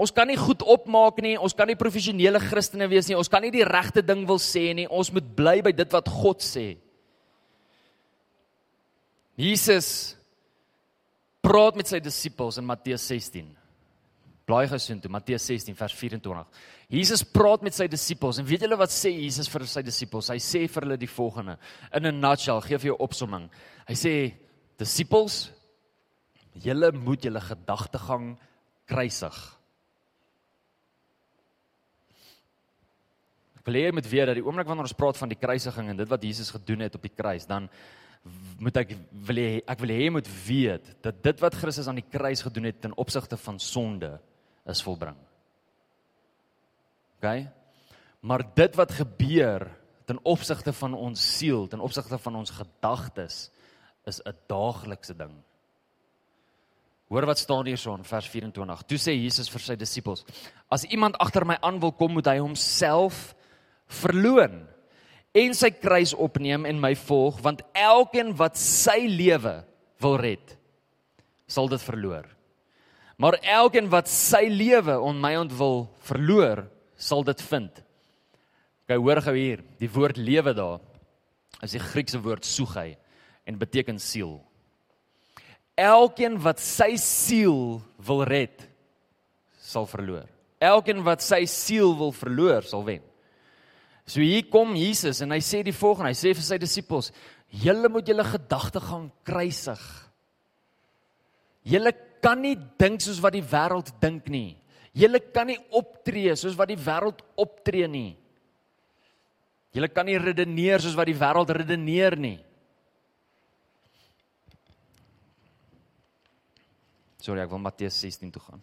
Ons 0.00 0.12
kan 0.12 0.28
nie 0.28 0.38
goed 0.40 0.64
opmaak 0.64 1.20
nie, 1.24 1.36
ons 1.40 1.56
kan 1.56 1.68
nie 1.68 1.76
professionele 1.76 2.40
Christene 2.40 2.88
wees 2.88 3.08
nie, 3.08 3.16
ons 3.16 3.30
kan 3.32 3.44
nie 3.44 3.52
die 3.52 3.64
regte 3.64 4.04
ding 4.04 4.24
wil 4.28 4.40
sê 4.40 4.70
nie. 4.76 4.88
Ons 4.88 5.12
moet 5.12 5.28
bly 5.36 5.58
by 5.64 5.72
dit 5.76 5.92
wat 5.92 6.08
God 6.12 6.44
sê. 6.44 6.74
Jesus 9.36 10.16
praat 11.44 11.76
met 11.76 11.88
sy 11.88 12.00
disippels 12.00 12.56
in 12.60 12.64
Matteus 12.68 13.04
16. 13.08 13.48
Blaai 14.46 14.68
gesoen 14.70 15.00
toe 15.02 15.10
Matteus 15.10 15.42
16 15.48 15.74
vers 15.74 15.94
24. 15.98 16.44
Jesus 16.94 17.24
praat 17.26 17.64
met 17.66 17.74
sy 17.74 17.88
disippels 17.90 18.38
en 18.38 18.46
weet 18.46 18.62
julle 18.62 18.78
wat 18.78 18.92
sê 18.94 19.10
Jesus 19.10 19.48
vir 19.50 19.64
sy 19.66 19.82
disippels? 19.82 20.30
Hy 20.30 20.38
sê 20.38 20.60
vir 20.70 20.86
hulle 20.86 20.98
die 21.00 21.10
volgende 21.10 21.56
in 21.90 22.06
'n 22.06 22.20
nutshell, 22.20 22.62
gee 22.62 22.78
vir 22.78 22.92
jou 22.92 22.98
opsomming. 23.02 23.48
Hy 23.88 23.94
sê 23.94 24.34
disippels, 24.78 25.50
julle 26.54 26.92
moet 26.92 27.24
julle 27.24 27.40
gedagtegang 27.40 28.38
kruisig. 28.86 29.34
Ek 33.58 33.66
wil 33.66 33.74
hê 33.74 33.86
jy 33.86 33.92
moet 33.92 34.06
weet 34.06 34.26
dat 34.26 34.36
die 34.36 34.46
oomblik 34.46 34.66
wanneer 34.68 34.86
ons 34.86 34.92
praat 34.92 35.16
van 35.16 35.28
die 35.28 35.42
kruisiging 35.42 35.90
en 35.90 35.96
dit 35.96 36.08
wat 36.08 36.22
Jesus 36.22 36.50
gedoen 36.50 36.80
het 36.80 36.94
op 36.94 37.02
die 37.02 37.16
kruis, 37.16 37.46
dan 37.46 37.68
moet 38.60 38.76
ek 38.76 38.94
wil 39.10 39.36
hê 39.36 39.62
ek 39.66 39.80
wil 39.80 39.90
hê 39.90 40.04
jy 40.04 40.10
moet 40.10 40.28
weet 40.46 41.02
dat 41.02 41.20
dit 41.22 41.40
wat 41.40 41.54
Christus 41.54 41.88
aan 41.88 41.98
die 41.98 42.10
kruis 42.10 42.42
gedoen 42.42 42.64
het 42.64 42.80
ten 42.80 42.94
opsigte 42.96 43.36
van 43.36 43.58
sonde 43.58 44.20
is 44.66 44.82
volbring. 44.82 45.16
OK? 47.16 47.46
Maar 48.26 48.44
dit 48.54 48.78
wat 48.78 48.92
gebeur 48.92 49.66
ten 50.06 50.18
opsigte 50.22 50.72
van 50.72 50.94
ons 50.94 51.20
siel, 51.38 51.66
ten 51.66 51.82
opsigte 51.82 52.18
van 52.18 52.36
ons 52.36 52.50
gedagtes 52.50 53.50
is 54.06 54.20
'n 54.22 54.34
daaglikse 54.46 55.16
ding. 55.16 55.34
Hoor 57.06 57.26
wat 57.26 57.38
staan 57.38 57.66
hierso 57.66 57.94
in 57.94 58.04
vers 58.04 58.28
24. 58.28 58.82
Toe 58.82 58.98
sê 58.98 59.14
Jesus 59.14 59.48
vir 59.48 59.60
sy 59.60 59.76
disippels: 59.76 60.24
As 60.68 60.84
iemand 60.84 61.16
agter 61.22 61.46
my 61.46 61.56
aan 61.62 61.80
wil 61.80 61.92
kom, 61.92 62.12
moet 62.12 62.26
hy 62.26 62.38
homself 62.38 63.34
verloën 63.86 64.66
en 65.36 65.54
sy 65.54 65.70
kruis 65.70 66.14
opneem 66.14 66.66
en 66.66 66.80
my 66.80 66.94
volg, 66.94 67.40
want 67.44 67.62
elkeen 67.72 68.34
wat 68.36 68.56
sy 68.56 69.06
lewe 69.06 69.64
wil 70.00 70.16
red, 70.16 70.58
sal 71.46 71.68
dit 71.68 71.82
verloor. 71.82 72.35
Maar 73.16 73.38
elkeen 73.40 73.88
wat 73.92 74.10
sy 74.12 74.44
lewe 74.52 74.98
on 75.00 75.20
my 75.20 75.32
ontwil 75.40 75.86
verloor, 76.04 76.66
sal 76.96 77.24
dit 77.24 77.40
vind. 77.48 77.80
Kyk 78.86 79.02
hoor 79.02 79.20
gou 79.24 79.34
hier, 79.36 79.62
die 79.80 79.90
woord 79.90 80.20
lewe 80.20 80.52
daar 80.56 80.82
is 81.64 81.72
die 81.72 81.80
Griekse 81.80 82.20
woord 82.20 82.44
sugai 82.44 82.94
en 83.48 83.58
beteken 83.58 83.98
siel. 84.02 84.38
Elkeen 85.76 86.38
wat 86.44 86.60
sy 86.62 86.94
siel 87.00 87.80
wil 88.06 88.22
red, 88.28 88.64
sal 89.60 89.88
verloor. 89.88 90.28
Elkeen 90.62 91.02
wat 91.04 91.24
sy 91.24 91.42
siel 91.50 91.92
wil 91.98 92.12
verloor, 92.16 92.64
sal 92.64 92.84
wen. 92.86 93.04
So 94.06 94.22
hier 94.22 94.46
kom 94.52 94.76
Jesus 94.78 95.20
en 95.24 95.34
hy 95.34 95.40
sê 95.42 95.62
die 95.66 95.74
volgende, 95.74 96.12
hy 96.12 96.18
sê 96.18 96.32
vir 96.36 96.46
sy 96.46 96.58
disippels: 96.62 97.10
"Julle 97.50 97.90
moet 97.90 98.06
julle 98.06 98.24
gedagtegang 98.24 99.10
kruisig. 99.26 99.82
Julle 101.66 101.92
kan 102.26 102.42
nie 102.42 102.56
dink 102.80 103.04
soos 103.04 103.22
wat 103.22 103.36
die 103.36 103.44
wêreld 103.46 103.92
dink 104.02 104.26
nie. 104.32 104.56
Julle 104.96 105.20
kan 105.30 105.46
nie 105.46 105.60
optree 105.78 106.34
soos 106.34 106.56
wat 106.58 106.72
die 106.72 106.80
wêreld 106.80 107.22
optree 107.38 107.86
nie. 107.86 108.16
Julle 109.76 109.90
kan 109.92 110.08
nie 110.08 110.18
redeneer 110.18 110.82
soos 110.82 110.96
wat 110.98 111.06
die 111.06 111.18
wêreld 111.18 111.52
redeneer 111.54 112.16
nie. 112.18 112.38
Sorry, 117.22 117.42
ek 117.42 117.52
wil 117.52 117.62
Matteus 117.62 117.94
16 118.02 118.34
toe 118.34 118.42
gaan. 118.42 118.62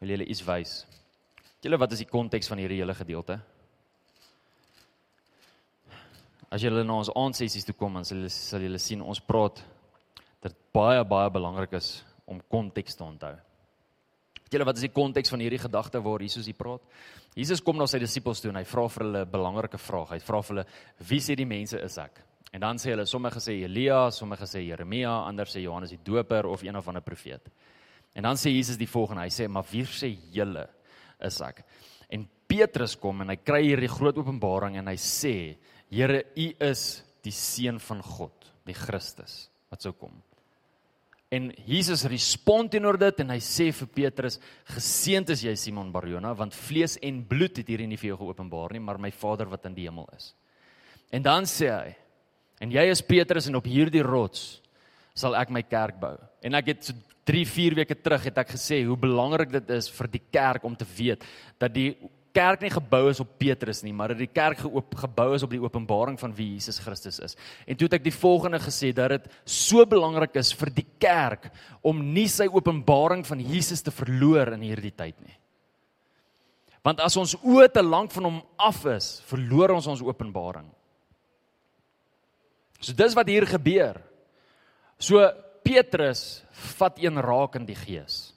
Wil 0.00 0.16
julle 0.16 0.26
iets 0.30 0.42
wys? 0.46 0.76
Julle 1.62 1.78
wat 1.78 1.94
is 1.94 2.02
die 2.02 2.10
konteks 2.10 2.50
van 2.50 2.62
hierdie 2.62 2.80
hele 2.82 2.94
gedeelte? 2.98 3.38
As 6.52 6.62
julle 6.62 6.82
na 6.82 6.98
ons 6.98 7.10
aandsessies 7.14 7.66
toe 7.68 7.78
kom, 7.78 7.94
dan 7.94 8.06
sal 8.06 8.18
julle 8.18 8.32
sal 8.34 8.66
julle 8.66 8.80
sien 8.82 9.02
ons 9.02 9.22
praat 9.22 9.62
dat 10.42 10.56
baie 10.74 11.04
baie 11.06 11.30
belangrik 11.30 11.78
is 11.78 12.00
om 12.26 12.40
konteks 12.48 12.96
te 12.96 13.04
onthou. 13.04 13.34
Weet 14.42 14.58
julle 14.58 14.68
wat 14.68 14.76
is 14.76 14.84
die 14.84 14.92
konteks 14.92 15.32
van 15.32 15.40
hierdie 15.40 15.62
gedagte 15.62 16.00
waar 16.04 16.20
Jesus 16.20 16.46
hier 16.46 16.58
praat? 16.58 16.82
Jesus 17.34 17.62
kom 17.64 17.78
na 17.80 17.86
sy 17.88 17.98
disippels 18.02 18.42
toe 18.42 18.50
en 18.52 18.58
hy 18.60 18.66
vra 18.68 18.88
vir 18.88 19.04
hulle 19.06 19.22
'n 19.24 19.30
belangrike 19.30 19.78
vraag. 19.78 20.10
Hy 20.12 20.18
vra 20.18 20.42
vir 20.42 20.54
hulle: 20.54 20.66
"Wie 21.08 21.20
sê 21.20 21.34
die 21.34 21.46
mense 21.46 21.78
is 21.80 21.98
ek?" 21.98 22.20
En 22.52 22.60
dan 22.60 22.76
sê 22.76 22.90
hulle, 22.90 23.06
sommige 23.06 23.40
sê 23.40 23.64
Elia, 23.64 24.10
sommige 24.10 24.44
sê 24.44 24.60
Jeremia, 24.60 25.24
ander 25.26 25.46
sê 25.46 25.62
Johannes 25.62 25.90
die 25.90 26.00
Doper 26.04 26.46
of 26.46 26.62
een 26.62 26.76
of 26.76 26.88
ander 26.88 27.00
profeet. 27.00 27.48
En 28.14 28.22
dan 28.22 28.36
sê 28.36 28.50
Jesus 28.50 28.76
die 28.76 28.86
volgende, 28.86 29.22
hy 29.22 29.30
sê: 29.30 29.48
"Maar 29.48 29.64
wie 29.70 29.84
sê 29.84 30.18
julle 30.32 30.68
is 31.18 31.40
ek?" 31.40 31.64
En 32.10 32.28
Petrus 32.46 32.96
kom 32.96 33.22
en 33.22 33.30
hy 33.30 33.36
kry 33.36 33.62
hierdie 33.62 33.88
groot 33.88 34.18
openbaring 34.18 34.76
en 34.76 34.86
hy 34.86 34.96
sê: 34.96 35.56
"Here, 35.90 36.24
U 36.36 36.52
is 36.60 37.02
die 37.22 37.32
seun 37.32 37.78
van 37.78 38.02
God, 38.02 38.52
die 38.66 38.74
Christus 38.74 39.48
wat 39.70 39.80
sou 39.80 39.92
kom." 39.92 40.22
En 41.32 41.48
Jesus 41.64 42.04
respond 42.12 42.68
teenoor 42.70 42.98
dit 43.00 43.22
en 43.24 43.32
hy 43.32 43.38
sê 43.40 43.70
vir 43.72 43.88
Petrus: 43.88 44.38
"Geseënd 44.74 45.30
is 45.32 45.44
jy 45.46 45.54
Simon 45.56 45.92
Barjona, 45.92 46.34
want 46.36 46.54
vlees 46.54 46.98
en 47.00 47.22
bloed 47.24 47.56
het 47.56 47.68
hierdie 47.68 47.88
nie 47.88 47.96
vir 47.96 48.12
jou 48.12 48.18
geopenbaar 48.18 48.72
nie, 48.72 48.80
maar 48.80 49.00
my 49.00 49.10
Vader 49.10 49.48
wat 49.48 49.64
in 49.66 49.74
die 49.74 49.88
hemel 49.88 50.08
is." 50.16 50.34
En 51.10 51.22
dan 51.22 51.44
sê 51.44 51.70
hy: 51.72 51.96
"En 52.60 52.70
jy 52.70 52.84
is 52.90 53.00
Petrus 53.00 53.48
en 53.48 53.56
op 53.56 53.64
hierdie 53.64 54.02
rots 54.02 54.60
sal 55.14 55.34
ek 55.34 55.50
my 55.50 55.62
kerk 55.62 55.98
bou." 56.00 56.18
En 56.42 56.54
ek 56.54 56.66
het 56.66 56.84
so 56.84 56.92
3, 57.24 57.46
4 57.46 57.74
weke 57.74 57.94
terug 57.94 58.24
het 58.24 58.38
ek 58.38 58.48
gesê 58.48 58.84
hoe 58.84 58.96
belangrik 58.96 59.50
dit 59.50 59.70
is 59.70 59.88
vir 59.88 60.08
die 60.08 60.22
kerk 60.32 60.64
om 60.64 60.76
te 60.76 60.84
weet 60.84 61.24
dat 61.58 61.72
die 61.72 61.96
kerk 62.34 62.62
nie 62.64 62.72
gebou 62.72 63.06
is 63.10 63.20
op 63.22 63.30
Petrus 63.40 63.82
nie, 63.84 63.92
maar 63.96 64.12
dat 64.12 64.22
die 64.22 64.30
kerk 64.30 64.62
geoop 64.64 64.94
gebou 65.04 65.28
is 65.36 65.44
op 65.44 65.52
die 65.52 65.60
openbaring 65.62 66.18
van 66.20 66.34
wie 66.36 66.52
Jesus 66.54 66.80
Christus 66.82 67.20
is. 67.24 67.36
En 67.66 67.76
toe 67.76 67.86
het 67.86 67.98
ek 68.00 68.06
die 68.06 68.14
volgende 68.14 68.60
gesê 68.62 68.92
dat 68.96 69.14
dit 69.14 69.28
so 69.44 69.84
belangrik 69.88 70.36
is 70.40 70.52
vir 70.56 70.72
die 70.74 70.86
kerk 71.02 71.50
om 71.84 72.00
nie 72.14 72.28
sy 72.32 72.48
openbaring 72.50 73.24
van 73.28 73.40
Jesus 73.44 73.84
te 73.84 73.94
verloor 73.94 74.54
in 74.56 74.64
hierdie 74.66 74.94
tyd 74.96 75.18
nie. 75.20 75.36
Want 76.82 77.02
as 77.04 77.16
ons 77.20 77.36
oë 77.38 77.68
te 77.70 77.82
lank 77.84 78.10
van 78.10 78.26
hom 78.26 78.40
af 78.58 78.82
is, 78.90 79.20
verloor 79.30 79.76
ons 79.76 79.86
ons 79.92 80.02
openbaring. 80.02 80.66
So 82.82 82.96
dis 82.98 83.14
wat 83.14 83.30
hier 83.30 83.46
gebeur. 83.46 84.00
So 84.98 85.22
Petrus 85.62 86.42
vat 86.78 86.98
een 86.98 87.20
raak 87.22 87.60
in 87.60 87.68
die 87.68 87.78
gees. 87.78 88.32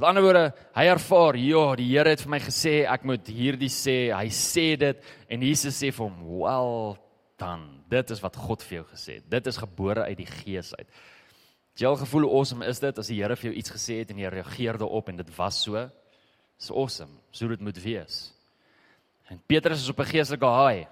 Met 0.00 0.08
ander 0.08 0.24
woorde, 0.24 0.46
hy 0.72 0.84
ervaar, 0.88 1.36
ja, 1.36 1.62
die 1.76 1.86
Here 1.90 2.08
het 2.14 2.22
vir 2.24 2.30
my 2.32 2.38
gesê 2.40 2.70
ek 2.88 3.02
moet 3.04 3.26
hierdie 3.28 3.68
sê. 3.68 3.96
Hy 4.16 4.30
sê 4.32 4.62
dit 4.80 5.10
en 5.28 5.42
Jesus 5.44 5.76
sê 5.76 5.90
vir 5.92 6.06
hom, 6.06 6.22
"Well 6.40 6.96
done. 7.36 7.84
Dit 7.86 8.10
is 8.10 8.22
wat 8.22 8.34
God 8.34 8.62
vir 8.62 8.78
jou 8.78 8.84
gesê 8.94 9.16
het. 9.16 9.28
Dit 9.28 9.46
is 9.46 9.58
gebore 9.58 10.04
uit 10.04 10.16
die 10.16 10.24
Gees 10.24 10.72
uit." 10.72 10.88
Jy 11.76 11.86
al 11.86 11.96
gevoel 11.96 12.22
hoe 12.22 12.38
awesome 12.38 12.64
is 12.64 12.80
dit 12.80 12.98
as 12.98 13.08
die 13.08 13.16
Here 13.16 13.36
vir 13.36 13.50
jou 13.50 13.58
iets 13.58 13.70
gesê 13.70 13.98
het 13.98 14.10
en 14.10 14.18
jy 14.18 14.28
reageer 14.28 14.78
daarop 14.78 15.08
en 15.08 15.16
dit 15.16 15.36
was 15.36 15.62
so? 15.62 15.90
Dis 16.58 16.70
awesome. 16.70 17.20
So 17.30 17.48
dit 17.48 17.60
moet 17.60 17.76
wees. 17.84 18.32
En 19.28 19.38
Petrus 19.46 19.82
is 19.82 19.90
op 19.90 20.00
'n 20.00 20.04
geestelike 20.04 20.46
haai. 20.46 20.88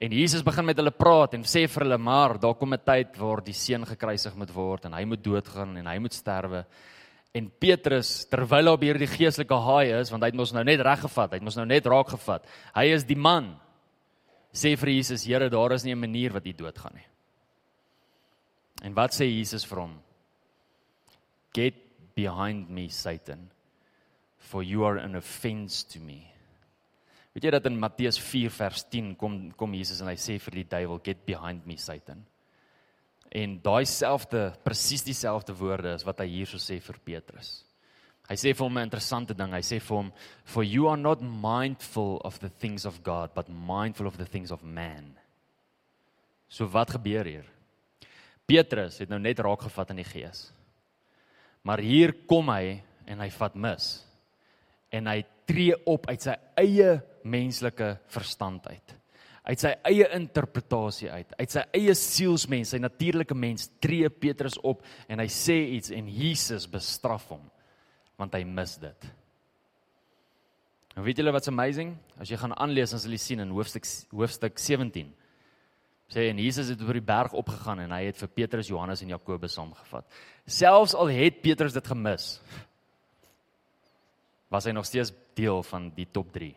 En 0.00 0.10
Jesus 0.12 0.44
begin 0.44 0.64
met 0.64 0.76
hulle 0.76 0.92
praat 0.92 1.34
en 1.34 1.42
sê 1.42 1.68
vir 1.68 1.82
hulle, 1.82 1.98
"Maar 1.98 2.38
daar 2.38 2.54
kom 2.54 2.74
'n 2.74 2.84
tyd 2.84 3.16
waar 3.16 3.42
die 3.42 3.52
seun 3.52 3.84
gekruisig 3.84 4.36
moet 4.36 4.54
word 4.54 4.84
en 4.84 4.92
hy 4.92 5.04
moet 5.04 5.24
doodgaan 5.24 5.76
en 5.76 5.86
hy 5.86 5.98
moet 5.98 6.14
sterwe." 6.14 6.64
En 7.32 7.48
Petrus, 7.48 8.26
terwyl 8.28 8.68
hy 8.68 8.74
op 8.76 8.82
hierdie 8.84 9.08
geestelike 9.08 9.56
haai 9.64 9.94
is, 9.96 10.10
want 10.12 10.24
hy 10.24 10.28
het 10.32 10.36
mos 10.36 10.52
nou 10.52 10.64
net 10.68 10.82
reg 10.84 11.00
gevat, 11.06 11.32
hy 11.32 11.40
het 11.40 11.46
mos 11.46 11.56
nou 11.56 11.64
net 11.68 11.86
raak 11.88 12.12
gevat. 12.12 12.48
Hy 12.76 12.84
is 12.92 13.06
die 13.08 13.16
man. 13.16 13.54
Sê 14.52 14.74
vir 14.76 14.92
Jesus, 14.92 15.24
Here, 15.24 15.48
daar 15.48 15.72
is 15.72 15.84
nie 15.84 15.94
'n 15.94 16.00
manier 16.00 16.32
wat 16.32 16.46
U 16.46 16.52
doodgaan 16.52 16.94
nie. 16.94 17.08
En 18.82 18.94
wat 18.94 19.14
sê 19.14 19.24
Jesus 19.24 19.64
vir 19.64 19.80
hom? 19.80 19.94
Get 21.54 21.74
behind 22.14 22.68
me, 22.68 22.88
Satan, 22.88 23.50
for 24.38 24.62
you 24.62 24.84
are 24.84 24.98
an 24.98 25.16
offense 25.16 25.84
to 25.84 26.00
me. 26.00 26.26
Weet 27.32 27.44
jy 27.44 27.50
dat 27.50 27.66
in 27.66 27.78
Matteus 27.80 28.18
4 28.20 28.50
vers 28.50 28.84
10 28.92 29.14
kom 29.16 29.52
kom 29.56 29.74
Jesus 29.74 30.02
en 30.04 30.10
hy 30.10 30.18
sê 30.20 30.38
vir 30.38 30.58
die 30.58 30.68
duiwel, 30.68 31.00
get 31.04 31.24
behind 31.24 31.66
me, 31.66 31.76
Satan. 31.76 32.26
En 33.32 33.54
daai 33.64 33.86
selfde 33.88 34.50
presies 34.64 35.04
dieselfde 35.06 35.54
woorde 35.56 35.94
is 35.96 36.04
wat 36.04 36.20
hy 36.20 36.28
hierso 36.28 36.60
sê 36.60 36.76
vir 36.84 36.98
Petrus. 37.04 37.62
Hy 38.28 38.36
sê 38.36 38.52
vir 38.52 38.64
hom 38.64 38.78
'n 38.78 38.86
interessante 38.86 39.34
ding. 39.34 39.52
Hy 39.52 39.60
sê 39.60 39.80
vir 39.80 39.96
hom, 39.96 40.12
"For 40.44 40.62
you 40.62 40.88
are 40.88 41.00
not 41.00 41.22
mindful 41.22 42.20
of 42.24 42.38
the 42.40 42.50
things 42.50 42.84
of 42.84 43.02
God, 43.02 43.34
but 43.34 43.48
mindful 43.48 44.06
of 44.06 44.16
the 44.16 44.26
things 44.26 44.50
of 44.50 44.62
man." 44.62 45.16
So 46.48 46.66
wat 46.66 46.90
gebeur 46.90 47.24
hier? 47.24 47.44
Petrus 48.46 48.98
het 48.98 49.08
nou 49.08 49.18
net 49.18 49.38
raak 49.38 49.62
gevat 49.62 49.90
in 49.90 49.96
die 49.96 50.04
gees. 50.04 50.52
Maar 51.64 51.78
hier 51.78 52.12
kom 52.26 52.48
hy 52.48 52.82
en 53.06 53.20
hy 53.20 53.30
vat 53.30 53.54
mis. 53.54 54.06
En 54.92 55.06
hy 55.06 55.24
tree 55.46 55.74
op 55.86 56.08
uit 56.08 56.20
sy 56.20 56.34
eie 56.56 57.00
menslike 57.24 57.98
verstand 58.12 58.66
uit. 58.66 58.94
Uit 59.42 59.58
sy 59.58 59.72
eie 59.90 60.06
interpretasie 60.14 61.08
uit, 61.10 61.32
uit 61.38 61.50
sy 61.50 61.64
eie 61.74 61.94
sielsmens, 61.98 62.74
sy 62.74 62.78
natuurlike 62.78 63.34
mens 63.34 63.66
tree 63.82 64.06
Petrus 64.10 64.54
op 64.62 64.84
en 65.10 65.22
hy 65.22 65.26
sê 65.32 65.56
iets 65.78 65.90
en 65.94 66.06
Jesus 66.06 66.68
bestraf 66.70 67.26
hom 67.32 67.42
want 68.20 68.36
hy 68.36 68.44
mis 68.46 68.76
dit. 68.78 69.08
En 70.94 71.02
weet 71.02 71.18
julle 71.18 71.32
wat's 71.34 71.50
amazing? 71.50 71.96
As 72.20 72.30
jy 72.30 72.36
gaan 72.38 72.52
aanlees, 72.54 72.92
dan 72.92 73.00
sal 73.02 73.10
jy 73.10 73.18
sien 73.18 73.42
in 73.42 73.50
hoofstuk 73.56 73.88
hoofstuk 74.12 74.60
17 74.62 75.10
sê 76.12 76.28
en 76.28 76.40
Jesus 76.40 76.68
het 76.72 76.82
oor 76.84 76.98
die 76.98 77.04
berg 77.04 77.32
opgegaan 77.36 77.80
en 77.86 77.94
hy 77.96 78.02
het 78.10 78.18
vir 78.20 78.30
Petrus, 78.36 78.68
Johannes 78.68 79.00
en 79.04 79.14
Jakobus 79.14 79.56
saamgevat. 79.56 80.04
Selfs 80.44 80.94
al 80.98 81.12
het 81.14 81.40
Petrus 81.44 81.72
dit 81.76 81.88
gemis, 81.88 82.34
was 84.52 84.68
hy 84.68 84.74
nog 84.76 84.84
steeds 84.88 85.14
deel 85.38 85.62
van 85.64 85.88
die 85.96 86.06
top 86.12 86.32
3. 86.34 86.50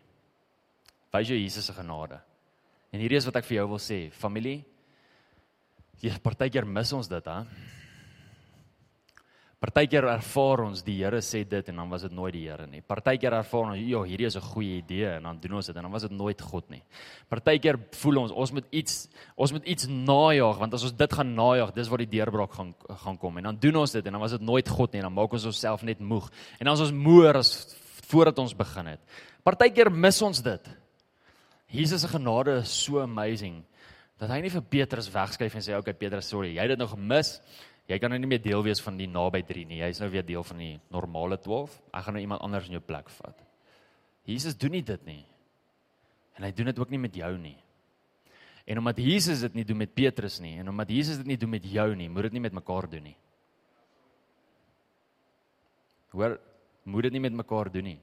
Wys 1.16 1.30
jou 1.32 1.38
Jesus 1.38 1.70
se 1.70 1.72
genade. 1.72 2.18
En 2.96 3.02
hierdie 3.02 3.18
is 3.20 3.26
wat 3.28 3.36
ek 3.42 3.44
vir 3.44 3.58
jou 3.58 3.70
wil 3.74 3.80
sê, 3.82 4.06
familie. 4.16 4.62
Jy 6.00 6.14
partykeer 6.24 6.64
mis 6.64 6.92
ons 6.96 7.08
dit, 7.12 7.26
hè? 7.28 7.42
Partykeer 9.60 10.04
ervaar 10.12 10.62
ons 10.66 10.82
die 10.84 10.94
Here 11.02 11.18
sê 11.24 11.42
dit 11.48 11.68
en 11.72 11.82
dan 11.82 11.92
was 11.92 12.06
dit 12.06 12.12
nooit 12.16 12.32
die 12.32 12.46
Here 12.46 12.66
nie. 12.68 12.80
Partykeer 12.84 13.36
ervaar 13.38 13.74
ons, 13.74 13.80
ja, 13.80 14.00
hierdie 14.08 14.28
is 14.28 14.36
'n 14.36 14.48
goeie 14.52 14.78
idee 14.80 15.16
en 15.16 15.22
dan 15.22 15.40
doen 15.40 15.56
ons 15.56 15.66
dit 15.66 15.76
en 15.76 15.82
dan 15.82 15.92
was 15.92 16.02
dit 16.02 16.10
nooit 16.10 16.40
God 16.40 16.70
nie. 16.70 16.82
Partykeer 17.28 17.78
voel 17.92 18.18
ons 18.22 18.32
ons 18.32 18.52
moet 18.52 18.64
iets 18.70 19.08
ons 19.36 19.52
moet 19.52 19.64
iets 19.64 19.86
najag 19.88 20.58
want 20.58 20.74
as 20.74 20.84
ons 20.84 20.92
dit 20.92 21.12
gaan 21.12 21.34
najag, 21.34 21.74
dis 21.74 21.88
waar 21.88 21.98
die 21.98 22.18
deurbraak 22.18 22.52
gaan 22.52 22.74
gaan 22.88 23.18
kom 23.18 23.38
en 23.38 23.44
dan 23.44 23.56
doen 23.56 23.76
ons 23.76 23.92
dit 23.92 24.06
en 24.06 24.12
dan 24.12 24.20
was 24.20 24.32
dit 24.32 24.40
nooit 24.40 24.68
God 24.68 24.92
nie 24.92 25.00
en 25.00 25.04
dan 25.04 25.14
maak 25.14 25.32
ons 25.32 25.44
onsself 25.44 25.82
net 25.82 26.00
moeg. 26.00 26.30
En 26.60 26.66
dan 26.66 26.74
is 26.74 26.80
ons 26.80 26.92
moeër 26.92 27.36
as 27.36 27.76
voordat 28.08 28.38
ons 28.38 28.54
begin 28.54 28.86
het. 28.86 29.00
Partykeer 29.42 29.90
mis 29.90 30.22
ons 30.22 30.42
dit. 30.42 30.85
Jesus 31.72 32.00
se 32.00 32.08
genade 32.08 32.60
is 32.62 32.72
so 32.84 33.00
amazing 33.02 33.64
dat 34.18 34.30
hy 34.30 34.40
nie 34.40 34.50
vir 34.50 34.62
Petrus 34.62 35.10
wegskuif 35.12 35.54
en 35.54 35.60
sê, 35.60 35.72
"Oké 35.76 35.90
okay, 35.90 35.94
Petrus, 35.94 36.28
sorry, 36.28 36.54
jy 36.54 36.60
het 36.60 36.68
dit 36.68 36.78
nou 36.78 36.88
gemis." 36.88 37.40
Jy 37.86 38.00
kan 38.02 38.10
nou 38.10 38.18
nie 38.18 38.26
meer 38.26 38.42
deel 38.42 38.62
wees 38.62 38.80
van 38.82 38.96
die 38.98 39.06
naby 39.06 39.44
3 39.46 39.64
nie. 39.66 39.78
Jy's 39.78 40.00
nou 40.00 40.08
weer 40.10 40.26
deel 40.26 40.42
van 40.42 40.58
die 40.58 40.80
normale 40.90 41.38
12. 41.38 41.70
Ek 41.94 42.02
gaan 42.02 42.14
nou 42.14 42.22
iemand 42.24 42.42
anders 42.42 42.66
in 42.66 42.72
jou 42.72 42.82
plek 42.82 43.08
vat. 43.08 43.44
Jesus 44.26 44.56
doen 44.58 44.74
nie 44.74 44.82
dit 44.82 45.06
nie. 45.06 45.24
En 46.36 46.42
hy 46.42 46.50
doen 46.52 46.66
dit 46.66 46.78
ook 46.78 46.90
nie 46.90 46.98
met 46.98 47.14
jou 47.14 47.30
nie. 47.38 47.56
En 48.66 48.78
omdat 48.82 48.98
Jesus 48.98 49.44
dit 49.46 49.54
nie 49.54 49.64
doen 49.64 49.78
met 49.78 49.94
Petrus 49.94 50.40
nie 50.42 50.56
en 50.58 50.68
omdat 50.68 50.90
Jesus 50.90 51.20
dit 51.20 51.26
nie 51.30 51.38
doen 51.38 51.50
met 51.50 51.64
jou 51.70 51.86
nie, 51.94 52.08
moet 52.10 52.26
dit 52.26 52.32
nie 52.32 52.42
met 52.48 52.56
mekaar 52.58 52.88
doen 52.90 53.04
nie. 53.12 53.16
Hoor, 56.10 56.40
moet 56.82 57.06
dit 57.06 57.14
nie 57.14 57.22
met 57.22 57.36
mekaar 57.38 57.70
doen 57.70 57.86
nie. 57.92 58.00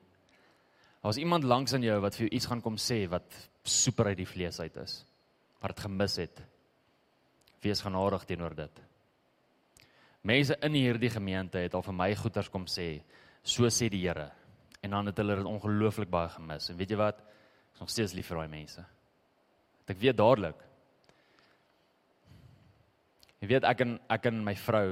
As 1.03 1.19
iemand 1.19 1.43
langs 1.43 1.73
aan 1.75 1.83
jou 1.83 1.97
wat 2.03 2.15
vir 2.15 2.27
jou 2.27 2.35
iets 2.37 2.47
gaan 2.47 2.61
kom 2.63 2.77
sê 2.79 3.03
wat 3.11 3.35
super 3.67 4.07
uit 4.11 4.21
die 4.21 4.27
vlees 4.27 4.59
uit 4.63 4.77
is, 4.79 5.01
wat 5.63 5.83
gemis 5.83 6.15
het, 6.21 6.39
wees 7.63 7.83
genadig 7.83 8.23
teenoor 8.27 8.55
dit. 8.55 8.81
Mense 10.23 10.55
in 10.63 10.77
hierdie 10.79 11.11
gemeente 11.11 11.59
het 11.59 11.75
al 11.75 11.83
vir 11.83 11.95
my 11.99 12.09
goeters 12.15 12.49
kom 12.51 12.67
sê, 12.71 13.01
so 13.43 13.67
sê 13.67 13.89
die 13.91 14.05
Here. 14.05 14.29
En 14.83 14.95
dan 14.95 15.11
het 15.11 15.19
hulle 15.19 15.35
dit 15.39 15.47
ongelooflik 15.47 16.11
baie 16.11 16.31
gemis. 16.31 16.69
En 16.71 16.79
weet 16.79 16.91
jy 16.91 16.99
wat? 16.99 17.19
Ek 17.19 17.75
is 17.75 17.83
nog 17.83 17.91
steeds 17.91 18.15
lief 18.15 18.27
vir 18.31 18.39
daai 18.39 18.51
mense. 18.51 18.83
Ek 19.87 19.99
weet 19.99 20.19
dadelik. 20.19 20.59
Jy 23.43 23.49
weet 23.51 23.67
ek 23.67 23.83
en 23.83 23.97
ek 24.11 24.27
en 24.31 24.43
my 24.43 24.55
vrou 24.55 24.87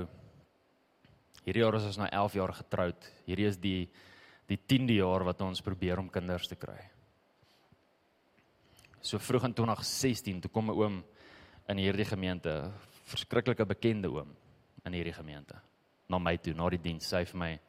hierdie 1.46 1.64
jaar 1.64 1.78
is 1.80 1.88
ons 1.88 2.00
nou 2.02 2.08
11 2.08 2.36
jaar 2.38 2.54
getroud. 2.60 3.08
Hierdie 3.26 3.48
is 3.50 3.60
die 3.62 3.90
die 4.52 4.60
10de 4.60 5.00
jaar 5.00 5.24
wat 5.28 5.42
ons 5.46 5.64
probeer 5.64 6.02
om 6.02 6.10
kinders 6.12 6.50
te 6.52 6.58
kry. 6.60 6.80
So 9.02 9.20
vroeg 9.22 9.48
in 9.50 9.56
2016 9.58 10.42
toe 10.44 10.52
kom 10.52 10.70
'n 10.70 10.78
oom 10.78 11.04
in 11.70 11.78
hierdie 11.78 12.06
gemeente, 12.06 12.72
verskriklike 13.06 13.66
bekende 13.66 14.10
oom 14.10 14.36
in 14.86 14.94
hierdie 14.94 15.16
gemeente. 15.16 15.56
Na 16.10 16.20
my 16.20 16.38
toe, 16.38 16.54
na 16.54 16.70
die 16.70 16.82
diens, 16.82 17.08
sê 17.08 17.20
hy 17.20 17.26
vir 17.26 17.40
my 17.40 17.60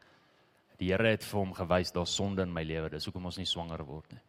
die 0.78 0.90
Here 0.90 1.10
het 1.10 1.22
vir 1.22 1.38
hom 1.38 1.52
gewys 1.54 1.92
daar's 1.92 2.10
sonde 2.10 2.42
in 2.42 2.52
my 2.52 2.62
lewe, 2.62 2.90
dis 2.90 3.04
hoekom 3.04 3.26
ons 3.26 3.38
nie 3.38 3.46
swanger 3.46 3.84
word 3.84 4.12
nie. 4.12 4.22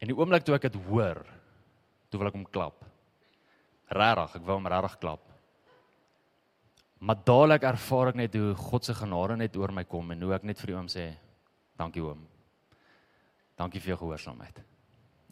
En 0.00 0.08
die 0.08 0.16
oomblik 0.16 0.44
toe 0.44 0.56
ek 0.56 0.62
dit 0.62 0.74
hoor, 0.88 1.24
toe 2.10 2.18
wil 2.18 2.28
ek 2.28 2.34
hom 2.34 2.44
klap. 2.44 2.84
Regtig, 3.88 4.36
ek 4.36 4.42
wou 4.42 4.56
hom 4.56 4.66
regtig 4.66 4.98
klap. 4.98 5.35
Maar 7.06 7.20
dadelik 7.22 7.62
ervaar 7.62 8.08
ek 8.10 8.16
net 8.18 8.34
hoe 8.34 8.54
God 8.58 8.86
se 8.86 8.94
genade 8.98 9.36
net 9.38 9.56
oor 9.56 9.70
my 9.74 9.84
kom 9.86 10.10
en 10.10 10.24
hoe 10.26 10.32
ek 10.34 10.46
net 10.48 10.58
vir 10.58 10.74
hom 10.74 10.88
sê, 10.90 11.12
dankie 11.78 12.02
oom. 12.02 12.24
Dankie 13.56 13.80
vir 13.80 13.94
jou 13.94 14.00
gehoorsaamheid. 14.00 14.58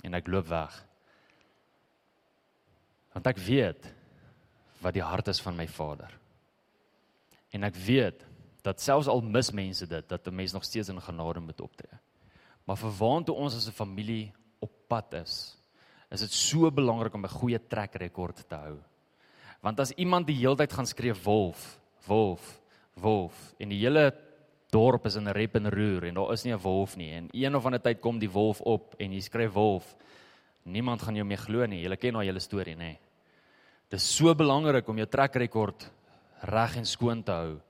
En 0.06 0.14
ek 0.14 0.30
loop 0.30 0.46
weg. 0.52 0.76
Want 3.16 3.26
ek 3.26 3.42
weet 3.42 3.90
wat 4.84 4.94
die 4.94 5.02
hart 5.02 5.32
is 5.32 5.42
van 5.42 5.58
my 5.58 5.66
Vader. 5.66 6.14
En 7.54 7.66
ek 7.66 7.74
weet 7.82 8.22
dat 8.64 8.80
selfs 8.80 9.10
al 9.10 9.24
mis 9.26 9.50
mense 9.52 9.86
dit, 9.86 10.08
dat 10.08 10.28
'n 10.28 10.34
mens 10.34 10.52
nog 10.52 10.64
steeds 10.64 10.88
in 10.88 11.00
genade 11.00 11.40
moet 11.40 11.60
optree. 11.60 11.98
Maar 12.64 12.76
vir 12.76 12.90
waantoe 12.90 13.34
ons 13.34 13.54
as 13.54 13.68
'n 13.68 13.72
familie 13.72 14.32
op 14.60 14.72
pad 14.88 15.14
is, 15.14 15.58
is 16.10 16.20
dit 16.20 16.30
so 16.30 16.70
belangrik 16.70 17.14
om 17.14 17.24
'n 17.24 17.38
goeie 17.40 17.58
trek 17.58 17.94
rekord 17.94 18.48
te 18.48 18.54
hou. 18.54 18.78
Want 19.64 19.80
as 19.80 19.94
iemand 19.96 20.28
die 20.28 20.36
hele 20.36 20.58
tyd 20.60 20.74
gaan 20.76 20.86
skree 20.86 21.14
wolf, 21.24 21.62
wolf, 22.04 22.44
wolf 23.00 23.54
en 23.56 23.72
die 23.72 23.80
hele 23.80 24.10
dorp 24.74 25.06
is 25.08 25.16
in 25.16 25.30
rep 25.32 25.56
en 25.56 25.70
roer 25.72 26.10
en 26.10 26.18
daar 26.18 26.32
is 26.34 26.44
nie 26.44 26.52
'n 26.52 26.60
wolf 26.60 26.96
nie 26.96 27.12
en 27.16 27.28
een 27.32 27.56
of 27.56 27.64
ander 27.64 27.80
tyd 27.80 28.00
kom 28.00 28.18
die 28.18 28.30
wolf 28.30 28.60
op 28.60 28.94
en 28.98 29.12
jy 29.12 29.20
skree 29.20 29.48
wolf, 29.48 29.96
niemand 30.64 31.02
gaan 31.02 31.16
jou 31.16 31.24
meer 31.24 31.38
glo 31.38 31.66
nie. 31.66 31.82
Julle 31.82 31.96
ken 31.96 32.12
nou 32.12 32.24
julle 32.24 32.40
storie, 32.40 32.76
nê? 32.76 32.98
Dis 33.90 34.16
so 34.16 34.34
belangrik 34.34 34.88
om 34.88 34.96
jou 34.96 35.06
trek 35.06 35.36
rekord 35.36 35.90
reg 36.42 36.76
en 36.76 36.84
skoon 36.84 37.22
te 37.22 37.32
hou. 37.32 37.60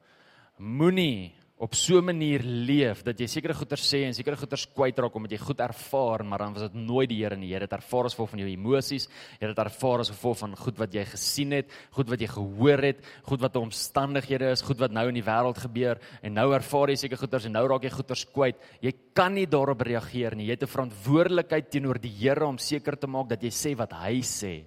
Moenie 0.59 1.33
op 1.57 1.75
so 1.75 1.99
'n 1.99 2.05
manier 2.05 2.43
leef 2.43 3.03
dat 3.03 3.19
jy 3.19 3.27
sekere 3.27 3.55
goeie 3.55 3.77
sê 3.79 4.05
en 4.05 4.15
sekere 4.15 4.37
goeie 4.37 4.67
kwyt 4.75 4.99
raak 4.99 5.15
omdat 5.15 5.31
jy 5.31 5.39
goed 5.39 5.61
ervaar, 5.61 6.25
maar 6.25 6.39
dan 6.39 6.53
was 6.53 6.63
dit 6.63 6.75
nooit 6.75 7.09
die 7.09 7.23
Here 7.23 7.37
nie. 7.37 7.49
Jy 7.49 7.61
het 7.61 7.71
dit 7.71 7.79
ervaar 7.79 8.05
as 8.05 8.15
gevolg 8.15 8.31
van 8.31 8.39
jou 8.41 8.49
emosies, 8.49 9.07
jy 9.39 9.47
het 9.47 9.57
dit 9.57 9.65
ervaar 9.65 10.01
as 10.01 10.11
gevolg 10.11 10.39
van 10.39 10.57
goed 10.57 10.79
wat 10.79 10.93
jy 10.93 11.05
gesien 11.05 11.53
het, 11.53 11.67
goed 11.93 12.09
wat 12.09 12.21
jy 12.21 12.27
gehoor 12.27 12.83
het, 12.83 13.05
goed 13.23 13.41
wat 13.41 13.57
omstandighede 13.57 14.51
is, 14.51 14.63
goed 14.63 14.79
wat 14.79 14.91
nou 14.91 15.09
in 15.09 15.15
die 15.15 15.23
wêreld 15.23 15.59
gebeur 15.59 15.99
en 16.23 16.35
nou 16.35 16.53
ervaar 16.53 16.89
jy 16.89 16.97
sekere 16.97 17.19
goeie 17.19 17.47
en 17.47 17.53
nou 17.53 17.69
raak 17.69 17.83
jy 17.85 17.91
goeie 17.91 18.27
kwyt. 18.35 18.57
Jy 18.81 18.93
kan 19.15 19.35
nie 19.35 19.47
daarop 19.47 19.81
reageer 19.81 20.35
nie. 20.35 20.47
Jy 20.47 20.51
het 20.51 20.63
'n 20.63 20.67
verantwoordelikheid 20.67 21.71
teenoor 21.71 22.01
die 22.01 22.15
Here 22.15 22.47
om 22.47 22.59
seker 22.59 22.97
te 22.97 23.07
maak 23.07 23.29
dat 23.29 23.43
jy 23.43 23.51
sê 23.51 23.77
wat 23.77 23.93
hy 23.93 24.21
sê. 24.23 24.65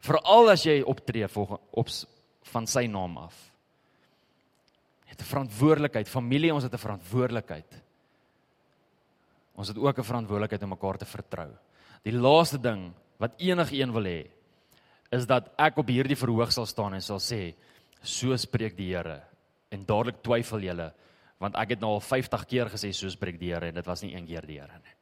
Veral 0.00 0.50
as 0.50 0.64
jy 0.64 0.82
optree 0.82 1.28
op 1.72 1.88
van 2.42 2.66
sy 2.66 2.86
naam 2.86 3.18
af. 3.18 3.47
'n 5.18 5.24
verantwoordelikheid, 5.24 6.08
familie, 6.08 6.54
ons 6.54 6.64
het 6.64 6.72
'n 6.72 6.78
verantwoordelikheid. 6.86 7.82
Ons 9.54 9.68
het 9.68 9.78
ook 9.78 9.98
'n 9.98 10.04
verantwoordelikheid 10.04 10.62
om 10.62 10.68
mekaar 10.68 10.98
te 10.98 11.04
vertrou. 11.04 11.50
Die 12.02 12.12
laaste 12.12 12.58
ding 12.58 12.92
wat 13.18 13.34
enigiemand 13.38 13.92
wil 13.92 14.04
hê, 14.04 14.30
is 15.10 15.26
dat 15.26 15.50
ek 15.58 15.78
op 15.78 15.88
hierdie 15.88 16.16
verhoog 16.16 16.52
sal 16.52 16.66
staan 16.66 16.94
en 16.94 17.02
sal 17.02 17.18
sê, 17.18 17.54
so 18.02 18.36
spreek 18.36 18.76
die 18.76 18.94
Here. 18.94 19.22
En 19.70 19.84
dadelik 19.84 20.22
twyfel 20.22 20.60
julle, 20.60 20.92
want 21.38 21.56
ek 21.56 21.68
het 21.68 21.80
nou 21.80 21.96
al 21.96 22.00
50 22.00 22.44
keer 22.46 22.70
gesê 22.70 22.92
so 22.92 23.08
spreek 23.08 23.38
die 23.38 23.52
Here 23.52 23.66
en 23.66 23.74
dit 23.74 23.86
was 23.86 24.02
nie 24.02 24.14
een 24.14 24.26
keer 24.26 24.46
die 24.46 24.60
Here 24.60 24.78
nie. 24.82 24.94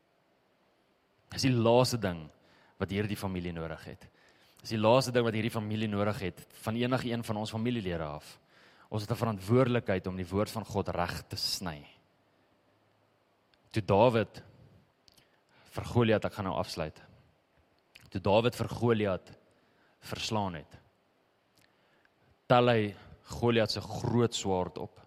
Dis 1.30 1.42
die 1.42 1.52
laaste 1.52 1.98
ding 1.98 2.28
wat 2.78 2.92
hierdie 2.92 3.16
familie 3.16 3.52
nodig 3.52 3.84
het. 3.84 4.08
Dis 4.60 4.74
die 4.74 4.80
laaste 4.80 5.12
ding 5.12 5.24
wat 5.26 5.34
hierdie 5.34 5.52
familie 5.52 5.88
nodig 5.88 6.18
het 6.20 6.42
van 6.62 6.76
enige 6.76 7.10
een 7.10 7.24
van 7.24 7.36
ons 7.36 7.50
familielede 7.50 8.04
af. 8.04 8.38
Ons 8.88 9.02
het 9.02 9.10
'n 9.10 9.22
verantwoordelikheid 9.22 10.06
om 10.06 10.16
die 10.16 10.28
woord 10.28 10.50
van 10.50 10.64
God 10.64 10.88
reg 10.88 11.22
te 11.28 11.36
sny. 11.36 11.86
Toe 13.70 13.82
Dawid 13.82 14.42
vir 15.70 15.84
Goliat, 15.84 16.24
ek 16.24 16.32
gaan 16.32 16.44
nou 16.44 16.56
afsluit. 16.56 17.02
Toe 18.10 18.20
Dawid 18.20 18.54
vir 18.56 18.68
Goliat 18.68 19.32
verslaan 20.00 20.54
het, 20.54 20.78
tel 22.46 22.68
hy 22.68 22.94
Goliat 23.22 23.70
se 23.70 23.80
groot 23.80 24.34
swaard 24.34 24.78
op 24.78 25.00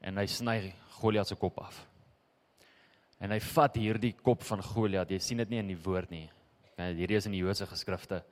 en 0.00 0.16
hy 0.16 0.26
sny 0.26 0.74
Goliat 1.00 1.28
se 1.28 1.34
kop 1.34 1.58
af. 1.58 1.86
En 3.20 3.30
hy 3.30 3.40
vat 3.40 3.76
hierdie 3.76 4.12
kop 4.12 4.42
van 4.42 4.62
Goliat. 4.62 5.10
Jy 5.10 5.18
sien 5.18 5.38
dit 5.38 5.50
nie 5.50 5.58
in 5.58 5.68
die 5.68 5.82
woord 5.82 6.10
nie. 6.10 6.30
Hierdie 6.76 7.16
is 7.16 7.26
in 7.26 7.32
die 7.32 7.42
Joodse 7.42 7.66
geskrifte 7.66 8.22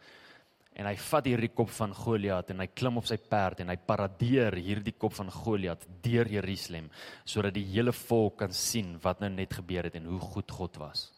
En 0.72 0.88
hy 0.88 0.94
vat 0.96 1.26
hierdie 1.28 1.50
kop 1.52 1.68
van 1.76 1.92
Goliat 1.92 2.50
en 2.54 2.62
hy 2.62 2.66
klim 2.72 2.96
op 2.96 3.08
sy 3.08 3.18
perd 3.20 3.60
en 3.60 3.68
hy 3.68 3.76
paradeer 3.76 4.56
hierdie 4.56 4.94
kop 4.96 5.12
van 5.18 5.28
Goliat 5.32 5.84
deur 6.04 6.30
Jerusalem 6.32 6.88
sodat 7.28 7.52
die 7.58 7.66
hele 7.74 7.92
volk 7.92 8.38
kan 8.40 8.54
sien 8.56 8.94
wat 9.04 9.20
nou 9.20 9.28
net 9.34 9.52
gebeur 9.58 9.90
het 9.90 9.98
en 10.00 10.08
hoe 10.08 10.20
goed 10.32 10.50
God 10.50 10.80
was. 10.80 11.10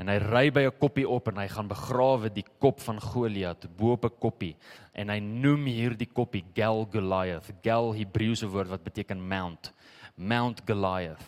En 0.00 0.08
hy 0.08 0.16
ry 0.18 0.50
by 0.50 0.64
'n 0.66 0.78
koppie 0.80 1.06
op 1.06 1.28
en 1.28 1.38
hy 1.38 1.46
gaan 1.46 1.68
begrawe 1.68 2.32
die 2.34 2.46
kop 2.58 2.80
van 2.80 2.98
Goliat 2.98 3.68
bo 3.76 3.92
op 3.92 4.04
'n 4.04 4.18
koppie 4.18 4.56
en 4.94 5.08
hy 5.08 5.20
noem 5.20 5.66
hierdie 5.66 6.08
koppie 6.08 6.44
Gal 6.54 6.88
Goliath. 6.90 7.52
Gal 7.62 7.92
Hebreëse 7.94 8.48
woord 8.48 8.68
wat 8.68 8.82
beteken 8.82 9.28
mount. 9.28 9.72
Mount 10.16 10.62
Goliath. 10.66 11.22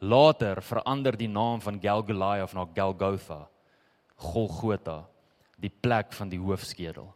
Later 0.00 0.62
verander 0.62 1.16
die 1.16 1.28
naam 1.28 1.60
van 1.60 1.80
Gal 1.80 2.02
Goliath 2.02 2.54
na 2.54 2.66
Golgotha. 2.74 3.48
Golgotha 4.16 5.13
die 5.60 5.72
plek 5.80 6.12
van 6.12 6.28
die 6.28 6.40
hoofskedel 6.40 7.12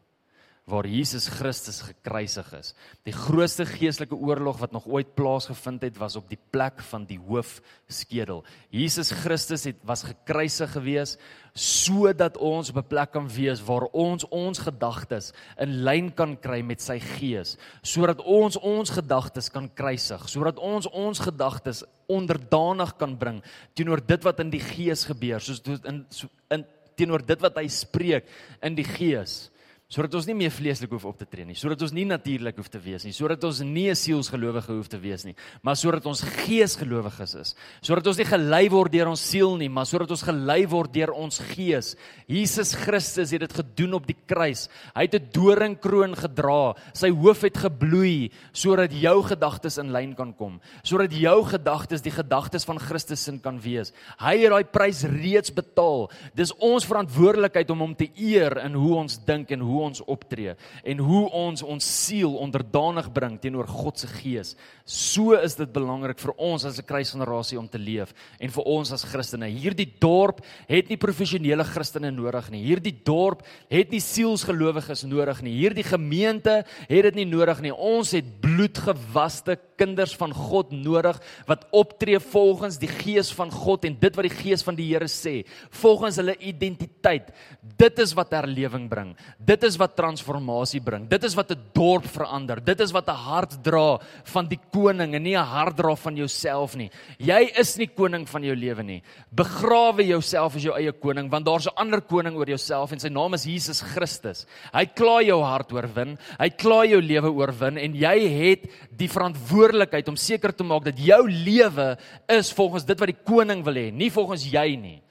waar 0.69 0.87
Jesus 0.87 1.29
Christus 1.33 1.81
gekruisig 1.81 2.49
is. 2.59 2.75
Die 3.09 3.15
grootste 3.17 3.65
geestelike 3.67 4.17
oorlog 4.17 4.59
wat 4.61 4.75
nog 4.77 4.87
ooit 4.87 5.15
plaasgevind 5.17 5.87
het 5.87 5.97
was 6.01 6.17
op 6.21 6.29
die 6.29 6.41
plek 6.53 6.83
van 6.91 7.07
die 7.09 7.19
hoofskedel. 7.19 8.43
Jesus 8.75 9.11
Christus 9.23 9.65
het 9.71 9.81
was 9.89 10.05
gekruisig 10.05 10.73
gewees 10.77 11.17
sodat 11.59 12.37
ons 12.37 12.71
op 12.71 12.77
'n 12.77 12.87
plek 12.87 13.11
kan 13.13 13.29
wees 13.29 13.65
waar 13.65 13.89
ons 13.93 14.29
ons 14.29 14.59
gedagtes 14.59 15.33
in 15.59 15.83
lyn 15.83 16.13
kan 16.15 16.37
kry 16.37 16.61
met 16.63 16.81
sy 16.81 17.01
gees, 17.01 17.57
sodat 17.83 18.21
ons 18.21 18.57
ons 18.57 18.91
gedagtes 18.91 19.49
kan 19.49 19.71
kruisig, 19.75 20.29
sodat 20.29 20.59
ons 20.59 20.87
ons 20.87 21.19
gedagtes 21.19 21.83
onderdanig 22.07 22.97
kan 22.97 23.17
bring 23.19 23.43
teenoor 23.75 24.07
dit 24.07 24.23
wat 24.23 24.41
in 24.41 24.51
die 24.51 24.61
gees 24.61 25.05
gebeur, 25.05 25.41
soos 25.41 25.63
in 25.85 26.07
in 26.51 26.65
teenoor 26.99 27.25
dit 27.27 27.45
wat 27.45 27.61
hy 27.61 27.69
spreek 27.73 28.27
in 28.65 28.77
die 28.79 28.87
gees 28.87 29.47
sodat 29.89 30.13
ons 30.19 30.27
nie 30.29 30.35
meer 30.37 30.53
vleeslik 30.53 30.91
hoef 30.93 31.07
op 31.09 31.17
te 31.17 31.25
tree 31.25 31.47
nie, 31.49 31.55
sodat 31.57 31.81
ons 31.81 31.95
nie 31.97 32.05
natuurlik 32.05 32.59
hoef 32.61 32.67
te 32.69 32.81
wees 32.85 33.07
nie, 33.07 33.13
sodat 33.17 33.41
ons 33.49 33.63
nie 33.65 33.89
'n 33.89 33.97
sielsgelowige 33.97 34.69
hoef 34.69 34.89
te 34.89 34.99
wees 35.01 35.25
nie, 35.25 35.35
maar 35.63 35.77
sodat 35.77 36.05
ons 36.05 36.21
geesgelowiges 36.21 37.35
is. 37.35 37.55
Sodat 37.81 38.07
ons 38.07 38.19
nie 38.19 38.27
gelei 38.27 38.69
word 38.69 38.93
deur 38.93 39.09
ons 39.09 39.21
siel 39.21 39.57
nie, 39.57 39.69
maar 39.69 39.87
sodat 39.87 40.11
ons 40.11 40.23
gelei 40.23 40.67
word 40.67 40.93
deur 40.93 41.13
ons 41.13 41.39
gees. 41.39 41.97
Jesus 42.29 42.75
Christus 42.75 43.31
het 43.31 43.41
dit 43.41 43.53
gedoen 43.53 43.95
op 43.95 44.07
die 44.07 44.17
kruis. 44.27 44.69
Hy 44.95 45.03
het 45.09 45.15
'n 45.15 45.31
doringkroon 45.33 46.15
gedra. 46.15 46.75
Sy 46.93 47.09
hoof 47.09 47.41
het 47.41 47.57
gebloei 47.57 48.31
sodat 48.53 48.93
jou 48.93 49.23
gedagtes 49.23 49.79
in 49.79 49.91
lyn 49.91 50.15
kan 50.15 50.35
kom, 50.35 50.61
sodat 50.83 51.13
jou 51.13 51.45
gedagtes 51.45 52.03
die 52.03 52.13
gedagtes 52.13 52.67
van 52.67 52.79
Christus 52.79 53.25
sin 53.25 53.41
kan 53.41 53.59
wees. 53.59 53.93
Hy 54.19 54.37
het 54.37 54.51
daai 54.51 54.65
prys 54.65 55.05
reeds 55.05 55.51
betaal. 55.51 56.11
Dis 56.35 56.53
ons 56.59 56.85
verantwoordelikheid 56.85 57.71
om 57.71 57.79
hom 57.79 57.95
te 57.95 58.11
eer 58.17 58.59
in 58.67 58.75
hoe 58.75 58.95
ons 58.95 59.19
dink 59.25 59.51
en 59.51 59.61
hoe 59.61 59.78
hoe 59.79 59.87
ons 59.87 60.03
optree 60.11 60.55
en 60.85 61.03
hoe 61.07 61.25
ons 61.39 61.63
ons 61.63 61.89
siel 62.05 62.35
onderdanig 62.43 63.09
bring 63.15 63.39
teenoor 63.41 63.69
God 63.71 64.01
se 64.01 64.11
gees. 64.19 64.55
So 64.85 65.37
is 65.39 65.57
dit 65.59 65.71
belangrik 65.73 66.19
vir 66.23 66.35
ons 66.37 66.65
as 66.65 66.79
'n 66.79 66.87
kruisgenerasie 66.87 67.59
om 67.59 67.69
te 67.69 67.79
leef 67.79 68.15
en 68.41 68.51
vir 68.51 68.65
ons 68.65 68.93
as 68.93 69.05
Christene. 69.05 69.47
Hierdie 69.47 69.93
dorp 70.01 70.41
het 70.69 70.89
nie 70.89 70.97
professionele 70.97 71.65
Christene 71.65 72.11
nodig 72.11 72.51
nie. 72.51 72.65
Hierdie 72.65 72.97
dorp 73.05 73.43
het 73.71 73.91
nie 73.91 74.01
sielsgelowiges 74.01 75.05
nodig 75.05 75.43
nie. 75.43 75.59
Hierdie 75.59 75.85
gemeente 75.85 76.65
het 76.89 77.03
dit 77.03 77.15
nie 77.15 77.25
nodig 77.25 77.61
nie. 77.61 77.73
Ons 77.73 78.13
het 78.13 78.41
bloedgewaste 78.41 79.59
kinders 79.79 80.17
van 80.19 80.33
God 80.35 80.73
nodig 80.73 81.21
wat 81.47 81.67
optree 81.71 82.19
volgens 82.19 82.79
die 82.81 82.91
gees 82.91 83.31
van 83.35 83.51
God 83.51 83.85
en 83.85 83.97
dit 84.01 84.17
wat 84.17 84.27
die 84.27 84.35
gees 84.35 84.65
van 84.67 84.77
die 84.79 84.89
Here 84.89 85.09
sê, 85.11 85.45
volgens 85.83 86.17
hulle 86.17 86.35
identiteit. 86.41 87.31
Dit 87.79 88.01
is 88.03 88.15
wat 88.17 88.33
herlewing 88.33 88.89
bring. 88.91 89.15
Dit 89.39 89.67
wat 89.77 89.97
transformasie 89.97 90.81
bring. 90.81 91.09
Dit 91.09 91.25
is 91.25 91.35
wat 91.35 91.51
'n 91.51 91.61
dorp 91.75 92.07
verander. 92.07 92.61
Dit 92.65 92.81
is 92.81 92.93
wat 92.93 93.09
'n 93.09 93.15
hart 93.15 93.63
dra 93.63 93.99
van 94.25 94.47
die 94.47 94.61
koning 94.73 95.15
en 95.15 95.23
nie 95.23 95.37
'n 95.37 95.45
hart 95.45 95.77
dra 95.77 95.95
van 95.95 96.17
jouself 96.17 96.77
nie. 96.77 96.91
Jy 97.19 97.51
is 97.59 97.77
nie 97.77 97.89
koning 97.89 98.27
van 98.27 98.43
jou 98.43 98.55
lewe 98.55 98.83
nie. 98.83 99.03
Begrawe 99.35 100.07
jouself 100.07 100.57
as 100.57 100.63
jou 100.63 100.75
eie 100.75 100.93
koning 100.93 101.29
want 101.31 101.45
daar's 101.45 101.67
'n 101.67 101.77
ander 101.77 102.01
koning 102.01 102.37
oor 102.37 102.47
jouself 102.47 102.93
en 102.93 103.01
sy 103.01 103.09
naam 103.09 103.35
is 103.35 103.45
Jesus 103.45 103.81
Christus. 103.83 104.47
Hy 104.73 104.87
kla 104.87 105.23
jou 105.23 105.43
hart 105.43 105.73
oorwin. 105.73 106.19
Hy 106.39 106.49
kla 106.51 106.85
jou 106.87 107.01
lewe 107.01 107.31
oorwin 107.33 107.77
en 107.79 107.95
jy 107.95 108.29
het 108.29 108.71
die 108.97 109.09
verantwoordelikheid 109.09 110.09
om 110.09 110.17
seker 110.17 110.53
te 110.53 110.65
maak 110.65 110.85
dat 110.85 110.99
jou 110.99 111.29
lewe 111.29 111.97
is 112.29 112.53
volgens 112.53 112.85
dit 112.85 112.99
wat 112.99 113.09
die 113.09 113.25
koning 113.25 113.65
wil 113.65 113.75
hê, 113.75 113.93
nie 113.93 114.11
volgens 114.11 114.45
jy 114.45 114.77
nie. 114.77 115.03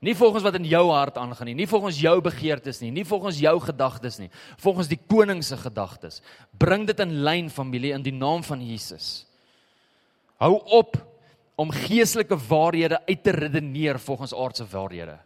Nie 0.00 0.14
volgens 0.16 0.44
wat 0.46 0.56
in 0.56 0.64
jou 0.64 0.86
hart 0.90 1.18
aangaan 1.20 1.50
nie, 1.50 1.54
nie 1.54 1.68
volgens 1.68 1.98
jou 2.00 2.14
begeertes 2.24 2.78
nie, 2.80 2.88
nie 2.90 3.04
volgens 3.04 3.36
jou 3.38 3.52
gedagtes 3.60 4.16
nie, 4.18 4.30
volgens 4.56 4.88
die 4.88 5.00
koning 5.06 5.42
se 5.44 5.58
gedagtes. 5.60 6.22
Bring 6.56 6.86
dit 6.88 7.00
in 7.04 7.18
lyn 7.26 7.50
familie 7.52 7.92
in 7.92 8.04
die 8.06 8.14
naam 8.16 8.40
van 8.46 8.62
Jesus. 8.64 9.26
Hou 10.40 10.54
op 10.80 10.96
om 11.60 11.72
geestelike 11.74 12.38
waarhede 12.48 13.02
uit 13.04 13.22
te 13.22 13.34
redeneer 13.36 14.00
volgens 14.00 14.32
aardse 14.32 14.64
waarhede. 14.72 15.18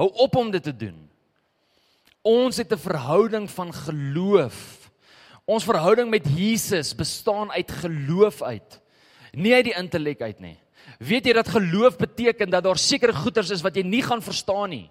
Hou 0.00 0.08
op 0.24 0.36
om 0.36 0.50
dit 0.50 0.64
te 0.64 0.72
doen. 0.72 0.96
Ons 2.24 2.56
het 2.56 2.72
'n 2.72 2.80
verhouding 2.80 3.50
van 3.50 3.72
geloof. 3.72 4.90
Ons 5.44 5.64
verhouding 5.64 6.10
met 6.10 6.24
Jesus 6.36 6.94
bestaan 6.94 7.52
uit 7.52 7.70
geloof 7.70 8.42
uit, 8.42 8.80
nie 9.32 9.54
uit 9.54 9.64
die 9.64 9.76
intellek 9.76 10.20
uit 10.20 10.40
nie. 10.40 10.58
Weet 10.98 11.26
jy 11.26 11.32
dat 11.32 11.48
geloof 11.48 11.96
beteken 11.96 12.50
dat 12.50 12.64
daar 12.64 12.78
sekere 12.78 13.12
goeters 13.12 13.50
is 13.50 13.62
wat 13.62 13.76
jy 13.76 13.82
nie 13.82 14.02
gaan 14.02 14.22
verstaan 14.22 14.70
nie. 14.70 14.90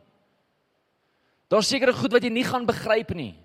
Daar's 1.49 1.69
sekere 1.69 1.93
goed 1.93 2.13
wat 2.13 2.23
jy 2.23 2.31
nie 2.33 2.45
gaan 2.45 2.65
begryp 2.65 3.13
nie. 3.17 3.35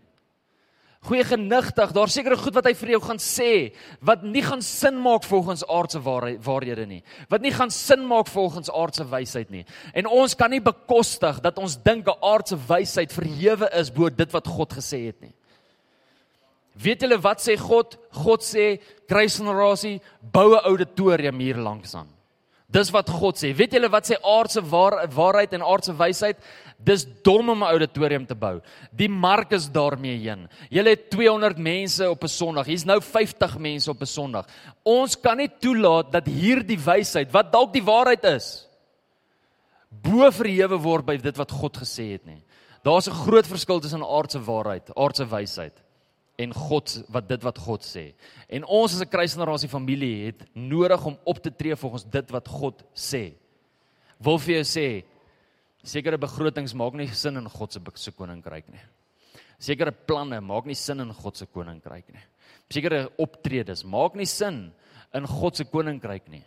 Goeie 1.04 1.24
genigtig, 1.28 1.90
daar's 1.92 2.14
sekere 2.16 2.36
goed 2.40 2.54
wat 2.56 2.64
hy 2.64 2.72
vir 2.80 2.94
jou 2.94 3.00
gaan 3.04 3.18
sê 3.20 3.48
wat 4.00 4.22
nie 4.24 4.40
gaan 4.44 4.62
sin 4.64 4.96
maak 5.04 5.26
volgens 5.28 5.60
aardse 5.68 6.00
waarhede 6.00 6.86
nie. 6.88 7.02
Wat 7.28 7.44
nie 7.44 7.52
gaan 7.52 7.72
sin 7.72 8.06
maak 8.08 8.30
volgens 8.32 8.72
aardse 8.72 9.04
wysheid 9.10 9.52
nie. 9.52 9.66
En 9.92 10.08
ons 10.08 10.36
kan 10.36 10.48
nie 10.52 10.62
bekostig 10.64 11.42
dat 11.44 11.60
ons 11.60 11.76
dink 11.76 12.08
'n 12.08 12.20
aardse 12.24 12.56
wysheid 12.56 13.12
verhewe 13.12 13.68
is 13.76 13.92
bo 13.92 14.08
dit 14.08 14.32
wat 14.32 14.48
God 14.48 14.72
gesê 14.72 15.04
het 15.06 15.20
nie. 15.20 15.34
Weet 16.74 17.02
julle 17.02 17.20
wat 17.20 17.38
sê 17.38 17.56
God? 17.56 17.98
God 18.10 18.40
sê 18.40 18.80
kruisgenerasie 19.06 20.00
bou 20.20 20.54
'n 20.54 20.64
auditorium 20.64 21.38
hier 21.38 21.56
langs 21.56 21.94
aan. 21.94 22.13
Dis 22.72 22.90
wat 22.94 23.10
God 23.12 23.38
sê. 23.38 23.52
Weet 23.54 23.76
julle 23.76 23.90
wat 23.92 24.08
sê 24.08 24.16
aardse 24.24 24.62
waar, 24.70 24.96
waarheid 25.12 25.52
en 25.54 25.64
aardse 25.66 25.92
wysheid? 25.98 26.38
Dis 26.84 27.04
dom 27.24 27.50
om 27.52 27.62
'n 27.62 27.70
auditorium 27.70 28.26
te 28.26 28.34
bou. 28.34 28.60
Die 28.90 29.08
mark 29.08 29.52
is 29.52 29.68
daarmee 29.68 30.18
heen. 30.18 30.48
Julle 30.70 30.90
het 30.90 31.10
200 31.10 31.58
mense 31.58 32.10
op 32.10 32.24
'n 32.24 32.28
Sondag. 32.28 32.66
Hier's 32.66 32.84
nou 32.84 33.00
50 33.00 33.58
mense 33.58 33.90
op 33.90 34.00
'n 34.00 34.06
Sondag. 34.06 34.46
Ons 34.82 35.16
kan 35.16 35.36
nie 35.36 35.50
toelaat 35.60 36.12
dat 36.12 36.26
hierdie 36.26 36.78
wysheid 36.78 37.30
wat 37.30 37.52
dalk 37.52 37.72
die 37.72 37.84
waarheid 37.84 38.24
is, 38.24 38.66
bo 39.90 40.30
verhewe 40.30 40.78
word 40.78 41.06
by 41.06 41.16
dit 41.16 41.36
wat 41.36 41.50
God 41.50 41.76
gesê 41.76 42.12
het 42.12 42.26
nie. 42.26 42.42
Daar's 42.82 43.08
'n 43.08 43.12
groot 43.12 43.46
verskil 43.46 43.80
tussen 43.80 44.02
aardse 44.02 44.40
waarheid, 44.40 44.90
aardse 44.96 45.26
wysheid 45.26 45.83
en 46.40 46.54
God 46.54 46.90
wat 47.14 47.28
dit 47.28 47.44
wat 47.46 47.58
God 47.62 47.84
sê. 47.86 48.12
En 48.48 48.64
ons 48.64 48.92
as 48.92 49.00
'n 49.00 49.10
kruisgenerasie 49.10 49.68
familie 49.68 50.26
het 50.26 50.44
nodig 50.54 51.06
om 51.06 51.18
op 51.24 51.38
te 51.38 51.50
tree 51.50 51.76
volgens 51.76 52.04
dit 52.04 52.30
wat 52.30 52.48
God 52.48 52.82
sê. 52.94 53.34
Wil 54.18 54.38
vir 54.38 54.54
jou 54.54 54.64
sê 54.64 55.04
sekere 55.84 56.18
begrotings 56.18 56.74
maak 56.74 56.94
nie 56.94 57.06
sin 57.08 57.36
in 57.36 57.48
God 57.48 57.72
se 57.72 57.80
se 57.94 58.10
koninkryk 58.10 58.68
nie. 58.68 58.80
Sekere 59.58 59.92
planne 59.92 60.40
maak 60.40 60.66
nie 60.66 60.74
sin 60.74 61.00
in 61.00 61.12
God 61.12 61.36
se 61.36 61.46
koninkryk 61.46 62.12
nie. 62.12 62.24
Sekere 62.70 63.10
optredes 63.18 63.84
maak 63.84 64.14
nie 64.14 64.26
sin 64.26 64.72
in 65.14 65.26
God 65.26 65.56
se 65.56 65.64
koninkryk 65.64 66.28
nie. 66.28 66.44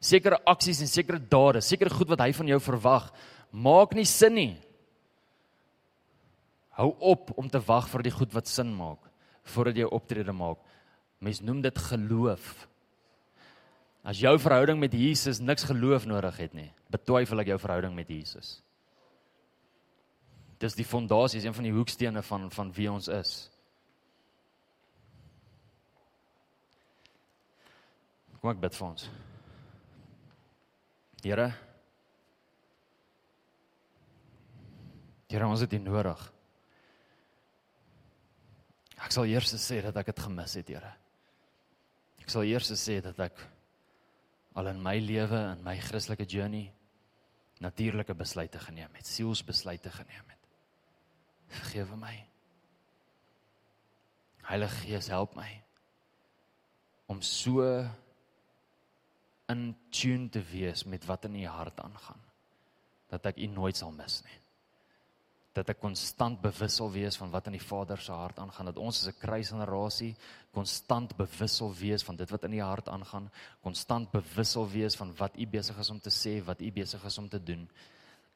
Sekere 0.00 0.38
aksies 0.46 0.80
en 0.80 0.86
sekere 0.86 1.18
dade, 1.18 1.60
sekere 1.60 1.90
goed 1.90 2.08
wat 2.08 2.20
hy 2.20 2.32
van 2.32 2.48
jou 2.48 2.58
verwag, 2.58 3.12
maak 3.52 3.94
nie 3.94 4.04
sin 4.04 4.34
nie. 4.34 4.56
Hou 6.70 6.96
op 7.00 7.38
om 7.38 7.48
te 7.48 7.60
wag 7.60 7.88
vir 7.88 8.02
die 8.02 8.10
goed 8.10 8.32
wat 8.34 8.46
sin 8.48 8.74
maak 8.74 9.11
voordat 9.42 9.76
jy 9.76 9.86
optrede 9.88 10.32
maak. 10.32 10.60
Mens 11.22 11.40
noem 11.40 11.60
dit 11.62 11.78
geloof. 11.78 12.68
As 14.02 14.18
jou 14.18 14.34
verhouding 14.38 14.80
met 14.82 14.94
Jesus 14.94 15.38
niks 15.38 15.64
geloof 15.68 16.06
nodig 16.10 16.36
het 16.42 16.54
nie, 16.58 16.70
betwyfel 16.90 17.44
ek 17.44 17.52
jou 17.52 17.58
verhouding 17.62 17.94
met 17.94 18.10
Jesus. 18.10 18.56
Dis 20.62 20.74
die 20.78 20.86
fondasie, 20.86 21.38
is 21.38 21.46
een 21.46 21.54
van 21.54 21.66
die 21.66 21.74
hoekstene 21.74 22.22
van 22.22 22.50
van 22.50 22.70
wie 22.74 22.90
ons 22.90 23.08
is. 23.10 23.32
Kom 28.42 28.50
ek 28.50 28.62
bid 28.62 28.74
vir 28.74 28.88
ons. 28.88 29.06
Here. 31.22 31.46
Here, 35.30 35.46
ons 35.46 35.62
het 35.62 35.70
dit 35.70 35.82
nodig. 35.82 36.31
Ek 39.02 39.14
sal 39.14 39.26
eers 39.30 39.54
sê 39.58 39.80
dat 39.82 39.96
ek 39.98 40.12
dit 40.12 40.22
gemis 40.24 40.54
het, 40.58 40.68
Here. 40.68 40.92
Ek 42.22 42.30
sal 42.30 42.46
eers 42.46 42.70
sê 42.78 43.00
dat 43.02 43.18
ek 43.20 43.40
al 44.54 44.68
in 44.70 44.82
my 44.84 44.98
lewe 45.02 45.38
en 45.52 45.64
my 45.64 45.74
Christelike 45.80 46.28
journey 46.28 46.68
natuurlike 47.62 48.14
besluite 48.18 48.58
geneem 48.58 48.94
het, 48.98 49.06
sielsbesluite 49.06 49.90
geneem 49.94 50.28
het. 50.28 50.48
Vergewe 51.52 51.96
my. 51.98 52.14
Heilige 54.48 54.86
Gees, 54.86 55.10
help 55.12 55.36
my 55.38 55.50
om 57.12 57.20
so 57.22 57.66
in 59.52 59.74
tune 59.92 60.30
te 60.32 60.40
wees 60.52 60.84
met 60.88 61.04
wat 61.06 61.26
in 61.28 61.34
u 61.42 61.46
hart 61.46 61.80
aangaan 61.80 62.22
dat 63.12 63.26
ek 63.28 63.42
u 63.44 63.46
nooit 63.52 63.76
sal 63.76 63.92
mis 63.92 64.22
nie. 64.24 64.38
Dat 65.52 65.68
ek 65.68 65.80
konstant 65.82 66.40
bewus 66.40 66.78
sal 66.80 66.88
wees 66.92 67.18
van 67.20 67.30
wat 67.30 67.46
in 67.50 67.58
die 67.58 67.64
Vader 67.64 68.00
se 68.00 68.12
hart 68.16 68.38
aangaan, 68.40 68.70
dat 68.70 68.78
ons 68.80 69.02
as 69.02 69.08
'n 69.08 69.20
kruisgenerasie 69.20 70.14
konstant 70.52 71.16
bewus 71.16 71.56
sal 71.56 71.72
wees 71.74 72.02
van 72.02 72.16
dit 72.16 72.30
wat 72.30 72.44
in 72.44 72.52
u 72.52 72.60
hart 72.60 72.88
aangaan, 72.88 73.30
konstant 73.62 74.10
bewus 74.12 74.50
sal 74.50 74.68
wees 74.68 74.94
van 74.96 75.12
wat 75.16 75.36
u 75.36 75.46
besig 75.46 75.78
is 75.78 75.90
om 75.90 76.00
te 76.00 76.10
sê, 76.10 76.44
wat 76.44 76.60
u 76.60 76.70
besig 76.72 77.04
is 77.04 77.18
om 77.18 77.28
te 77.28 77.42
doen. 77.42 77.68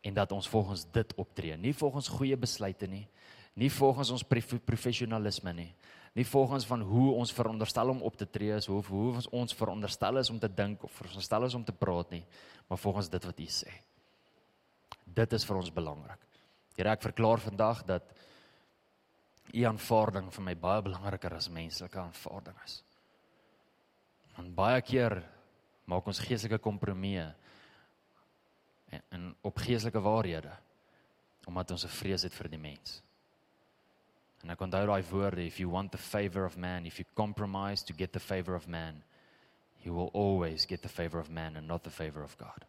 En 0.02 0.14
dat 0.14 0.32
ons 0.32 0.48
volgens 0.48 0.86
dit 0.92 1.14
optree, 1.14 1.56
nie 1.56 1.74
volgens 1.74 2.08
goeie 2.08 2.36
besluite 2.36 2.86
nie, 2.86 3.08
nie 3.54 3.70
volgens 3.70 4.10
ons 4.10 4.24
professionalisme 4.64 5.52
nie, 5.52 5.74
nie 6.16 6.26
volgens 6.26 6.64
van 6.66 6.80
hoe 6.80 7.14
ons 7.14 7.32
veronderstel 7.32 7.88
om 7.92 8.02
op 8.02 8.16
te 8.16 8.28
tree 8.30 8.54
is 8.56 8.68
of 8.68 8.88
hoe 8.88 9.14
ons 9.14 9.28
ons 9.28 9.54
veronderstel 9.54 10.18
is 10.18 10.30
om 10.30 10.38
te 10.38 10.48
dink 10.48 10.84
of 10.84 10.92
veronderstel 10.92 11.44
is 11.44 11.54
om 11.54 11.64
te 11.64 11.72
praat 11.72 12.10
nie, 12.10 12.24
maar 12.68 12.78
volgens 12.78 13.10
dit 13.12 13.24
wat 13.24 13.40
U 13.40 13.48
sê. 13.52 13.74
Dit 15.04 15.32
is 15.32 15.44
vir 15.44 15.56
ons 15.56 15.72
belangrik. 15.72 16.25
Here, 16.76 16.92
ek 16.92 17.06
verklaar 17.08 17.40
vandag 17.40 17.82
dat 17.88 18.12
U 19.54 19.62
aanvaarding 19.64 20.28
vir 20.34 20.44
my 20.44 20.54
baie 20.58 20.82
belangriker 20.82 21.36
as 21.36 21.48
menslike 21.48 21.98
aanvaarding 22.00 22.56
is. 22.64 22.80
Want 24.36 24.54
baie 24.58 24.82
keer 24.84 25.20
maak 25.88 26.06
ons 26.10 26.20
geestelike 26.20 26.58
kompromieë 26.60 27.26
en, 28.90 29.02
en 29.14 29.28
op 29.46 29.62
geestelike 29.62 30.02
waarhede 30.02 30.52
omdat 31.46 31.70
ons 31.70 31.84
'n 31.86 31.96
vrees 32.00 32.22
het 32.26 32.34
vir 32.34 32.48
die 32.48 32.58
mens. 32.58 33.02
En 34.42 34.50
ek 34.50 34.60
onthou 34.60 34.86
daai 34.86 35.02
woorde, 35.10 35.46
if 35.46 35.58
you 35.58 35.70
want 35.70 35.92
the 35.92 35.98
favor 35.98 36.44
of 36.44 36.56
man, 36.56 36.86
if 36.86 36.98
you 36.98 37.06
compromise 37.14 37.84
to 37.84 37.94
get 37.94 38.12
the 38.12 38.20
favor 38.20 38.54
of 38.54 38.66
man, 38.66 39.02
you 39.82 39.94
will 39.94 40.10
always 40.12 40.66
get 40.66 40.82
the 40.82 40.88
favor 40.88 41.20
of 41.20 41.30
man 41.30 41.56
and 41.56 41.66
not 41.66 41.84
the 41.84 41.90
favor 41.90 42.22
of 42.22 42.36
God. 42.36 42.66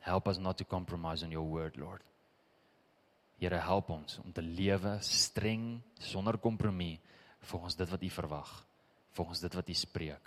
Help 0.00 0.28
us 0.28 0.38
not 0.38 0.58
to 0.58 0.64
compromise 0.64 1.22
on 1.24 1.30
your 1.30 1.44
word, 1.44 1.76
Lord. 1.76 2.02
Here 3.40 3.56
help 3.64 3.88
ons 3.94 4.18
om 4.20 4.32
te 4.36 4.42
lewe 4.44 4.98
streng 5.00 5.78
sonder 5.96 6.36
kompromie 6.38 6.98
volgens 7.48 7.76
dit 7.78 7.88
wat 7.88 8.02
U 8.04 8.10
verwag, 8.12 8.50
volgens 9.16 9.40
dit 9.40 9.54
wat 9.56 9.68
U 9.68 9.74
spreek. 9.74 10.26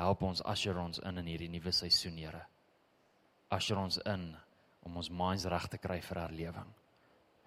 Help 0.00 0.22
ons 0.24 0.40
asher 0.48 0.78
ons 0.80 1.02
in 1.04 1.20
in 1.20 1.26
hierdie 1.28 1.50
nuwe 1.52 1.72
seisoen, 1.76 2.16
Here. 2.16 2.40
Asher 3.52 3.76
ons 3.76 3.98
in 4.08 4.30
om 4.88 4.96
ons 4.96 5.10
minds 5.12 5.44
reg 5.44 5.66
te 5.68 5.80
kry 5.82 5.98
vir 6.00 6.22
herlewing. 6.22 6.70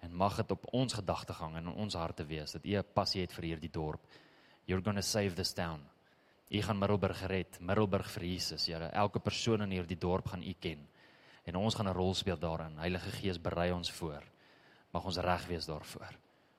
En 0.06 0.14
mag 0.14 0.36
dit 0.38 0.54
op 0.54 0.68
ons 0.76 0.94
gedagtegang 1.00 1.56
en 1.58 1.72
in 1.72 1.80
ons 1.86 1.96
harte 1.98 2.22
wees 2.28 2.54
dat 2.54 2.64
U 2.64 2.76
'n 2.78 2.92
passie 2.94 3.22
het 3.22 3.32
vir 3.32 3.44
hierdie 3.44 3.72
dorp. 3.72 4.06
You're 4.66 4.84
going 4.84 4.96
to 4.96 5.02
save 5.02 5.34
this 5.34 5.52
town. 5.52 5.82
U 6.50 6.62
gaan 6.62 6.78
Middelburg 6.78 7.26
red, 7.26 7.60
Middelburg 7.60 8.06
vir 8.10 8.22
Jesus, 8.22 8.66
Here. 8.66 8.86
Elke 8.92 9.18
persoon 9.18 9.62
in 9.62 9.70
hierdie 9.70 9.98
dorp 9.98 10.26
gaan 10.26 10.42
U 10.42 10.54
ken. 10.60 10.88
En 11.44 11.56
ons 11.56 11.74
gaan 11.74 11.88
'n 11.88 11.96
rol 11.96 12.14
speel 12.14 12.38
daarin. 12.38 12.78
Heilige 12.78 13.10
Gees 13.10 13.40
berei 13.40 13.72
ons 13.72 13.90
voor. 13.90 14.33
Mag 14.94 15.04
ons 15.10 15.18
reg 15.18 15.46
wees 15.50 15.66
daarvoor. 15.66 16.14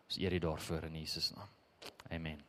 Ons 0.09 0.17
eer 0.19 0.33
U 0.35 0.39
daarvoor 0.49 0.83
in 0.89 0.99
Jesus 0.99 1.31
naam. 1.35 1.47
Amen. 2.11 2.41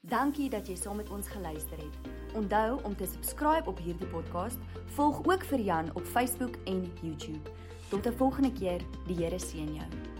Dankie 0.00 0.50
dat 0.52 0.68
jy 0.68 0.76
saam 0.76 1.00
met 1.00 1.08
ons 1.10 1.28
geluister 1.28 1.80
het. 1.80 2.12
Onthou 2.36 2.82
om 2.84 2.96
te 2.96 3.06
subscribe 3.06 3.66
op 3.68 3.80
hierdie 3.82 4.10
podcast. 4.12 4.60
Volg 4.94 5.24
ook 5.24 5.44
vir 5.44 5.60
Jan 5.60 5.90
op 5.94 6.04
Facebook 6.04 6.60
en 6.64 6.84
YouTube. 7.02 7.50
Tot 7.88 8.06
'n 8.06 8.16
volgende 8.16 8.52
keer. 8.52 8.84
Die 9.06 9.16
Here 9.16 9.38
seën 9.38 9.74
jou. 9.74 10.17